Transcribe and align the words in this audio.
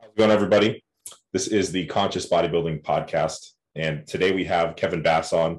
How's 0.00 0.10
it 0.10 0.16
going, 0.16 0.30
everybody? 0.30 0.84
This 1.32 1.48
is 1.48 1.72
the 1.72 1.84
Conscious 1.86 2.28
Bodybuilding 2.28 2.82
Podcast. 2.82 3.54
And 3.74 4.06
today 4.06 4.30
we 4.30 4.44
have 4.44 4.76
Kevin 4.76 5.02
Bass 5.02 5.32
on. 5.32 5.58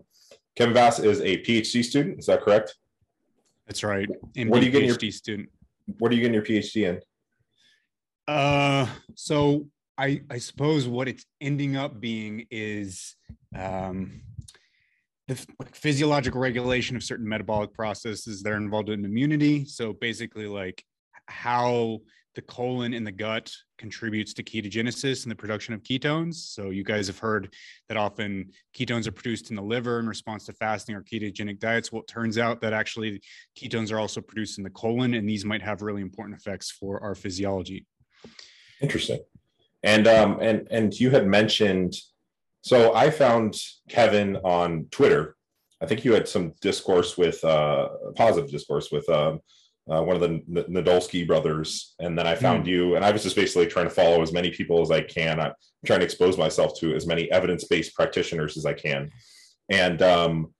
Kevin 0.55 0.73
Bass 0.73 0.97
is 0.99 1.19
a 1.19 1.39
PhD 1.39 1.83
student. 1.83 2.19
Is 2.19 2.27
that 2.27 2.41
correct? 2.41 2.73
That's 3.67 3.83
right. 3.83 4.07
What 4.07 4.61
are 4.61 4.65
you 4.65 4.71
getting 4.71 4.89
PhD 4.89 5.01
your, 5.03 5.11
student. 5.11 5.49
What 5.97 6.13
are 6.13 6.15
you 6.15 6.21
getting 6.21 6.35
your 6.35 6.43
PhD 6.43 6.87
in? 6.87 7.01
Uh, 8.33 8.87
so 9.13 9.67
I 9.97 10.21
I 10.29 10.37
suppose 10.37 10.87
what 10.87 11.09
it's 11.09 11.25
ending 11.41 11.75
up 11.75 11.99
being 11.99 12.47
is 12.49 13.17
um, 13.53 14.21
the 15.27 15.35
physiological 15.73 16.39
regulation 16.39 16.95
of 16.95 17.03
certain 17.03 17.27
metabolic 17.27 17.73
processes 17.73 18.41
that 18.43 18.53
are 18.53 18.57
involved 18.57 18.89
in 18.89 19.03
immunity. 19.03 19.65
So 19.65 19.91
basically, 19.91 20.47
like 20.47 20.81
how 21.25 21.99
the 22.39 22.45
colon 22.45 22.93
in 22.93 23.03
the 23.03 23.11
gut 23.11 23.51
contributes 23.77 24.33
to 24.33 24.41
ketogenesis 24.41 25.23
and 25.23 25.31
the 25.31 25.35
production 25.35 25.73
of 25.73 25.83
ketones. 25.83 26.35
So 26.35 26.69
you 26.69 26.85
guys 26.85 27.07
have 27.07 27.19
heard 27.19 27.53
that 27.89 27.97
often 27.97 28.51
ketones 28.73 29.07
are 29.07 29.11
produced 29.11 29.49
in 29.49 29.57
the 29.57 29.61
liver 29.61 29.99
in 29.99 30.07
response 30.07 30.45
to 30.45 30.53
fasting 30.53 30.95
or 30.95 31.03
ketogenic 31.03 31.59
diets. 31.59 31.91
Well, 31.91 32.03
it 32.03 32.07
turns 32.07 32.37
out 32.37 32.61
that 32.61 32.71
actually 32.71 33.21
ketones 33.57 33.91
are 33.91 33.99
also 33.99 34.21
produced 34.21 34.57
in 34.57 34.63
the 34.63 34.69
colon, 34.69 35.15
and 35.15 35.27
these 35.27 35.43
might 35.43 35.61
have 35.61 35.81
really 35.81 36.01
important 36.01 36.39
effects 36.39 36.71
for 36.71 37.03
our 37.03 37.13
physiology. 37.13 37.85
Interesting. 38.81 39.19
And 39.83 40.07
um, 40.07 40.39
and 40.39 40.65
and 40.71 40.97
you 40.97 41.09
had 41.09 41.27
mentioned. 41.27 41.93
So 42.61 42.95
I 42.95 43.09
found 43.09 43.57
Kevin 43.89 44.37
on 44.45 44.87
Twitter. 44.91 45.35
I 45.81 45.87
think 45.87 46.05
you 46.05 46.13
had 46.13 46.29
some 46.29 46.53
discourse 46.61 47.17
with 47.17 47.43
uh, 47.43 47.89
positive 48.15 48.49
discourse 48.49 48.91
with 48.91 49.09
um, 49.09 49.41
uh, 49.89 50.03
one 50.03 50.15
of 50.15 50.21
the 50.21 50.39
Nadolsky 50.69 51.25
brothers, 51.25 51.95
and 51.99 52.17
then 52.17 52.27
I 52.27 52.35
found 52.35 52.65
mm. 52.65 52.67
you, 52.67 52.95
and 52.95 53.03
I 53.03 53.11
was 53.11 53.23
just 53.23 53.35
basically 53.35 53.65
trying 53.67 53.85
to 53.85 53.93
follow 53.93 54.21
as 54.21 54.31
many 54.31 54.51
people 54.51 54.81
as 54.81 54.91
I 54.91 55.01
can. 55.01 55.39
I'm 55.39 55.53
trying 55.85 55.99
to 55.99 56.05
expose 56.05 56.37
myself 56.37 56.79
to 56.79 56.93
as 56.95 57.07
many 57.07 57.31
evidence-based 57.31 57.95
practitioners 57.95 58.57
as 58.57 58.65
I 58.65 58.73
can, 58.73 59.11
and 59.69 60.01
um, 60.01 60.53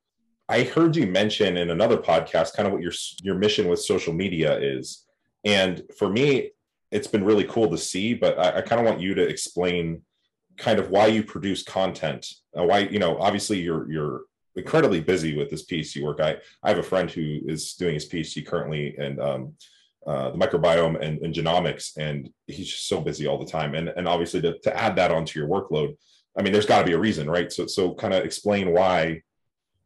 I 0.47 0.63
heard 0.63 0.95
you 0.95 1.05
mention 1.05 1.57
in 1.57 1.69
another 1.69 1.97
podcast 1.97 2.55
kind 2.55 2.67
of 2.67 2.73
what 2.73 2.81
your 2.81 2.93
your 3.21 3.35
mission 3.35 3.67
with 3.67 3.79
social 3.81 4.13
media 4.13 4.57
is, 4.57 5.05
and 5.45 5.83
for 5.97 6.09
me, 6.09 6.51
it's 6.91 7.07
been 7.07 7.23
really 7.23 7.45
cool 7.45 7.69
to 7.69 7.77
see. 7.77 8.15
But 8.15 8.39
I, 8.39 8.57
I 8.57 8.61
kind 8.61 8.81
of 8.81 8.87
want 8.87 8.99
you 8.99 9.13
to 9.13 9.21
explain 9.21 10.01
kind 10.57 10.79
of 10.79 10.89
why 10.89 11.07
you 11.07 11.23
produce 11.23 11.63
content, 11.63 12.25
uh, 12.57 12.63
why 12.63 12.79
you 12.79 12.99
know 12.99 13.17
obviously 13.19 13.59
you're 13.59 13.91
you're 13.91 14.21
incredibly 14.59 15.01
busy 15.01 15.35
with 15.37 15.49
this 15.49 15.65
PhD 15.65 16.03
work. 16.03 16.19
I, 16.21 16.37
I 16.63 16.69
have 16.69 16.77
a 16.77 16.83
friend 16.83 17.09
who 17.09 17.39
is 17.45 17.73
doing 17.73 17.95
his 17.95 18.07
PhD 18.07 18.45
currently 18.45 18.95
in 18.97 19.19
um, 19.19 19.53
uh, 20.05 20.31
the 20.31 20.37
microbiome 20.37 20.99
and, 21.01 21.19
and, 21.19 21.33
genomics, 21.33 21.97
and 21.97 22.29
he's 22.47 22.69
just 22.69 22.87
so 22.87 23.01
busy 23.01 23.27
all 23.27 23.37
the 23.37 23.51
time. 23.51 23.75
And, 23.75 23.89
and 23.89 24.07
obviously, 24.07 24.41
to, 24.41 24.57
to 24.59 24.77
add 24.77 24.95
that 24.95 25.11
onto 25.11 25.39
your 25.39 25.49
workload, 25.49 25.97
I 26.37 26.41
mean, 26.41 26.53
there's 26.53 26.65
got 26.65 26.79
to 26.79 26.85
be 26.85 26.93
a 26.93 26.99
reason, 26.99 27.29
right? 27.29 27.51
So, 27.51 27.67
so 27.67 27.93
kind 27.93 28.13
of 28.13 28.23
explain 28.23 28.71
why 28.71 29.21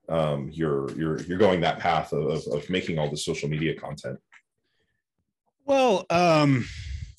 um, 0.09 0.49
you're 0.52 0.91
you're 0.97 1.21
you're 1.23 1.37
going 1.37 1.61
that 1.61 1.80
path 1.80 2.11
of, 2.13 2.43
of 2.47 2.69
making 2.69 2.99
all 2.99 3.09
the 3.09 3.17
social 3.17 3.49
media 3.49 3.73
content. 3.75 4.19
Well, 5.65 6.05
um, 6.09 6.67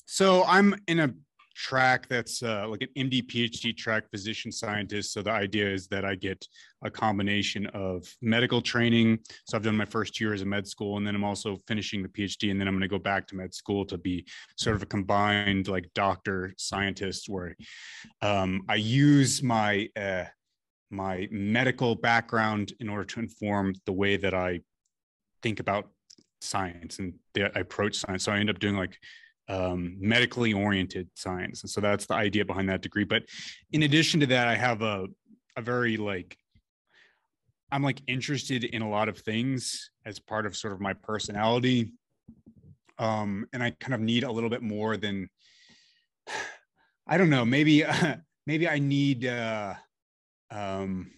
so 0.05 0.43
I'm 0.45 0.75
in 0.87 0.99
a 0.99 1.13
track 1.55 2.07
that's 2.09 2.43
uh, 2.43 2.67
like 2.67 2.81
an 2.81 2.89
MD 3.09 3.25
PhD 3.25 3.75
track 3.75 4.09
physician 4.11 4.51
scientist. 4.51 5.13
So 5.13 5.21
the 5.21 5.31
idea 5.31 5.71
is 5.71 5.87
that 5.87 6.05
I 6.05 6.15
get 6.15 6.45
a 6.83 6.91
combination 6.91 7.65
of 7.67 8.05
medical 8.21 8.61
training. 8.61 9.19
So 9.47 9.57
I've 9.57 9.63
done 9.63 9.77
my 9.77 9.85
first 9.85 10.19
year 10.19 10.33
as 10.33 10.41
a 10.41 10.45
med 10.45 10.67
school, 10.67 10.97
and 10.97 11.07
then 11.07 11.15
I'm 11.15 11.23
also 11.23 11.57
finishing 11.67 12.03
the 12.03 12.09
PhD, 12.09 12.51
and 12.51 12.59
then 12.59 12.67
I'm 12.67 12.73
going 12.73 12.81
to 12.81 12.87
go 12.87 12.99
back 12.99 13.25
to 13.27 13.35
med 13.35 13.53
school 13.53 13.85
to 13.85 13.97
be 13.97 14.25
sort 14.57 14.75
of 14.75 14.83
a 14.83 14.85
combined 14.85 15.67
like 15.67 15.89
doctor 15.95 16.53
scientist, 16.57 17.29
where 17.29 17.55
um, 18.21 18.63
I 18.67 18.75
use 18.75 19.41
my 19.41 19.89
uh, 19.95 20.25
my 20.91 21.27
medical 21.31 21.95
background 21.95 22.73
in 22.79 22.89
order 22.89 23.05
to 23.05 23.19
inform 23.19 23.75
the 23.85 23.93
way 23.93 24.17
that 24.17 24.33
I 24.33 24.61
think 25.41 25.59
about 25.59 25.89
science 26.41 26.99
and 26.99 27.13
I 27.37 27.59
approach 27.59 27.95
science. 27.95 28.23
So 28.23 28.31
I 28.31 28.39
end 28.39 28.49
up 28.49 28.59
doing 28.59 28.75
like 28.75 28.97
um, 29.47 29.97
medically 29.99 30.53
oriented 30.53 31.09
science. 31.15 31.61
And 31.61 31.69
so 31.69 31.81
that's 31.81 32.05
the 32.05 32.15
idea 32.15 32.45
behind 32.45 32.69
that 32.69 32.81
degree. 32.81 33.03
But 33.03 33.23
in 33.71 33.83
addition 33.83 34.19
to 34.21 34.25
that, 34.27 34.47
I 34.47 34.55
have 34.55 34.81
a, 34.81 35.07
a 35.55 35.61
very 35.61 35.97
like, 35.97 36.37
I'm 37.71 37.83
like 37.83 38.01
interested 38.07 38.63
in 38.63 38.81
a 38.81 38.89
lot 38.89 39.09
of 39.09 39.17
things 39.17 39.91
as 40.05 40.19
part 40.19 40.45
of 40.45 40.55
sort 40.55 40.73
of 40.73 40.81
my 40.81 40.93
personality. 40.93 41.93
Um, 42.97 43.47
and 43.53 43.61
I 43.61 43.71
kind 43.71 43.93
of 43.93 43.99
need 43.99 44.23
a 44.23 44.31
little 44.31 44.49
bit 44.49 44.61
more 44.61 44.97
than, 44.97 45.29
I 47.07 47.17
don't 47.17 47.29
know, 47.29 47.45
maybe, 47.45 47.83
uh, 47.83 48.15
maybe 48.47 48.67
I 48.67 48.79
need, 48.79 49.25
uh, 49.25 49.75
um, 50.51 51.11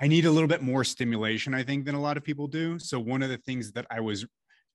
I 0.00 0.08
need 0.08 0.24
a 0.24 0.30
little 0.30 0.48
bit 0.48 0.62
more 0.62 0.82
stimulation, 0.82 1.52
I 1.52 1.62
think, 1.62 1.84
than 1.84 1.94
a 1.94 2.00
lot 2.00 2.16
of 2.16 2.24
people 2.24 2.46
do. 2.46 2.78
So 2.78 2.98
one 2.98 3.22
of 3.22 3.28
the 3.28 3.36
things 3.36 3.72
that 3.72 3.86
I 3.90 4.00
was 4.00 4.24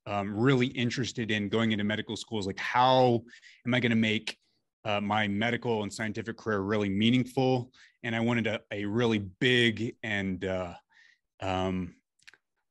um, 0.07 0.35
really 0.35 0.67
interested 0.67 1.31
in 1.31 1.49
going 1.49 1.71
into 1.71 1.83
medical 1.83 2.15
schools 2.15 2.45
like 2.45 2.59
how 2.59 3.21
am 3.65 3.73
i 3.73 3.79
going 3.79 3.89
to 3.89 3.95
make 3.95 4.37
uh, 4.85 5.01
my 5.01 5.27
medical 5.27 5.83
and 5.83 5.91
scientific 5.91 6.37
career 6.37 6.59
really 6.59 6.89
meaningful? 6.89 7.71
And 8.03 8.15
i 8.15 8.19
wanted 8.19 8.47
a, 8.47 8.61
a 8.71 8.85
really 8.85 9.19
big 9.39 9.95
and 10.03 10.45
uh, 10.45 10.73
um, 11.41 11.95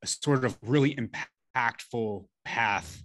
a 0.01 0.07
sort 0.07 0.45
of 0.45 0.57
really 0.61 0.95
impactful 0.95 2.25
path 2.45 3.03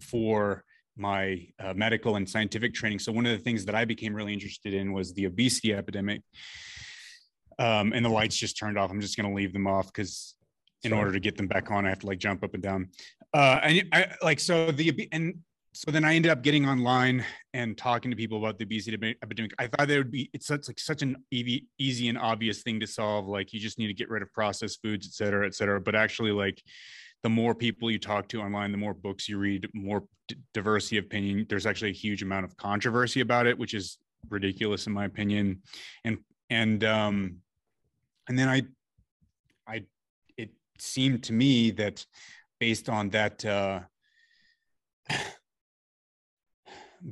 for 0.00 0.64
my 0.96 1.46
uh, 1.58 1.72
medical 1.74 2.16
and 2.16 2.28
scientific 2.28 2.74
training. 2.74 2.98
So 2.98 3.12
one 3.12 3.24
of 3.24 3.32
the 3.32 3.42
things 3.42 3.64
that 3.64 3.74
i 3.74 3.84
became 3.84 4.14
really 4.14 4.34
interested 4.34 4.74
in 4.74 4.92
was 4.92 5.14
the 5.14 5.24
obesity 5.24 5.72
epidemic. 5.72 6.20
Um, 7.58 7.92
and 7.92 8.04
the 8.04 8.10
lights 8.10 8.36
just 8.36 8.58
turned 8.58 8.78
off. 8.78 8.90
I'm 8.90 9.00
just 9.00 9.16
going 9.16 9.28
to 9.28 9.34
leave 9.34 9.52
them 9.52 9.66
off 9.66 9.86
because 9.86 10.34
in 10.84 10.92
order 10.92 11.12
to 11.12 11.20
get 11.20 11.36
them 11.36 11.46
back 11.46 11.70
on, 11.70 11.86
I 11.86 11.90
have 11.90 12.00
to 12.00 12.06
like 12.06 12.18
jump 12.18 12.42
up 12.42 12.54
and 12.54 12.62
down. 12.62 12.88
Uh, 13.34 13.60
and 13.62 13.88
I 13.92 14.08
like 14.22 14.40
so 14.40 14.70
the 14.70 15.08
and 15.12 15.34
so 15.74 15.90
then 15.90 16.04
I 16.04 16.14
ended 16.14 16.30
up 16.30 16.42
getting 16.42 16.68
online 16.68 17.24
and 17.54 17.78
talking 17.78 18.10
to 18.10 18.16
people 18.16 18.38
about 18.38 18.58
the 18.58 18.64
obesity 18.64 19.16
epidemic. 19.22 19.52
I 19.58 19.68
thought 19.68 19.88
that 19.88 19.96
would 19.96 20.10
be 20.10 20.28
it's 20.34 20.46
such 20.46 20.68
like 20.68 20.78
such 20.78 21.00
an 21.00 21.16
easy, 21.30 21.66
easy 21.78 22.08
and 22.08 22.18
obvious 22.18 22.62
thing 22.62 22.78
to 22.80 22.86
solve. 22.86 23.26
Like 23.26 23.52
you 23.54 23.60
just 23.60 23.78
need 23.78 23.86
to 23.86 23.94
get 23.94 24.10
rid 24.10 24.22
of 24.22 24.30
processed 24.32 24.80
foods, 24.82 25.06
et 25.06 25.12
cetera, 25.12 25.46
et 25.46 25.54
cetera. 25.54 25.80
But 25.80 25.94
actually, 25.94 26.32
like 26.32 26.62
the 27.22 27.30
more 27.30 27.54
people 27.54 27.90
you 27.90 27.98
talk 27.98 28.28
to 28.28 28.42
online, 28.42 28.70
the 28.70 28.78
more 28.78 28.92
books 28.92 29.28
you 29.28 29.38
read, 29.38 29.66
more 29.72 30.04
d- 30.28 30.36
diversity 30.52 30.98
of 30.98 31.06
opinion. 31.06 31.46
There's 31.48 31.66
actually 31.66 31.90
a 31.90 31.94
huge 31.94 32.22
amount 32.22 32.44
of 32.44 32.56
controversy 32.56 33.20
about 33.20 33.46
it, 33.46 33.58
which 33.58 33.72
is 33.72 33.98
ridiculous 34.28 34.86
in 34.86 34.92
my 34.92 35.06
opinion. 35.06 35.62
And 36.04 36.18
and 36.50 36.84
um, 36.84 37.36
and 38.28 38.38
then 38.38 38.50
I 38.50 38.62
I 39.66 39.84
seemed 40.82 41.22
to 41.24 41.32
me 41.32 41.70
that 41.70 42.04
based 42.60 42.88
on 42.88 43.10
that 43.10 43.44
uh, 43.44 43.80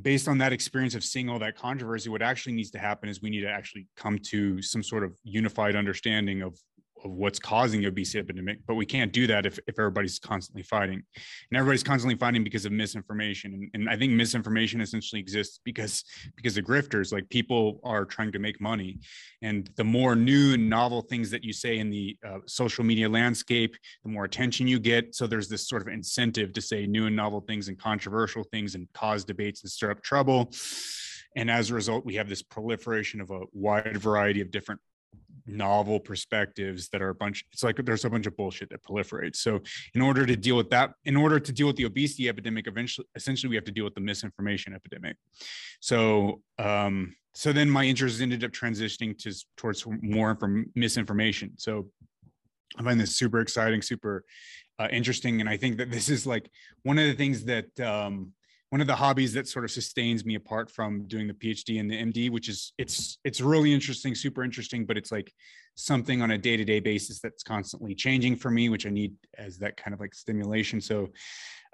based 0.02 0.28
on 0.28 0.38
that 0.38 0.52
experience 0.52 0.94
of 0.94 1.02
seeing 1.02 1.28
all 1.28 1.38
that 1.40 1.56
controversy 1.56 2.08
what 2.08 2.22
actually 2.22 2.52
needs 2.52 2.70
to 2.70 2.78
happen 2.78 3.08
is 3.08 3.20
we 3.20 3.30
need 3.30 3.40
to 3.40 3.50
actually 3.50 3.86
come 3.96 4.18
to 4.18 4.62
some 4.62 4.82
sort 4.82 5.02
of 5.02 5.16
unified 5.24 5.74
understanding 5.74 6.42
of 6.42 6.56
of 7.04 7.10
what's 7.10 7.38
causing 7.38 7.80
the 7.80 7.86
obesity 7.86 8.18
epidemic 8.18 8.58
but 8.66 8.74
we 8.74 8.86
can't 8.86 9.12
do 9.12 9.26
that 9.26 9.46
if, 9.46 9.58
if 9.66 9.78
everybody's 9.78 10.18
constantly 10.18 10.62
fighting. 10.62 11.02
And 11.50 11.58
everybody's 11.58 11.82
constantly 11.82 12.16
fighting 12.16 12.44
because 12.44 12.64
of 12.64 12.72
misinformation. 12.72 13.52
And, 13.54 13.70
and 13.74 13.90
i 13.90 13.96
think 13.96 14.12
misinformation 14.12 14.80
essentially 14.80 15.20
exists 15.20 15.60
because 15.64 16.04
because 16.36 16.56
of 16.56 16.64
grifters. 16.64 17.12
Like 17.12 17.28
people 17.28 17.80
are 17.84 18.04
trying 18.04 18.32
to 18.32 18.38
make 18.38 18.60
money. 18.60 18.98
And 19.42 19.70
the 19.76 19.84
more 19.84 20.14
new 20.14 20.54
and 20.54 20.68
novel 20.68 21.02
things 21.02 21.30
that 21.30 21.44
you 21.44 21.52
say 21.52 21.78
in 21.78 21.90
the 21.90 22.16
uh, 22.26 22.38
social 22.46 22.84
media 22.84 23.08
landscape 23.08 23.76
the 24.04 24.10
more 24.10 24.24
attention 24.24 24.66
you 24.66 24.78
get. 24.78 25.14
So 25.14 25.26
there's 25.26 25.48
this 25.48 25.68
sort 25.68 25.82
of 25.82 25.88
incentive 25.88 26.52
to 26.54 26.60
say 26.60 26.86
new 26.86 27.06
and 27.06 27.16
novel 27.16 27.40
things 27.40 27.68
and 27.68 27.78
controversial 27.78 28.44
things 28.44 28.74
and 28.74 28.88
cause 28.92 29.24
debates 29.24 29.62
and 29.62 29.70
stir 29.70 29.90
up 29.90 30.02
trouble. 30.02 30.52
And 31.36 31.50
as 31.50 31.70
a 31.70 31.74
result, 31.74 32.04
we 32.04 32.16
have 32.16 32.28
this 32.28 32.42
proliferation 32.42 33.20
of 33.20 33.30
a 33.30 33.40
wide 33.52 33.96
variety 33.96 34.40
of 34.40 34.50
different 34.50 34.80
novel 35.50 36.00
perspectives 36.00 36.88
that 36.88 37.02
are 37.02 37.10
a 37.10 37.14
bunch 37.14 37.44
it's 37.52 37.62
like 37.62 37.76
there's 37.84 38.04
a 38.04 38.10
bunch 38.10 38.26
of 38.26 38.36
bullshit 38.36 38.70
that 38.70 38.82
proliferates. 38.82 39.36
So 39.36 39.60
in 39.94 40.00
order 40.00 40.26
to 40.26 40.36
deal 40.36 40.56
with 40.56 40.70
that 40.70 40.92
in 41.04 41.16
order 41.16 41.40
to 41.40 41.52
deal 41.52 41.66
with 41.66 41.76
the 41.76 41.84
obesity 41.84 42.28
epidemic 42.28 42.66
eventually 42.66 43.06
essentially 43.14 43.48
we 43.48 43.56
have 43.56 43.64
to 43.64 43.72
deal 43.72 43.84
with 43.84 43.94
the 43.94 44.00
misinformation 44.00 44.74
epidemic. 44.74 45.16
So 45.80 46.42
um 46.58 47.14
so 47.34 47.52
then 47.52 47.70
my 47.70 47.84
interest 47.84 48.20
ended 48.20 48.42
up 48.44 48.50
transitioning 48.50 49.16
to 49.18 49.34
towards 49.56 49.84
more 50.02 50.34
from 50.36 50.66
misinformation. 50.74 51.52
So 51.56 51.88
i 52.78 52.82
find 52.82 53.00
this 53.00 53.16
super 53.16 53.40
exciting 53.40 53.82
super 53.82 54.24
uh, 54.78 54.88
interesting 54.92 55.40
and 55.40 55.48
i 55.50 55.56
think 55.56 55.76
that 55.76 55.90
this 55.90 56.08
is 56.08 56.24
like 56.26 56.48
one 56.84 56.98
of 56.98 57.06
the 57.06 57.14
things 57.14 57.44
that 57.44 57.68
um 57.80 58.32
one 58.70 58.80
of 58.80 58.86
the 58.86 58.94
hobbies 58.94 59.32
that 59.34 59.48
sort 59.48 59.64
of 59.64 59.70
sustains 59.70 60.24
me 60.24 60.36
apart 60.36 60.70
from 60.70 61.06
doing 61.06 61.26
the 61.26 61.34
PhD 61.34 61.80
and 61.80 61.90
the 61.90 61.96
MD, 61.96 62.30
which 62.30 62.48
is 62.48 62.72
it's 62.78 63.18
it's 63.24 63.40
really 63.40 63.72
interesting, 63.72 64.14
super 64.14 64.42
interesting, 64.42 64.86
but 64.86 64.96
it's 64.96 65.12
like 65.12 65.32
something 65.74 66.22
on 66.22 66.30
a 66.32 66.38
day-to-day 66.38 66.80
basis 66.80 67.20
that's 67.20 67.42
constantly 67.42 67.94
changing 67.94 68.36
for 68.36 68.50
me, 68.50 68.68
which 68.68 68.86
I 68.86 68.90
need 68.90 69.14
as 69.36 69.58
that 69.58 69.76
kind 69.76 69.92
of 69.92 70.00
like 70.00 70.14
stimulation. 70.14 70.80
So 70.80 71.08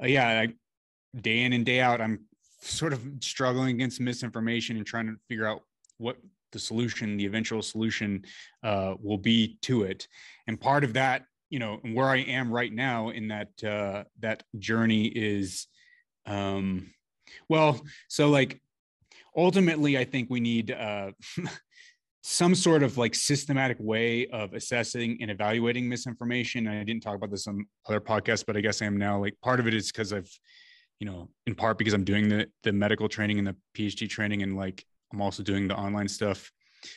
uh, 0.03 0.07
yeah, 0.07 0.41
I, 0.41 0.49
day 1.21 1.43
in 1.43 1.53
and 1.53 1.65
day 1.65 1.81
out, 1.81 2.01
I'm 2.01 2.25
sort 2.61 2.93
of 2.93 3.01
struggling 3.21 3.75
against 3.75 4.01
misinformation 4.01 4.77
and 4.77 4.87
trying 4.87 5.07
to 5.07 5.17
figure 5.29 5.47
out 5.47 5.63
what 5.99 6.17
the 6.53 6.59
solution, 6.59 7.17
the 7.17 7.27
eventual 7.27 7.63
solution, 7.63 8.25
uh, 8.63 8.95
will 9.03 9.19
be 9.19 9.59
to 9.63 9.83
it. 9.83 10.09
And 10.47 10.59
part 10.61 10.85
of 10.85 10.95
that, 10.95 11.25
you 11.51 11.59
know, 11.59 11.79
where 11.93 12.07
I 12.07 12.19
am 12.19 12.51
right 12.51 12.73
now 12.73 13.11
in 13.11 13.29
that 13.29 13.65
uh, 13.65 14.05
that 14.21 14.43
journey 14.59 15.07
is, 15.07 15.67
um, 16.27 16.91
well, 17.49 17.81
so 18.09 18.29
like 18.29 18.61
ultimately, 19.37 19.99
I 19.99 20.05
think 20.05 20.31
we 20.31 20.41
need 20.41 20.71
uh, 20.71 21.13
some 22.23 22.55
sort 22.55 22.83
of 22.83 22.99
like 22.99 23.15
systematic 23.15 23.77
way 23.79 24.27
of 24.29 24.55
assessing 24.55 25.19
and 25.21 25.31
evaluating 25.31 25.89
misinformation. 25.89 26.67
I 26.67 26.83
didn't 26.85 27.03
talk 27.03 27.15
about 27.15 27.31
this 27.31 27.47
on 27.47 27.67
other 27.87 28.01
podcasts, 28.01 28.45
but 28.47 28.57
I 28.57 28.61
guess 28.61 28.83
I 28.83 28.87
am 28.87 28.97
now. 28.97 29.21
Like 29.21 29.35
part 29.43 29.61
of 29.61 29.67
it 29.67 29.75
is 29.75 29.93
because 29.93 30.13
I've, 30.13 30.31
you 30.99 31.07
know, 31.07 31.29
in 31.47 31.55
part 31.55 31.79
because 31.79 31.95
I'm 31.95 32.05
doing 32.05 32.29
the 32.29 32.49
the 32.63 32.73
medical 32.73 33.09
training 33.09 33.39
and 33.39 33.47
the 33.47 33.57
PhD 33.77 34.09
training, 34.09 34.43
and 34.43 34.57
like 34.57 34.85
I'm 35.13 35.21
also 35.21 35.43
doing 35.43 35.69
the 35.69 35.77
online 35.77 36.09
stuff. 36.09 36.51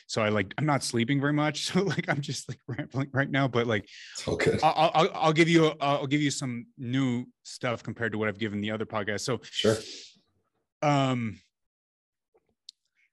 So 0.06 0.22
I 0.22 0.28
like 0.28 0.54
I'm 0.58 0.66
not 0.66 0.82
sleeping 0.82 1.20
very 1.20 1.32
much. 1.32 1.70
So 1.70 1.82
like 1.82 2.08
I'm 2.08 2.20
just 2.20 2.48
like 2.48 2.58
rambling 2.66 3.10
right 3.12 3.30
now. 3.30 3.46
But 3.46 3.68
like, 3.68 3.86
okay, 4.26 4.58
I'll, 4.62 4.90
I'll 4.92 5.10
I'll 5.14 5.32
give 5.32 5.48
you 5.48 5.72
I'll 5.80 6.06
give 6.06 6.20
you 6.20 6.30
some 6.30 6.66
new 6.78 7.26
stuff 7.44 7.82
compared 7.82 8.12
to 8.12 8.18
what 8.18 8.28
I've 8.28 8.38
given 8.38 8.60
the 8.60 8.72
other 8.72 8.86
podcast. 8.86 9.20
So 9.20 9.40
sure. 9.42 9.76
Um, 10.82 11.38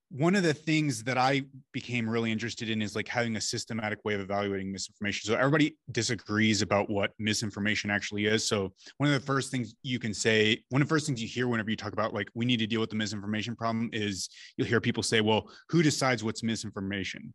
one 0.10 0.36
of 0.36 0.44
the 0.44 0.54
things 0.54 1.04
that 1.04 1.18
I 1.18 1.42
became 1.74 2.10
really 2.10 2.32
interested 2.32 2.70
in 2.70 2.82
is 2.82 2.96
like 2.96 3.10
having 3.10 3.36
a 3.36 3.42
systematic 3.42 4.00
way 4.06 4.14
of 4.14 4.22
evaluating 4.22 4.72
misinformation. 4.72 5.28
So 5.28 5.38
everybody 5.38 5.76
disagrees 5.92 6.62
about 6.62 6.90
what 6.90 7.12
misinformation 7.20 7.92
actually 7.92 8.26
is. 8.26 8.48
So 8.48 8.74
one 8.98 9.12
of 9.12 9.20
the 9.20 9.26
first 9.26 9.52
things 9.52 9.76
you 9.84 10.00
can 10.00 10.14
say, 10.14 10.64
one 10.70 10.82
of 10.82 10.88
the 10.88 10.94
first 10.94 11.08
things 11.08 11.22
you 11.22 11.28
hear 11.28 11.50
whenever 11.50 11.70
you 11.70 11.76
talk 11.76 11.92
about 11.92 12.14
like 12.14 12.30
we 12.34 12.46
need 12.46 12.60
to 12.60 12.68
deal 12.68 12.80
with 12.80 12.90
the 12.90 12.96
misinformation 12.96 13.56
problem 13.56 13.90
is 13.92 14.30
you'll 14.56 14.68
hear 14.68 14.80
people 14.80 15.04
say, 15.04 15.20
well, 15.20 15.50
who 15.70 15.84
decides 15.84 16.24
what's 16.24 16.42
misinformation? 16.42 17.34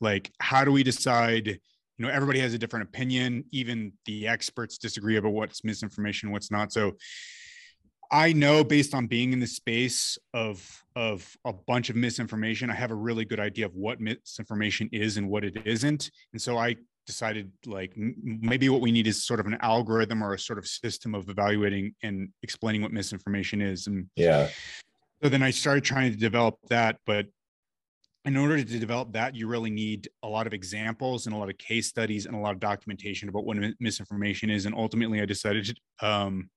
Like, 0.00 0.30
how 0.40 0.64
do 0.64 0.72
we 0.72 0.82
decide? 0.82 1.46
You 1.46 2.06
know, 2.06 2.12
everybody 2.12 2.40
has 2.40 2.54
a 2.54 2.58
different 2.58 2.88
opinion. 2.88 3.44
Even 3.50 3.92
the 4.06 4.26
experts 4.26 4.78
disagree 4.78 5.16
about 5.16 5.32
what's 5.32 5.64
misinformation, 5.64 6.30
what's 6.32 6.50
not. 6.50 6.72
So 6.72 6.96
I 8.10 8.32
know 8.32 8.64
based 8.64 8.94
on 8.94 9.06
being 9.06 9.32
in 9.32 9.40
the 9.40 9.46
space 9.46 10.18
of 10.34 10.84
of 10.96 11.36
a 11.44 11.52
bunch 11.52 11.90
of 11.90 11.96
misinformation, 11.96 12.70
I 12.70 12.74
have 12.74 12.90
a 12.90 12.94
really 12.94 13.24
good 13.24 13.40
idea 13.40 13.66
of 13.66 13.74
what 13.74 14.00
misinformation 14.00 14.88
is 14.92 15.16
and 15.16 15.28
what 15.28 15.44
it 15.44 15.56
isn't. 15.64 16.10
And 16.32 16.42
so 16.42 16.58
I 16.58 16.76
decided 17.06 17.50
like 17.66 17.92
maybe 17.96 18.68
what 18.68 18.80
we 18.80 18.92
need 18.92 19.06
is 19.06 19.24
sort 19.24 19.40
of 19.40 19.46
an 19.46 19.58
algorithm 19.60 20.22
or 20.22 20.34
a 20.34 20.38
sort 20.38 20.58
of 20.58 20.66
system 20.66 21.14
of 21.14 21.28
evaluating 21.28 21.94
and 22.02 22.28
explaining 22.42 22.82
what 22.82 22.92
misinformation 22.92 23.60
is. 23.60 23.86
And 23.86 24.06
yeah. 24.16 24.48
So 25.22 25.28
then 25.28 25.42
I 25.42 25.50
started 25.50 25.84
trying 25.84 26.12
to 26.12 26.18
develop 26.18 26.58
that, 26.68 26.98
but 27.06 27.26
in 28.24 28.36
order 28.36 28.58
to 28.58 28.78
develop 28.78 29.12
that, 29.12 29.34
you 29.34 29.46
really 29.46 29.70
need 29.70 30.08
a 30.22 30.28
lot 30.28 30.46
of 30.46 30.52
examples 30.52 31.26
and 31.26 31.34
a 31.34 31.38
lot 31.38 31.48
of 31.48 31.56
case 31.58 31.88
studies 31.88 32.26
and 32.26 32.34
a 32.34 32.38
lot 32.38 32.52
of 32.52 32.60
documentation 32.60 33.28
about 33.28 33.44
what 33.44 33.56
misinformation 33.80 34.50
is. 34.50 34.66
And 34.66 34.74
ultimately, 34.74 35.20
I 35.20 35.24
decided 35.24 35.64
to, 35.66 36.06
um, 36.06 36.50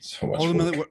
so 0.00 0.26
much 0.26 0.40
ultimately, 0.40 0.78
work. 0.78 0.88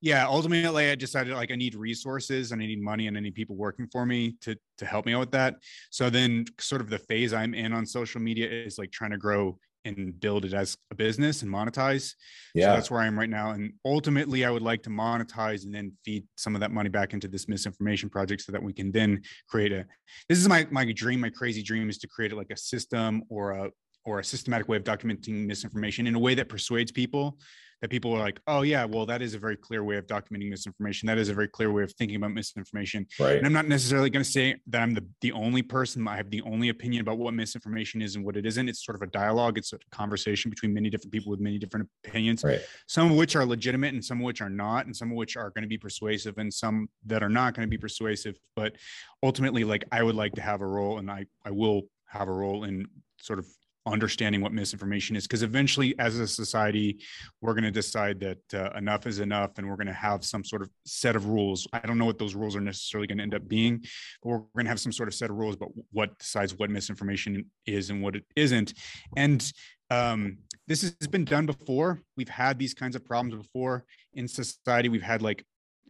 yeah, 0.00 0.26
ultimately, 0.26 0.90
I 0.90 0.94
decided 0.94 1.34
like 1.34 1.50
I 1.50 1.56
need 1.56 1.74
resources 1.74 2.52
and 2.52 2.62
I 2.62 2.66
need 2.66 2.82
money 2.82 3.06
and 3.06 3.16
I 3.16 3.20
need 3.20 3.34
people 3.34 3.56
working 3.56 3.88
for 3.90 4.06
me 4.06 4.36
to 4.42 4.56
to 4.78 4.86
help 4.86 5.06
me 5.06 5.14
out 5.14 5.20
with 5.20 5.32
that. 5.32 5.56
So 5.90 6.10
then, 6.10 6.46
sort 6.58 6.80
of 6.80 6.90
the 6.90 6.98
phase 6.98 7.32
I'm 7.32 7.54
in 7.54 7.72
on 7.72 7.86
social 7.86 8.20
media 8.20 8.48
is 8.50 8.78
like 8.78 8.90
trying 8.90 9.10
to 9.12 9.18
grow 9.18 9.58
and 9.84 10.18
build 10.20 10.44
it 10.44 10.52
as 10.52 10.76
a 10.90 10.94
business 10.94 11.42
and 11.42 11.50
monetize. 11.50 12.14
Yeah, 12.54 12.66
so 12.66 12.72
that's 12.74 12.90
where 12.90 13.00
I 13.00 13.06
am 13.06 13.18
right 13.18 13.30
now. 13.30 13.50
And 13.50 13.72
ultimately, 13.84 14.44
I 14.44 14.50
would 14.50 14.62
like 14.62 14.82
to 14.84 14.90
monetize 14.90 15.64
and 15.64 15.74
then 15.74 15.92
feed 16.04 16.24
some 16.36 16.54
of 16.54 16.60
that 16.60 16.70
money 16.70 16.88
back 16.88 17.14
into 17.14 17.28
this 17.28 17.48
misinformation 17.48 18.08
project 18.08 18.42
so 18.42 18.52
that 18.52 18.62
we 18.62 18.72
can 18.72 18.92
then 18.92 19.22
create 19.48 19.72
a. 19.72 19.86
This 20.28 20.38
is 20.38 20.48
my 20.48 20.66
my 20.70 20.90
dream. 20.92 21.20
My 21.20 21.30
crazy 21.30 21.62
dream 21.62 21.88
is 21.88 21.98
to 21.98 22.08
create 22.08 22.32
like 22.32 22.50
a 22.50 22.56
system 22.56 23.22
or 23.28 23.52
a 23.52 23.70
or 24.04 24.20
a 24.20 24.24
systematic 24.24 24.68
way 24.68 24.76
of 24.76 24.84
documenting 24.84 25.46
misinformation 25.46 26.06
in 26.06 26.14
a 26.14 26.18
way 26.18 26.34
that 26.34 26.48
persuades 26.48 26.90
people 26.90 27.38
that 27.80 27.90
people 27.90 28.12
are 28.12 28.18
like, 28.18 28.40
oh 28.46 28.62
yeah, 28.62 28.84
well 28.84 29.06
that 29.06 29.22
is 29.22 29.34
a 29.34 29.38
very 29.38 29.56
clear 29.56 29.84
way 29.84 29.96
of 29.96 30.06
documenting 30.06 30.50
misinformation. 30.50 31.06
That 31.06 31.18
is 31.18 31.28
a 31.28 31.34
very 31.34 31.48
clear 31.48 31.72
way 31.72 31.82
of 31.82 31.92
thinking 31.92 32.16
about 32.16 32.32
misinformation. 32.32 33.06
Right. 33.18 33.36
And 33.36 33.46
I'm 33.46 33.52
not 33.52 33.68
necessarily 33.68 34.10
going 34.10 34.24
to 34.24 34.30
say 34.30 34.56
that 34.68 34.82
I'm 34.82 34.94
the 34.94 35.06
the 35.20 35.32
only 35.32 35.62
person. 35.62 36.06
I 36.08 36.16
have 36.16 36.30
the 36.30 36.42
only 36.42 36.68
opinion 36.68 37.02
about 37.02 37.18
what 37.18 37.34
misinformation 37.34 38.02
is 38.02 38.16
and 38.16 38.24
what 38.24 38.36
it 38.36 38.46
isn't. 38.46 38.68
It's 38.68 38.84
sort 38.84 38.96
of 38.96 39.02
a 39.02 39.06
dialogue. 39.06 39.58
It's 39.58 39.72
a 39.72 39.78
conversation 39.90 40.50
between 40.50 40.74
many 40.74 40.90
different 40.90 41.12
people 41.12 41.30
with 41.30 41.40
many 41.40 41.58
different 41.58 41.88
opinions. 42.04 42.42
Right. 42.44 42.60
Some 42.86 43.10
of 43.10 43.16
which 43.16 43.36
are 43.36 43.44
legitimate 43.44 43.94
and 43.94 44.04
some 44.04 44.18
of 44.18 44.24
which 44.24 44.40
are 44.40 44.50
not, 44.50 44.86
and 44.86 44.96
some 44.96 45.10
of 45.10 45.16
which 45.16 45.36
are 45.36 45.50
going 45.50 45.62
to 45.62 45.68
be 45.68 45.78
persuasive 45.78 46.38
and 46.38 46.52
some 46.52 46.88
that 47.06 47.22
are 47.22 47.28
not 47.28 47.54
going 47.54 47.66
to 47.66 47.70
be 47.70 47.78
persuasive. 47.78 48.36
But 48.56 48.76
ultimately, 49.22 49.64
like 49.64 49.84
I 49.92 50.02
would 50.02 50.16
like 50.16 50.34
to 50.34 50.42
have 50.42 50.60
a 50.60 50.66
role, 50.66 50.98
and 50.98 51.10
I 51.10 51.26
I 51.44 51.50
will 51.50 51.82
have 52.06 52.28
a 52.28 52.32
role 52.32 52.64
in 52.64 52.86
sort 53.20 53.38
of 53.38 53.46
understanding 53.88 54.40
what 54.40 54.52
misinformation 54.52 55.16
is 55.16 55.26
because 55.26 55.42
eventually 55.42 55.98
as 55.98 56.18
a 56.18 56.26
society 56.26 57.00
we're 57.40 57.54
going 57.54 57.64
to 57.64 57.70
decide 57.70 58.20
that 58.20 58.38
uh, 58.54 58.76
enough 58.76 59.06
is 59.06 59.18
enough 59.20 59.52
and 59.58 59.68
we're 59.68 59.76
going 59.76 59.86
to 59.86 59.92
have 59.92 60.24
some 60.24 60.44
sort 60.44 60.62
of 60.62 60.70
set 60.84 61.16
of 61.16 61.26
rules. 61.26 61.66
I 61.72 61.80
don't 61.80 61.98
know 61.98 62.04
what 62.04 62.18
those 62.18 62.34
rules 62.34 62.56
are 62.56 62.60
necessarily 62.60 63.06
going 63.06 63.18
to 63.18 63.24
end 63.24 63.34
up 63.34 63.48
being 63.48 63.84
but 64.22 64.28
we're 64.28 64.38
going 64.38 64.64
to 64.64 64.70
have 64.70 64.80
some 64.80 64.92
sort 64.92 65.08
of 65.08 65.14
set 65.14 65.30
of 65.30 65.36
rules 65.36 65.56
about 65.56 65.70
what 65.92 66.18
decides 66.18 66.56
what 66.58 66.70
misinformation 66.70 67.46
is 67.66 67.90
and 67.90 68.02
what 68.02 68.16
it 68.16 68.24
isn't. 68.36 68.74
And 69.16 69.50
um, 69.90 70.38
this 70.66 70.82
has 70.82 71.08
been 71.08 71.24
done 71.24 71.46
before. 71.46 72.02
We've 72.16 72.28
had 72.28 72.58
these 72.58 72.74
kinds 72.74 72.94
of 72.94 73.04
problems 73.04 73.34
before 73.34 73.84
in 74.12 74.28
society. 74.28 74.88
We've 74.88 75.02
had 75.02 75.22
like 75.22 75.44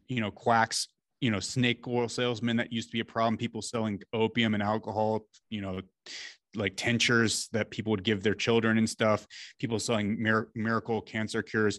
you 0.09 0.21
know 0.21 0.31
quacks 0.31 0.89
you 1.21 1.31
know 1.31 1.41
snake 1.41 1.87
oil 1.87 2.09
salesmen 2.09 2.57
that 2.57 2.73
used 2.73 2.89
to 2.89 2.93
be 2.93 3.01
a 3.01 3.05
problem 3.05 3.37
people 3.37 3.63
selling 3.63 4.01
opium 4.13 4.55
and 4.55 4.63
alcohol 4.63 5.27
you 5.51 5.61
know 5.61 5.81
like 6.55 6.77
tinctures 6.77 7.49
that 7.53 7.71
people 7.71 7.91
would 7.91 8.05
give 8.05 8.23
their 8.23 8.35
children 8.35 8.79
and 8.79 8.89
stuff 8.89 9.27
people 9.59 9.79
selling 9.79 10.21
mir- 10.21 10.49
miracle 10.55 11.01
cancer 11.01 11.43
cures. 11.43 11.79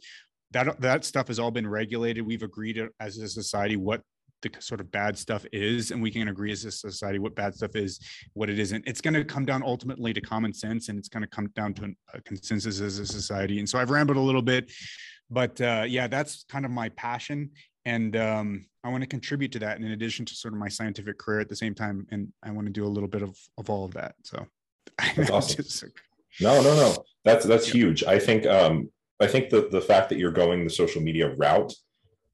That 0.51 0.79
that 0.81 1.05
stuff 1.05 1.27
has 1.27 1.39
all 1.39 1.51
been 1.51 1.67
regulated. 1.67 2.25
We've 2.25 2.43
agreed 2.43 2.81
as 2.99 3.17
a 3.17 3.27
society 3.27 3.75
what 3.75 4.01
the 4.41 4.51
sort 4.59 4.79
of 4.79 4.89
bad 4.91 5.17
stuff 5.17 5.45
is 5.51 5.91
and 5.91 6.01
we 6.01 6.11
can 6.11 6.29
agree 6.29 6.51
as 6.51 6.63
a 6.63 6.71
society 6.71 7.19
what 7.19 7.35
bad 7.35 7.53
stuff 7.53 7.75
is 7.75 7.99
what 8.33 8.49
it 8.49 8.57
isn't. 8.57 8.87
It's 8.87 9.01
going 9.01 9.13
to 9.13 9.25
come 9.25 9.45
down 9.45 9.63
ultimately 9.63 10.13
to 10.13 10.21
common 10.21 10.53
sense 10.53 10.89
and 10.89 10.97
it's 10.97 11.09
going 11.09 11.23
to 11.23 11.27
come 11.27 11.47
down 11.55 11.73
to 11.75 11.93
a 12.13 12.21
consensus 12.21 12.79
as 12.79 12.99
a 12.99 13.05
society. 13.05 13.59
And 13.59 13.67
so 13.67 13.77
i've 13.79 13.89
rambled 13.89 14.17
a 14.17 14.21
little 14.21 14.41
bit 14.41 14.71
but 15.29 15.59
uh, 15.61 15.83
yeah 15.87 16.07
that's 16.07 16.45
kind 16.49 16.65
of 16.65 16.71
my 16.71 16.89
passion. 16.89 17.51
And 17.85 18.15
um, 18.15 18.65
i 18.83 18.89
want 18.89 19.01
to 19.01 19.07
contribute 19.07 19.51
to 19.53 19.59
that 19.59 19.77
and 19.77 19.85
in 19.85 19.91
addition 19.91 20.25
to 20.25 20.35
sort 20.35 20.53
of 20.53 20.59
my 20.59 20.69
scientific 20.69 21.17
career 21.17 21.39
at 21.39 21.49
the 21.49 21.55
same 21.55 21.75
time 21.75 22.05
and 22.11 22.31
i 22.43 22.51
want 22.51 22.67
to 22.67 22.73
do 22.73 22.85
a 22.85 22.87
little 22.87 23.09
bit 23.09 23.21
of, 23.21 23.37
of 23.57 23.69
all 23.69 23.85
of 23.85 23.93
that 23.93 24.15
so 24.23 24.45
that's 25.15 25.29
awesome. 25.31 25.91
no, 26.41 26.61
no, 26.61 26.75
no. 26.75 27.03
That's 27.25 27.45
that's 27.45 27.67
yeah. 27.67 27.73
huge. 27.73 28.03
I 28.03 28.19
think 28.19 28.45
um 28.45 28.89
I 29.19 29.27
think 29.27 29.49
the 29.49 29.67
the 29.69 29.81
fact 29.81 30.09
that 30.09 30.17
you're 30.17 30.31
going 30.31 30.63
the 30.63 30.69
social 30.69 31.01
media 31.01 31.35
route, 31.35 31.73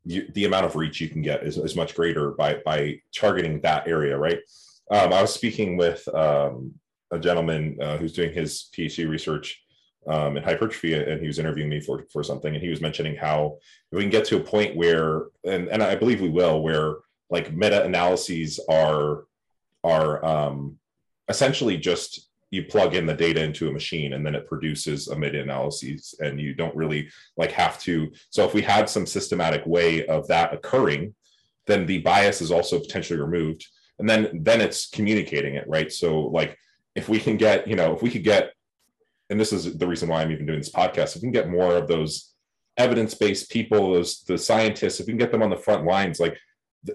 you, 0.05 0.29
the 0.34 0.45
amount 0.45 0.65
of 0.65 0.75
reach 0.75 1.01
you 1.01 1.10
can 1.10 1.22
get 1.22 1.43
is, 1.43 1.57
is 1.57 1.75
much 1.75 1.95
greater 1.95 2.31
by 2.31 2.62
by 2.65 3.01
targeting 3.15 3.62
that 3.62 3.88
area, 3.88 4.17
right? 4.17 4.39
Um, 4.91 5.13
I 5.13 5.22
was 5.22 5.34
speaking 5.34 5.77
with 5.77 6.07
um, 6.13 6.74
a 7.12 7.19
gentleman 7.19 7.77
uh, 7.81 7.98
who's 7.98 8.13
doing 8.13 8.31
his 8.31 8.69
PhD 8.75 9.10
research 9.10 9.60
um, 10.07 10.38
in 10.38 10.43
hypertrophy, 10.43 10.93
and 10.93 11.19
he 11.19 11.27
was 11.27 11.39
interviewing 11.39 11.69
me 11.69 11.79
for 11.79 12.05
for 12.12 12.24
something, 12.24 12.53
and 12.53 12.63
he 12.63 12.69
was 12.69 12.81
mentioning 12.81 13.15
how 13.15 13.57
we 13.91 14.01
can 14.01 14.12
get 14.12 14.25
to 14.25 14.38
a 14.38 14.43
point 14.43 14.75
where, 14.75 15.24
and 15.43 15.67
and 15.69 15.81
I 15.81 15.95
believe 15.95 16.22
we 16.22 16.29
will, 16.29 16.62
where 16.62 16.98
like 17.31 17.53
meta 17.53 17.84
analyses 17.84 18.60
are 18.69 19.24
are 19.84 20.24
um, 20.24 20.77
essentially 21.27 21.77
just 21.77 22.29
you 22.56 22.64
plug 22.64 22.96
in 22.96 23.06
the 23.06 23.14
data 23.14 23.44
into 23.44 23.70
a 23.70 23.72
machine 23.72 24.14
and 24.14 24.26
then 24.26 24.36
it 24.36 24.48
produces 24.48 25.08
a 25.08 25.16
meta 25.18 25.42
analyses 25.42 26.16
and 26.20 26.40
you 26.40 26.54
don't 26.54 26.76
really 26.76 27.10
like 27.38 27.52
have 27.52 27.80
to 27.80 28.12
so 28.30 28.46
if 28.46 28.54
we 28.54 28.62
had 28.62 28.90
some 28.90 29.06
systematic 29.06 29.66
way 29.66 30.06
of 30.08 30.28
that 30.28 30.54
occurring 30.54 31.14
then 31.68 31.86
the 31.86 32.00
bias 32.00 32.42
is 32.42 32.52
also 32.52 32.80
potentially 32.80 33.20
removed 33.20 33.68
and 34.00 34.10
then 34.10 34.42
then 34.44 34.62
it's 34.62 34.90
communicating 34.90 35.56
it 35.56 35.66
right? 35.68 35.92
So 35.92 36.22
like 36.22 36.58
if 36.96 37.10
we 37.10 37.20
can 37.20 37.38
get 37.38 37.68
you 37.68 37.76
know 37.76 37.94
if 37.94 38.02
we 38.02 38.10
could 38.10 38.24
get 38.24 38.52
and 39.30 39.40
this 39.40 39.54
is 39.54 39.78
the 39.78 39.88
reason 39.88 40.08
why 40.08 40.22
i'm 40.22 40.32
even 40.32 40.46
doing 40.46 40.60
this 40.60 40.72
podcast 40.72 41.16
if 41.16 41.16
we 41.16 41.22
can 41.22 41.32
get 41.32 41.50
more 41.50 41.76
of 41.76 41.88
those 41.88 42.34
evidence-based 42.78 43.50
people 43.50 43.94
those 43.94 44.24
the 44.24 44.38
scientists 44.38 45.00
if 45.00 45.08
we 45.08 45.12
can 45.12 45.18
get 45.18 45.32
them 45.32 45.42
on 45.42 45.50
the 45.50 45.58
front 45.58 45.84
lines 45.86 46.20
like 46.20 46.38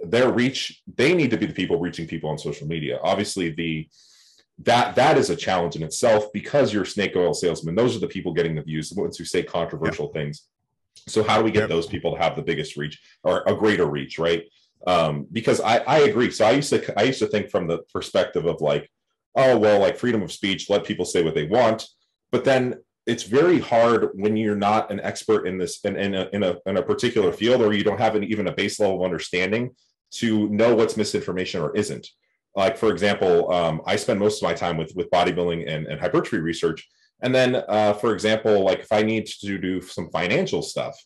their 0.05 0.33
reach 0.33 0.83
they 0.97 1.15
need 1.15 1.31
to 1.31 1.37
be 1.37 1.47
the 1.47 1.53
people 1.53 1.81
reaching 1.81 2.07
people 2.07 2.31
on 2.31 2.39
social 2.39 2.67
media. 2.67 2.99
Obviously 3.03 3.51
the 3.51 3.89
that 4.63 4.95
that 4.95 5.17
is 5.17 5.31
a 5.31 5.37
challenge 5.37 5.77
in 5.77 5.83
itself 5.83 6.27
because 6.33 6.73
you're 6.73 6.85
snake 6.85 7.17
oil 7.17 7.33
salesman 7.33 7.75
those 7.75 7.97
are 7.97 8.01
the 8.01 8.07
people 8.07 8.33
getting 8.33 8.55
the 8.55 8.63
views 8.63 8.93
once 8.95 9.19
you 9.19 9.25
say 9.25 9.43
controversial 9.43 10.11
yeah. 10.15 10.21
things. 10.21 10.47
So 11.09 11.23
how 11.23 11.39
do 11.39 11.45
we 11.45 11.51
get 11.51 11.69
those 11.69 11.87
people 11.87 12.15
to 12.15 12.23
have 12.23 12.37
the 12.37 12.43
biggest 12.43 12.77
reach 12.77 13.01
or 13.25 13.43
a 13.47 13.55
greater 13.55 13.87
reach 13.87 14.19
right? 14.19 14.45
Um, 14.87 15.27
because 15.31 15.61
I, 15.61 15.79
I 15.79 15.99
agree. 16.01 16.31
So 16.31 16.45
i 16.45 16.53
used 16.53 16.71
to 16.71 16.99
i 17.01 17.05
used 17.05 17.19
to 17.21 17.27
think 17.27 17.51
from 17.51 17.67
the 17.67 17.79
perspective 17.93 18.47
of 18.47 18.61
like 18.61 18.91
oh 19.37 19.57
well 19.59 19.81
like 19.81 19.97
freedom 19.97 20.23
of 20.23 20.33
speech 20.33 20.69
let 20.69 20.85
people 20.85 21.05
say 21.05 21.23
what 21.23 21.35
they 21.35 21.47
want. 21.47 21.87
But 22.31 22.45
then 22.45 22.77
it's 23.07 23.25
very 23.25 23.59
hard 23.59 24.11
when 24.15 24.37
you're 24.37 24.55
not 24.57 24.91
an 24.91 25.01
expert 25.01 25.47
in 25.47 25.59
this 25.59 25.81
in, 25.85 25.97
in, 25.97 26.15
a, 26.15 26.29
in, 26.33 26.43
a, 26.43 26.57
in 26.67 26.77
a 26.77 26.83
particular 26.83 27.33
field 27.33 27.63
or 27.63 27.73
you 27.73 27.83
don't 27.83 27.99
have 27.99 28.15
an, 28.15 28.25
even 28.25 28.47
a 28.47 28.53
base 28.53 28.79
level 28.79 28.97
of 28.97 29.03
understanding 29.03 29.71
to 30.13 30.49
know 30.49 30.75
what's 30.75 30.97
misinformation 30.97 31.63
or 31.63 31.75
isn't 31.75 32.07
like 32.55 32.77
for 32.77 32.91
example 32.91 33.53
um, 33.53 33.81
i 33.87 33.97
spend 33.97 34.19
most 34.19 34.43
of 34.43 34.49
my 34.49 34.55
time 34.55 34.77
with 34.77 34.93
with 34.95 35.11
bodybuilding 35.11 35.69
and, 35.69 35.87
and 35.87 36.01
hypertrophy 36.01 36.39
research 36.39 36.89
and 37.23 37.35
then 37.35 37.63
uh, 37.69 37.93
for 37.93 38.13
example 38.13 38.63
like 38.65 38.81
if 38.81 38.93
i 38.93 39.03
need 39.03 39.27
to 39.27 39.59
do 39.59 39.81
some 39.81 40.11
financial 40.11 40.63
stuff 40.63 40.97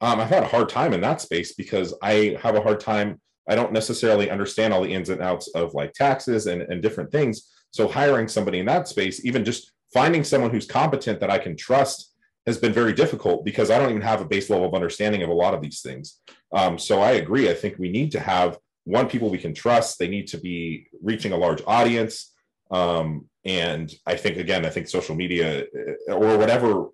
um, 0.00 0.20
i've 0.20 0.28
had 0.28 0.42
a 0.42 0.48
hard 0.48 0.68
time 0.68 0.92
in 0.92 1.00
that 1.00 1.20
space 1.20 1.54
because 1.54 1.94
i 2.02 2.36
have 2.40 2.54
a 2.54 2.62
hard 2.62 2.80
time 2.80 3.20
i 3.48 3.54
don't 3.54 3.72
necessarily 3.72 4.30
understand 4.30 4.72
all 4.72 4.82
the 4.82 4.92
ins 4.92 5.10
and 5.10 5.22
outs 5.22 5.48
of 5.54 5.74
like 5.74 5.92
taxes 5.92 6.46
and, 6.46 6.62
and 6.62 6.82
different 6.82 7.10
things 7.10 7.50
so 7.70 7.88
hiring 7.88 8.28
somebody 8.28 8.58
in 8.58 8.66
that 8.66 8.88
space 8.88 9.24
even 9.24 9.44
just 9.44 9.72
finding 9.94 10.24
someone 10.24 10.50
who's 10.50 10.66
competent 10.66 11.20
that 11.20 11.30
I 11.30 11.38
can 11.38 11.56
trust 11.56 12.12
has 12.46 12.58
been 12.58 12.72
very 12.72 12.92
difficult 12.92 13.44
because 13.44 13.70
I 13.70 13.78
don't 13.78 13.90
even 13.90 14.02
have 14.02 14.20
a 14.20 14.26
base 14.26 14.50
level 14.50 14.66
of 14.66 14.74
understanding 14.74 15.22
of 15.22 15.30
a 15.30 15.34
lot 15.34 15.54
of 15.54 15.62
these 15.62 15.80
things. 15.80 16.20
Um, 16.52 16.78
so 16.78 17.00
I 17.00 17.12
agree. 17.12 17.48
I 17.48 17.54
think 17.54 17.78
we 17.78 17.88
need 17.88 18.10
to 18.12 18.20
have 18.20 18.58
one 18.84 19.08
people 19.08 19.30
we 19.30 19.38
can 19.38 19.54
trust. 19.54 19.98
They 19.98 20.08
need 20.08 20.28
to 20.28 20.38
be 20.38 20.88
reaching 21.02 21.32
a 21.32 21.36
large 21.36 21.62
audience. 21.66 22.32
Um, 22.70 23.28
and 23.44 23.92
I 24.06 24.16
think 24.16 24.36
again, 24.36 24.64
I 24.64 24.70
think 24.70 24.88
social 24.88 25.14
media 25.14 25.64
uh, 26.08 26.14
or 26.14 26.38
whatever 26.38 26.88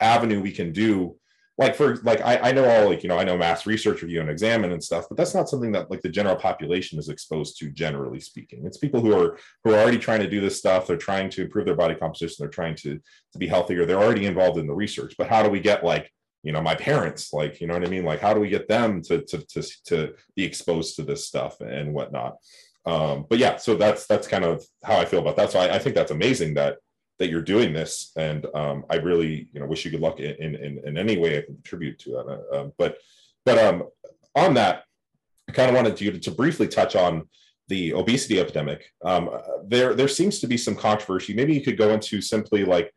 avenue 0.00 0.40
we 0.40 0.52
can 0.52 0.72
do 0.72 1.16
like 1.56 1.76
for 1.76 1.96
like 2.02 2.20
I, 2.20 2.48
I 2.48 2.52
know 2.52 2.68
all 2.68 2.88
like 2.88 3.02
you 3.02 3.08
know 3.08 3.18
I 3.18 3.24
know 3.24 3.36
mass 3.36 3.64
research 3.64 4.02
review 4.02 4.20
and 4.20 4.28
examine 4.28 4.72
and 4.72 4.82
stuff, 4.82 5.06
but 5.08 5.16
that's 5.16 5.34
not 5.34 5.48
something 5.48 5.70
that 5.72 5.90
like 5.90 6.00
the 6.00 6.08
general 6.08 6.34
population 6.34 6.98
is 6.98 7.08
exposed 7.08 7.58
to 7.58 7.70
generally 7.70 8.18
speaking. 8.18 8.66
It's 8.66 8.78
people 8.78 9.00
who 9.00 9.16
are 9.16 9.38
who 9.62 9.72
are 9.72 9.78
already 9.78 9.98
trying 9.98 10.20
to 10.20 10.30
do 10.30 10.40
this 10.40 10.58
stuff. 10.58 10.86
They're 10.86 10.96
trying 10.96 11.30
to 11.30 11.42
improve 11.42 11.66
their 11.66 11.76
body 11.76 11.94
composition. 11.94 12.36
They're 12.40 12.48
trying 12.48 12.74
to 12.76 12.98
to 13.32 13.38
be 13.38 13.46
healthier. 13.46 13.86
They're 13.86 14.02
already 14.02 14.26
involved 14.26 14.58
in 14.58 14.66
the 14.66 14.74
research. 14.74 15.14
But 15.16 15.28
how 15.28 15.42
do 15.44 15.48
we 15.48 15.60
get 15.60 15.84
like 15.84 16.10
you 16.44 16.52
know 16.52 16.60
my 16.60 16.74
parents 16.74 17.32
like 17.32 17.60
you 17.60 17.66
know 17.66 17.74
what 17.74 17.86
I 17.86 17.90
mean? 17.90 18.04
Like 18.04 18.20
how 18.20 18.34
do 18.34 18.40
we 18.40 18.48
get 18.48 18.68
them 18.68 19.02
to 19.02 19.22
to 19.22 19.38
to 19.38 19.62
to 19.86 20.14
be 20.36 20.44
exposed 20.44 20.96
to 20.96 21.02
this 21.02 21.26
stuff 21.26 21.60
and 21.60 21.92
whatnot? 21.92 22.36
Um, 22.86 23.26
but 23.28 23.38
yeah, 23.38 23.56
so 23.56 23.76
that's 23.76 24.06
that's 24.06 24.28
kind 24.28 24.44
of 24.44 24.64
how 24.84 24.96
I 24.96 25.04
feel 25.06 25.20
about 25.20 25.36
that. 25.36 25.50
So 25.50 25.58
I, 25.58 25.76
I 25.76 25.78
think 25.78 25.94
that's 25.94 26.10
amazing 26.10 26.54
that 26.54 26.76
that 27.18 27.30
you're 27.30 27.42
doing 27.42 27.72
this, 27.72 28.12
and 28.16 28.46
um, 28.54 28.84
I 28.90 28.96
really, 28.96 29.48
you 29.52 29.60
know, 29.60 29.66
wish 29.66 29.84
you 29.84 29.90
good 29.90 30.00
luck 30.00 30.20
in 30.20 30.54
in, 30.54 30.80
in 30.84 30.98
any 30.98 31.16
way 31.16 31.38
I 31.38 31.42
can 31.42 31.54
contribute 31.54 31.98
to 32.00 32.10
that. 32.10 32.26
Uh, 32.28 32.60
um, 32.60 32.72
but 32.76 32.98
but 33.44 33.58
um, 33.58 33.84
on 34.34 34.54
that, 34.54 34.84
I 35.48 35.52
kind 35.52 35.70
of 35.70 35.76
wanted 35.76 36.00
you 36.00 36.12
to, 36.12 36.18
to, 36.18 36.30
briefly 36.30 36.66
touch 36.66 36.96
on 36.96 37.28
the 37.68 37.94
obesity 37.94 38.40
epidemic. 38.40 38.90
Um, 39.04 39.30
there 39.66 39.94
there 39.94 40.08
seems 40.08 40.40
to 40.40 40.46
be 40.46 40.56
some 40.56 40.74
controversy. 40.74 41.34
Maybe 41.34 41.54
you 41.54 41.62
could 41.62 41.78
go 41.78 41.90
into 41.90 42.20
simply 42.20 42.64
like, 42.64 42.92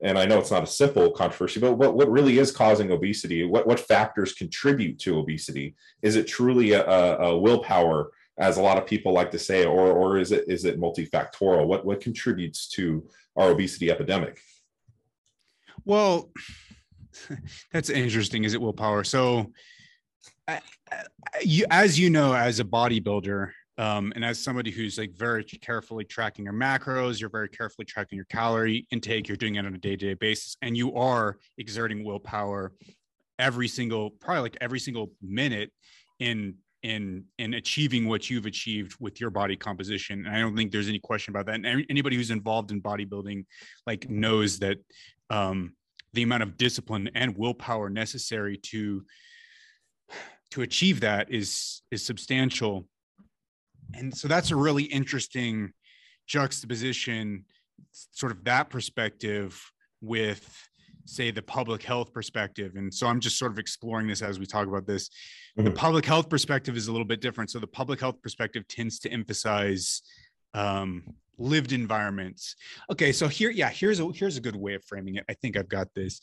and 0.00 0.18
I 0.18 0.26
know 0.26 0.38
it's 0.38 0.50
not 0.50 0.62
a 0.62 0.66
simple 0.66 1.10
controversy, 1.10 1.60
but 1.60 1.74
what 1.74 1.94
what 1.94 2.10
really 2.10 2.38
is 2.38 2.52
causing 2.52 2.90
obesity? 2.90 3.44
What 3.44 3.66
what 3.66 3.80
factors 3.80 4.32
contribute 4.32 4.98
to 5.00 5.18
obesity? 5.18 5.74
Is 6.02 6.16
it 6.16 6.26
truly 6.26 6.72
a, 6.72 6.84
a 6.84 7.38
willpower? 7.38 8.10
as 8.38 8.56
a 8.56 8.62
lot 8.62 8.78
of 8.78 8.86
people 8.86 9.12
like 9.12 9.30
to 9.32 9.38
say, 9.38 9.64
or 9.64 9.92
or 9.92 10.18
is 10.18 10.32
it 10.32 10.44
is 10.48 10.64
it 10.64 10.80
multifactorial? 10.80 11.66
What 11.66 11.84
what 11.84 12.00
contributes 12.00 12.68
to 12.70 13.06
our 13.36 13.50
obesity 13.50 13.90
epidemic? 13.90 14.38
Well, 15.84 16.30
that's 17.72 17.90
interesting. 17.90 18.44
Is 18.44 18.54
it 18.54 18.60
willpower? 18.60 19.04
So, 19.04 19.52
you, 21.42 21.66
as 21.70 21.98
you 21.98 22.10
know, 22.10 22.32
as 22.32 22.60
a 22.60 22.64
bodybuilder, 22.64 23.50
um, 23.78 24.12
and 24.16 24.24
as 24.24 24.42
somebody 24.42 24.72
who's 24.72 24.98
like 24.98 25.12
very 25.12 25.44
carefully 25.44 26.04
tracking 26.04 26.44
your 26.44 26.54
macros, 26.54 27.20
you're 27.20 27.30
very 27.30 27.48
carefully 27.48 27.84
tracking 27.84 28.16
your 28.16 28.26
calorie 28.26 28.86
intake. 28.90 29.28
You're 29.28 29.36
doing 29.36 29.54
it 29.54 29.64
on 29.64 29.74
a 29.74 29.78
day-to-day 29.78 30.14
basis, 30.14 30.56
and 30.62 30.76
you 30.76 30.94
are 30.96 31.38
exerting 31.58 32.04
willpower 32.04 32.72
every 33.38 33.68
single, 33.68 34.10
probably 34.10 34.42
like 34.42 34.58
every 34.60 34.80
single 34.80 35.12
minute 35.22 35.70
in 36.18 36.56
in 36.82 37.24
in 37.38 37.54
achieving 37.54 38.06
what 38.08 38.30
you've 38.30 38.46
achieved 38.46 38.94
with 39.00 39.20
your 39.20 39.30
body 39.30 39.56
composition 39.56 40.24
and 40.24 40.36
i 40.36 40.38
don't 40.38 40.54
think 40.54 40.70
there's 40.70 40.88
any 40.88 41.00
question 41.00 41.32
about 41.32 41.44
that 41.44 41.56
and 41.56 41.84
anybody 41.90 42.14
who's 42.14 42.30
involved 42.30 42.70
in 42.70 42.80
bodybuilding 42.80 43.44
like 43.84 44.08
knows 44.08 44.60
that 44.60 44.78
um 45.28 45.74
the 46.12 46.22
amount 46.22 46.40
of 46.40 46.56
discipline 46.56 47.10
and 47.16 47.36
willpower 47.36 47.90
necessary 47.90 48.56
to 48.56 49.02
to 50.52 50.62
achieve 50.62 51.00
that 51.00 51.32
is 51.32 51.82
is 51.90 52.06
substantial 52.06 52.86
and 53.94 54.16
so 54.16 54.28
that's 54.28 54.50
a 54.50 54.56
really 54.56 54.84
interesting 54.84 55.72
juxtaposition 56.26 57.44
sort 57.92 58.32
of 58.32 58.44
that 58.44 58.70
perspective 58.70 59.60
with 60.00 60.68
say 61.04 61.30
the 61.30 61.42
public 61.42 61.82
health 61.82 62.12
perspective. 62.12 62.76
And 62.76 62.92
so 62.92 63.06
i'm 63.06 63.20
just 63.20 63.38
sort 63.38 63.50
of 63.50 63.58
exploring 63.58 64.06
this 64.06 64.22
as 64.22 64.38
we 64.38 64.46
talk 64.46 64.66
about 64.66 64.86
this. 64.86 65.08
Mm-hmm. 65.08 65.64
the 65.64 65.70
public 65.70 66.04
health 66.04 66.28
perspective 66.28 66.76
is 66.76 66.88
a 66.88 66.92
little 66.92 67.06
bit 67.06 67.20
different. 67.20 67.50
So 67.50 67.58
the 67.58 67.66
public 67.66 68.00
health 68.00 68.20
perspective 68.22 68.68
tends 68.68 68.98
to 69.00 69.10
emphasize 69.10 70.02
um, 70.54 71.02
lived 71.38 71.72
environments. 71.72 72.56
Okay 72.90 73.12
so 73.12 73.26
here 73.26 73.50
yeah 73.50 73.70
here's 73.70 74.00
a 74.00 74.10
here's 74.12 74.36
a 74.36 74.40
good 74.40 74.56
way 74.56 74.74
of 74.74 74.84
framing 74.84 75.16
it. 75.16 75.24
I 75.28 75.34
think 75.34 75.56
i've 75.56 75.68
got 75.68 75.88
this. 75.94 76.20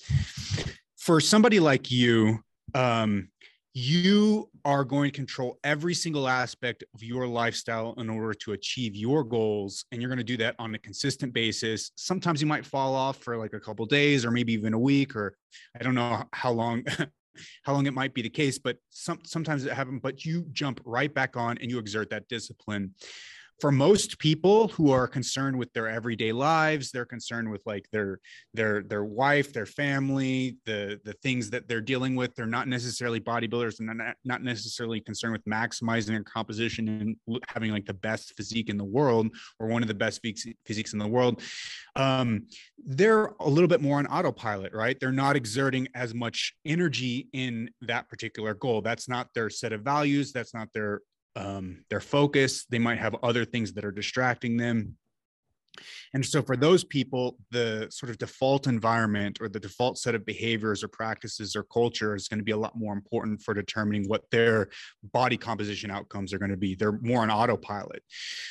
For 0.98 1.20
somebody 1.20 1.60
like 1.60 1.92
you 1.92 2.40
um, 2.74 3.30
you 3.78 4.50
are 4.64 4.86
going 4.86 5.12
to 5.12 5.16
control 5.16 5.60
every 5.66 5.94
single 5.94 6.30
aspect 6.30 6.86
of 6.94 7.04
your 7.04 7.28
lifestyle 7.28 7.94
in 7.98 8.10
order 8.10 8.34
to 8.34 8.54
achieve 8.54 8.96
your 8.96 9.22
goals 9.22 9.84
and 9.92 10.02
you're 10.02 10.08
going 10.08 10.18
to 10.18 10.24
do 10.24 10.38
that 10.38 10.56
on 10.60 10.74
a 10.76 10.80
consistent 10.80 11.34
basis. 11.34 11.92
Sometimes 11.96 12.40
you 12.40 12.48
might 12.48 12.66
fall 12.66 12.96
off 12.96 13.18
for 13.18 13.36
like 13.36 13.52
a 13.52 13.60
couple 13.60 13.86
days 13.86 14.24
or 14.24 14.32
maybe 14.32 14.54
even 14.54 14.74
a 14.74 14.80
week 14.80 15.14
or 15.16 15.36
i 15.78 15.84
don't 15.84 15.96
know 15.96 16.24
how 16.32 16.52
long 16.52 16.84
how 17.64 17.74
long 17.74 17.86
it 17.86 17.94
might 17.94 18.14
be 18.14 18.22
the 18.22 18.30
case 18.30 18.58
but 18.58 18.78
some, 18.90 19.20
sometimes 19.26 19.66
it 19.66 19.74
happens 19.74 20.00
but 20.02 20.24
you 20.24 20.46
jump 20.54 20.80
right 20.86 21.14
back 21.14 21.36
on 21.36 21.58
and 21.58 21.70
you 21.70 21.78
exert 21.78 22.10
that 22.10 22.28
discipline 22.30 22.94
for 23.60 23.72
most 23.72 24.20
people 24.20 24.68
who 24.70 24.92
are 24.92 25.08
concerned 25.08 25.58
with 25.58 25.72
their 25.74 25.88
everyday 25.88 26.32
lives 26.32 26.92
they're 26.92 27.06
concerned 27.06 27.50
with 27.50 27.62
like 27.66 27.86
their 27.92 28.20
their 28.54 28.84
their 28.84 29.06
wife 29.06 29.54
their 29.54 29.66
family 29.66 30.58
the 30.66 31.00
the 31.06 31.14
things 31.24 31.50
that 31.50 31.68
they're 31.68 31.82
dealing 31.82 32.16
with 32.16 32.36
they're 32.36 32.46
not 32.46 32.68
necessarily 32.68 33.20
bodybuilders 33.20 33.80
and 33.80 34.02
not, 34.24 34.44
necessarily 34.44 35.00
concerned 35.00 35.34
with 35.34 35.46
maximizing 35.46 36.08
their 36.08 36.24
composition 36.24 36.88
and 36.88 37.40
having 37.48 37.72
like 37.72 37.86
the 37.86 37.94
best 37.94 38.34
physique 38.36 38.70
in 38.70 38.78
the 38.78 38.84
world 38.84 39.28
or 39.60 39.68
one 39.68 39.82
of 39.82 39.88
the 39.88 39.94
best 39.94 40.22
physiques 40.66 40.94
in 40.94 41.00
the 41.00 41.08
world. 41.08 41.42
Um, 41.96 42.48
they're 42.86 43.34
a 43.40 43.50
little 43.50 43.68
bit 43.68 43.82
more 43.82 43.98
on 43.98 44.06
autopilot 44.08 44.74
right? 44.74 45.00
They're 45.00 45.12
not 45.12 45.36
exerting 45.36 45.88
as 45.96 46.14
much 46.14 46.54
energy 46.66 47.30
in 47.34 47.70
that 47.82 48.10
particular 48.10 48.54
goal. 48.54 48.82
That's 48.82 49.08
not 49.08 49.30
their 49.34 49.50
set 49.50 49.74
of 49.74 49.82
values. 49.82 50.32
That's 50.32 50.54
not 50.54 50.68
their 50.74 51.02
um, 51.36 51.84
their 51.90 52.02
focus. 52.02 52.66
They 52.66 52.80
might 52.80 53.00
have 53.00 53.16
other 53.24 53.46
things 53.46 53.74
that 53.74 53.86
are 53.86 53.92
distracting 53.92 54.58
them. 54.58 54.98
And 56.14 56.26
so, 56.26 56.42
for 56.42 56.56
those 56.56 56.84
people, 56.84 57.38
the 57.52 57.88
sort 57.90 58.10
of 58.10 58.18
default 58.18 58.68
environment 58.68 59.40
or 59.42 59.50
the 59.50 59.60
default 59.60 59.98
set 59.98 60.16
of 60.16 60.26
behaviors 60.26 60.84
or 60.84 60.88
practices 60.88 61.56
or 61.56 61.64
culture 61.64 62.16
is 62.16 62.28
going 62.28 62.40
to 62.40 62.44
be 62.44 62.52
a 62.52 62.58
lot 62.58 62.78
more 62.78 62.94
important 62.94 63.42
for 63.42 63.54
determining 63.54 64.08
what 64.08 64.24
their 64.32 64.70
body 65.14 65.38
composition 65.38 65.92
outcomes 65.92 66.34
are 66.34 66.40
going 66.40 66.52
to 66.52 66.58
be. 66.58 66.76
They're 66.76 67.00
more 67.02 67.22
on 67.22 67.32
autopilot. 67.32 68.04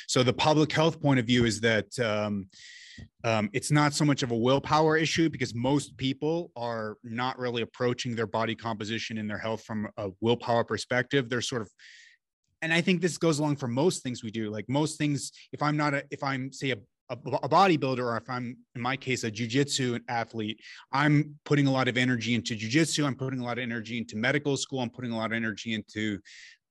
So, 0.07 0.23
the 0.23 0.33
public 0.33 0.71
health 0.71 1.01
point 1.01 1.19
of 1.19 1.25
view 1.25 1.45
is 1.45 1.61
that. 1.61 1.97
Um, 1.99 2.49
um, 3.25 3.49
it's 3.51 3.71
not 3.71 3.93
so 3.93 4.05
much 4.05 4.23
of 4.23 4.31
a 4.31 4.37
willpower 4.37 4.95
issue 4.95 5.29
because 5.29 5.53
most 5.53 5.97
people 5.97 6.49
are 6.55 6.95
not 7.03 7.37
really 7.37 7.61
approaching 7.61 8.15
their 8.15 8.25
body 8.25 8.55
composition 8.55 9.17
and 9.17 9.29
their 9.29 9.37
health 9.37 9.65
from 9.65 9.89
a 9.97 10.11
willpower 10.21 10.63
perspective. 10.63 11.27
They're 11.27 11.41
sort 11.41 11.61
of 11.61 11.69
and 12.65 12.73
I 12.73 12.81
think 12.81 12.99
this 12.99 13.19
goes 13.19 13.37
along 13.37 13.57
for 13.57 13.67
most 13.67 14.01
things 14.01 14.23
we 14.23 14.31
do. 14.31 14.49
Like 14.49 14.67
most 14.67 14.97
things, 14.97 15.31
if 15.51 15.61
I'm 15.61 15.77
not 15.77 15.93
a, 15.93 16.03
if 16.09 16.23
I'm 16.23 16.51
say 16.51 16.71
a, 16.71 16.77
a, 17.09 17.17
a 17.43 17.47
bodybuilder, 17.47 17.99
or 17.99 18.17
if 18.17 18.27
I'm 18.27 18.57
in 18.73 18.81
my 18.81 18.97
case 18.97 19.23
a 19.23 19.29
jujitsu 19.29 20.01
athlete, 20.09 20.59
I'm 20.91 21.35
putting 21.45 21.67
a 21.67 21.71
lot 21.71 21.87
of 21.87 21.95
energy 21.95 22.33
into 22.33 22.55
jujitsu. 22.55 23.05
I'm 23.05 23.15
putting 23.15 23.39
a 23.39 23.43
lot 23.43 23.59
of 23.59 23.61
energy 23.61 23.99
into 23.99 24.17
medical 24.17 24.57
school. 24.57 24.79
I'm 24.79 24.89
putting 24.89 25.11
a 25.11 25.15
lot 25.15 25.27
of 25.27 25.33
energy 25.33 25.75
into 25.75 26.17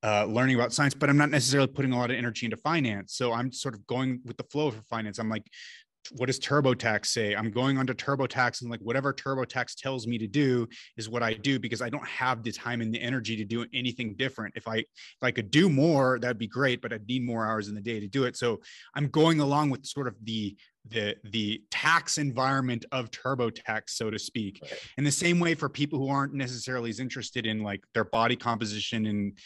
uh, 0.03 0.25
learning 0.25 0.57
about 0.57 0.73
science, 0.73 0.95
but 0.95 1.09
I'm 1.09 1.17
not 1.17 1.31
necessarily 1.31 1.69
putting 1.69 1.93
a 1.93 1.97
lot 1.97 2.11
of 2.11 2.17
energy 2.17 2.45
into 2.45 2.57
finance. 2.57 3.15
So 3.15 3.33
I'm 3.33 3.53
sort 3.53 3.75
of 3.75 3.87
going 3.87 4.21
with 4.25 4.37
the 4.37 4.45
flow 4.51 4.73
for 4.73 4.83
finance. 4.91 5.21
I'm 5.21 5.31
like, 5.31 5.47
what 6.13 6.27
does 6.27 6.39
TurboTax 6.39 7.07
say? 7.07 7.35
I'm 7.35 7.51
going 7.51 7.79
onto 7.79 7.95
TurboTax 7.95 8.63
and 8.63 8.71
like 8.71 8.81
whatever 8.81 9.13
TurboTax 9.13 9.77
tells 9.77 10.07
me 10.07 10.19
to 10.19 10.27
do 10.27 10.69
is 10.97 11.09
what 11.09 11.23
I 11.23 11.35
do 11.35 11.59
because 11.59 11.83
I 11.83 11.89
don't 11.89 12.07
have 12.07 12.43
the 12.43 12.53
time 12.53 12.81
and 12.81 12.93
the 12.93 13.01
energy 13.01 13.37
to 13.37 13.45
do 13.45 13.67
anything 13.73 14.15
different. 14.15 14.55
If 14.57 14.69
I 14.69 14.77
if 14.77 15.23
I 15.23 15.31
could 15.31 15.51
do 15.51 15.69
more, 15.69 16.19
that'd 16.19 16.39
be 16.39 16.47
great, 16.47 16.83
but 16.83 16.93
I'd 16.93 17.07
need 17.07 17.25
more 17.25 17.47
hours 17.47 17.69
in 17.69 17.75
the 17.75 17.81
day 17.81 18.01
to 18.01 18.07
do 18.07 18.25
it. 18.25 18.37
So 18.37 18.61
I'm 18.95 19.09
going 19.09 19.41
along 19.41 19.71
with 19.71 19.87
sort 19.87 20.07
of 20.07 20.15
the 20.23 20.57
the 20.89 21.17
the 21.25 21.63
tax 21.71 22.19
environment 22.19 22.85
of 22.93 23.11
TurboTax, 23.11 23.83
so 23.89 24.11
to 24.11 24.19
speak. 24.19 24.63
In 24.99 25.05
the 25.05 25.13
same 25.13 25.41
way 25.41 25.55
for 25.55 25.69
people 25.69 25.99
who 25.99 26.09
aren't 26.09 26.35
necessarily 26.35 26.91
as 26.91 27.01
interested 27.01 27.47
in 27.47 27.63
like 27.63 27.83
their 27.95 28.05
body 28.05 28.37
composition 28.37 29.07
and 29.07 29.39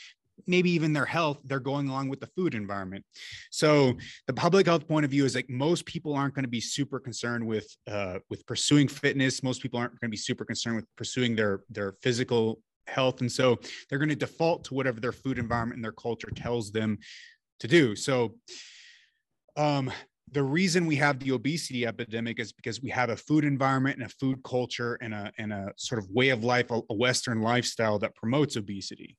maybe 0.46 0.70
even 0.70 0.92
their 0.92 1.04
health, 1.04 1.38
they're 1.44 1.60
going 1.60 1.88
along 1.88 2.08
with 2.08 2.20
the 2.20 2.26
food 2.28 2.54
environment. 2.54 3.04
So 3.50 3.94
the 4.26 4.32
public 4.32 4.66
health 4.66 4.86
point 4.86 5.04
of 5.04 5.10
view 5.10 5.24
is 5.24 5.34
like 5.34 5.48
most 5.48 5.86
people 5.86 6.14
aren't 6.14 6.34
going 6.34 6.44
to 6.44 6.48
be 6.48 6.60
super 6.60 6.98
concerned 7.00 7.46
with 7.46 7.68
uh, 7.86 8.18
with 8.30 8.46
pursuing 8.46 8.88
fitness. 8.88 9.42
Most 9.42 9.62
people 9.62 9.78
aren't 9.78 9.98
going 10.00 10.08
to 10.08 10.12
be 10.12 10.16
super 10.16 10.44
concerned 10.44 10.76
with 10.76 10.86
pursuing 10.96 11.36
their 11.36 11.62
their 11.70 11.92
physical 12.02 12.60
health, 12.86 13.20
and 13.20 13.30
so 13.30 13.58
they're 13.88 13.98
going 13.98 14.08
to 14.08 14.16
default 14.16 14.64
to 14.64 14.74
whatever 14.74 15.00
their 15.00 15.12
food 15.12 15.38
environment 15.38 15.76
and 15.76 15.84
their 15.84 15.92
culture 15.92 16.30
tells 16.34 16.70
them 16.70 16.98
to 17.60 17.68
do. 17.68 17.96
So 17.96 18.34
um, 19.56 19.90
the 20.32 20.42
reason 20.42 20.86
we 20.86 20.96
have 20.96 21.18
the 21.18 21.32
obesity 21.32 21.86
epidemic 21.86 22.38
is 22.38 22.52
because 22.52 22.82
we 22.82 22.90
have 22.90 23.10
a 23.10 23.16
food 23.16 23.44
environment 23.44 23.96
and 23.96 24.06
a 24.06 24.08
food 24.08 24.42
culture 24.42 24.98
and 25.00 25.14
a, 25.14 25.32
and 25.38 25.52
a 25.52 25.72
sort 25.76 25.98
of 25.98 26.08
way 26.10 26.30
of 26.30 26.44
life, 26.44 26.70
a, 26.70 26.80
Western 26.94 27.40
lifestyle 27.40 27.98
that 27.98 28.14
promotes 28.14 28.56
obesity. 28.56 29.16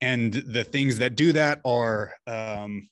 And 0.00 0.32
the 0.32 0.64
things 0.64 0.98
that 0.98 1.16
do 1.16 1.32
that 1.32 1.60
are 1.64 2.12
um, 2.26 2.88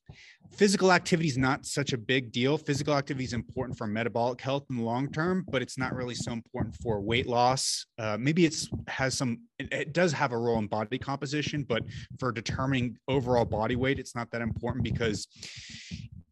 physical 0.53 0.93
activity 0.93 1.29
is 1.29 1.39
not 1.39 1.65
such 1.65 1.93
a 1.93 1.99
big 1.99 2.33
deal. 2.33 2.59
Physical 2.59 2.95
activity 2.95 3.25
is 3.25 3.33
important 3.33 3.79
for 3.79 3.87
metabolic 3.87 4.41
health 4.41 4.65
in 4.71 4.77
the 4.77 4.83
long 4.83 5.11
term, 5.13 5.45
but 5.49 5.63
it's 5.63 5.79
not 5.79 5.95
really 5.95 6.15
so 6.15 6.33
important 6.33 6.75
for 6.83 7.01
weight 7.01 7.27
loss. 7.27 7.87
Uh, 7.99 8.17
maybe 8.19 8.45
it's 8.45 8.69
has 8.89 9.17
some, 9.17 9.39
it, 9.59 9.73
it, 9.73 9.93
does 9.93 10.13
have 10.13 10.33
a 10.33 10.39
role 10.39 10.59
in 10.59 10.67
body 10.67 10.99
composition, 10.99 11.65
but 11.69 11.83
for 12.19 12.33
determining 12.33 12.97
overall 13.09 13.45
body 13.45 13.77
weight, 13.77 13.99
it's 13.99 14.15
not 14.15 14.31
that 14.33 14.43
important 14.43 14.83
because 14.83 15.29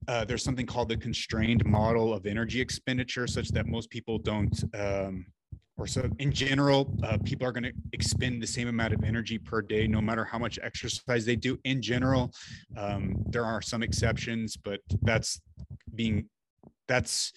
uh, 0.09 0.25
there's 0.25 0.43
something 0.43 0.67
called 0.67 0.89
the 0.89 0.97
constrained 0.97 1.65
model 1.65 2.13
of 2.13 2.27
energy 2.27 2.61
expenditure, 2.61 3.27
such 3.27 3.49
that 3.51 3.67
most 3.67 3.91
people 3.91 4.19
don't, 4.19 4.65
um, 4.75 5.27
or 5.77 5.87
so 5.87 6.09
in 6.19 6.31
general, 6.33 6.95
uh, 7.03 7.19
people 7.25 7.47
are 7.47 7.53
going 7.53 7.65
to 7.65 7.73
expend 7.93 8.43
the 8.43 8.47
same 8.47 8.69
amount 8.69 8.93
of 8.93 9.03
energy 9.03 9.39
per 9.39 9.61
day, 9.61 9.87
no 9.87 10.01
matter 10.01 10.25
how 10.25 10.39
much 10.39 10.59
exercise 10.63 11.25
they 11.25 11.37
do. 11.37 11.59
In 11.65 11.83
general, 11.83 12.33
um, 12.77 13.17
there 13.27 13.45
are 13.45 13.61
some 13.61 13.83
exceptions, 13.83 14.57
but 14.57 14.81
that's 15.03 15.41
being 15.95 16.29
that's 16.87 17.33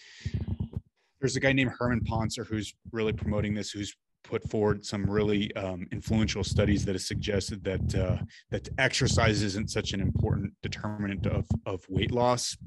there's 1.19 1.35
a 1.35 1.39
guy 1.39 1.53
named 1.53 1.71
Herman 1.77 2.01
Pontzer 2.01 2.45
who's 2.45 2.75
really 2.91 3.13
promoting 3.13 3.53
this, 3.53 3.71
who's 3.71 3.95
put 4.27 4.47
forward 4.49 4.85
some 4.85 5.09
really 5.09 5.53
um, 5.55 5.87
influential 5.91 6.43
studies 6.43 6.85
that 6.85 6.93
have 6.93 7.01
suggested 7.01 7.63
that 7.63 7.95
uh, 7.95 8.17
that 8.51 8.67
exercise 8.77 9.41
isn't 9.41 9.71
such 9.71 9.93
an 9.93 10.01
important 10.01 10.53
determinant 10.61 11.25
of 11.27 11.45
of 11.65 11.83
weight 11.89 12.11
loss. 12.11 12.57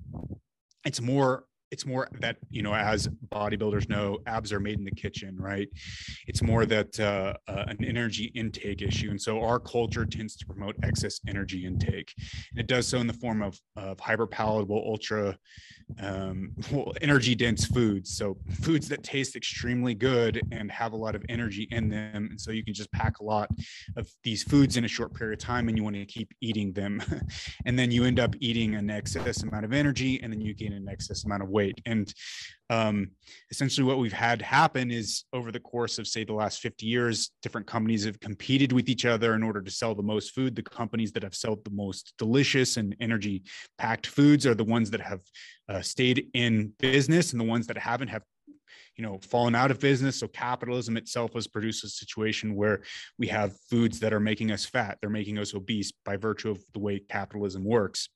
It's 0.84 1.00
more 1.00 1.44
it's 1.70 1.86
more 1.86 2.08
that 2.20 2.36
you 2.50 2.62
know 2.62 2.74
as 2.74 3.08
bodybuilders 3.28 3.88
know 3.88 4.18
abs 4.26 4.52
are 4.52 4.60
made 4.60 4.78
in 4.78 4.84
the 4.84 4.90
kitchen 4.90 5.36
right? 5.40 5.68
It's 6.26 6.42
more 6.42 6.66
that 6.66 6.98
uh, 7.00 7.34
uh, 7.48 7.64
an 7.66 7.84
energy 7.84 8.30
intake 8.34 8.82
issue. 8.82 9.10
And 9.10 9.20
so 9.20 9.42
our 9.42 9.58
culture 9.58 10.04
tends 10.04 10.36
to 10.36 10.46
promote 10.46 10.76
excess 10.82 11.20
energy 11.26 11.66
intake. 11.66 12.12
And 12.50 12.60
it 12.60 12.66
does 12.66 12.86
so 12.86 12.98
in 12.98 13.06
the 13.06 13.12
form 13.12 13.42
of, 13.42 13.58
of 13.76 13.98
hyper 13.98 14.26
palatable 14.26 14.82
ultra 14.86 15.38
um, 16.00 16.52
energy 17.00 17.34
dense 17.34 17.66
foods. 17.66 18.16
So 18.16 18.36
foods 18.62 18.88
that 18.88 19.02
taste 19.02 19.34
extremely 19.34 19.94
good 19.94 20.40
and 20.52 20.70
have 20.70 20.92
a 20.92 20.96
lot 20.96 21.14
of 21.14 21.24
energy 21.28 21.66
in 21.70 21.88
them. 21.88 22.28
And 22.30 22.40
so 22.40 22.52
you 22.52 22.64
can 22.64 22.74
just 22.74 22.92
pack 22.92 23.18
a 23.18 23.24
lot 23.24 23.48
of 23.96 24.08
these 24.22 24.42
foods 24.42 24.76
in 24.76 24.84
a 24.84 24.88
short 24.88 25.14
period 25.14 25.40
of 25.40 25.44
time 25.44 25.68
and 25.68 25.76
you 25.76 25.82
want 25.82 25.96
to 25.96 26.04
keep 26.06 26.32
eating 26.40 26.72
them. 26.72 27.02
And 27.66 27.78
then 27.78 27.90
you 27.90 28.04
end 28.04 28.18
up 28.18 28.34
eating 28.40 28.74
an 28.74 28.90
excess 28.90 29.42
amount 29.42 29.64
of 29.64 29.72
energy 29.72 30.20
and 30.22 30.32
then 30.32 30.40
you 30.40 30.54
gain 30.54 30.72
an 30.72 30.88
excess 30.88 31.24
amount 31.24 31.42
of 31.42 31.48
weight 31.48 31.59
weight. 31.60 31.80
And 31.86 32.12
um, 32.70 33.10
essentially, 33.50 33.86
what 33.86 33.98
we've 33.98 34.12
had 34.12 34.40
happen 34.40 34.90
is 34.90 35.24
over 35.32 35.50
the 35.52 35.60
course 35.60 35.98
of, 35.98 36.06
say, 36.06 36.24
the 36.24 36.32
last 36.32 36.60
50 36.60 36.86
years, 36.86 37.30
different 37.42 37.66
companies 37.66 38.04
have 38.04 38.20
competed 38.20 38.72
with 38.72 38.88
each 38.88 39.04
other 39.04 39.34
in 39.34 39.42
order 39.42 39.60
to 39.60 39.70
sell 39.70 39.94
the 39.94 40.02
most 40.02 40.34
food. 40.34 40.54
The 40.54 40.62
companies 40.62 41.12
that 41.12 41.22
have 41.22 41.34
sold 41.34 41.64
the 41.64 41.76
most 41.84 42.14
delicious 42.16 42.76
and 42.76 42.96
energy 43.00 43.42
packed 43.76 44.06
foods 44.06 44.46
are 44.46 44.54
the 44.54 44.70
ones 44.76 44.90
that 44.90 45.00
have 45.00 45.20
uh, 45.68 45.82
stayed 45.82 46.28
in 46.34 46.72
business, 46.78 47.32
and 47.32 47.40
the 47.40 47.52
ones 47.54 47.66
that 47.66 47.78
haven't 47.78 48.08
have 48.08 48.22
you 48.96 49.04
know 49.04 49.18
fallen 49.22 49.54
out 49.54 49.70
of 49.70 49.80
business 49.80 50.18
so 50.18 50.28
capitalism 50.28 50.96
itself 50.96 51.32
has 51.34 51.46
produced 51.46 51.84
a 51.84 51.88
situation 51.88 52.54
where 52.54 52.82
we 53.18 53.26
have 53.26 53.58
foods 53.70 54.00
that 54.00 54.12
are 54.12 54.20
making 54.20 54.50
us 54.50 54.64
fat 54.64 54.98
they're 55.00 55.18
making 55.20 55.38
us 55.38 55.54
obese 55.54 55.92
by 56.04 56.16
virtue 56.16 56.50
of 56.50 56.60
the 56.74 56.78
way 56.78 57.00
capitalism 57.08 57.64
works 57.64 58.08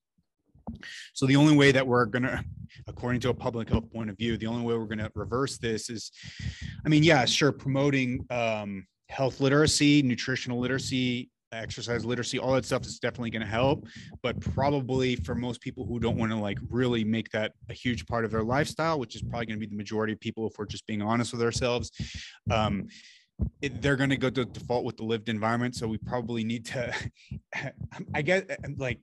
so 1.12 1.26
the 1.26 1.36
only 1.36 1.56
way 1.56 1.72
that 1.72 1.86
we're 1.86 2.06
going 2.06 2.22
to, 2.24 2.44
according 2.86 3.20
to 3.22 3.30
a 3.30 3.34
public 3.34 3.68
health 3.68 3.90
point 3.92 4.10
of 4.10 4.16
view, 4.16 4.36
the 4.36 4.46
only 4.46 4.64
way 4.64 4.76
we're 4.76 4.86
going 4.86 4.98
to 4.98 5.10
reverse 5.14 5.58
this 5.58 5.90
is, 5.90 6.10
I 6.84 6.88
mean, 6.88 7.02
yeah, 7.02 7.24
sure, 7.24 7.52
promoting 7.52 8.26
um, 8.30 8.86
health 9.08 9.40
literacy, 9.40 10.02
nutritional 10.02 10.58
literacy, 10.58 11.30
exercise 11.52 12.04
literacy, 12.04 12.38
all 12.38 12.52
that 12.54 12.64
stuff 12.64 12.84
is 12.84 12.98
definitely 12.98 13.30
going 13.30 13.42
to 13.42 13.48
help. 13.48 13.86
But 14.22 14.40
probably 14.40 15.16
for 15.16 15.34
most 15.34 15.60
people 15.60 15.86
who 15.86 16.00
don't 16.00 16.16
want 16.16 16.32
to 16.32 16.38
like 16.38 16.58
really 16.68 17.04
make 17.04 17.30
that 17.30 17.52
a 17.70 17.74
huge 17.74 18.06
part 18.06 18.24
of 18.24 18.30
their 18.30 18.42
lifestyle, 18.42 18.98
which 18.98 19.14
is 19.14 19.22
probably 19.22 19.46
going 19.46 19.60
to 19.60 19.66
be 19.66 19.70
the 19.70 19.76
majority 19.76 20.12
of 20.12 20.20
people 20.20 20.46
if 20.46 20.54
we're 20.58 20.66
just 20.66 20.86
being 20.86 21.02
honest 21.02 21.32
with 21.32 21.42
ourselves. 21.42 21.90
Um, 22.50 22.88
it, 23.60 23.82
they're 23.82 23.96
going 23.96 24.10
to 24.10 24.16
go 24.16 24.30
to 24.30 24.44
default 24.44 24.84
with 24.84 24.96
the 24.96 25.04
lived 25.04 25.28
environment. 25.28 25.74
So 25.74 25.86
we 25.86 25.98
probably 25.98 26.44
need 26.44 26.66
to, 26.66 26.94
I 28.14 28.22
guess, 28.22 28.42
like 28.76 28.98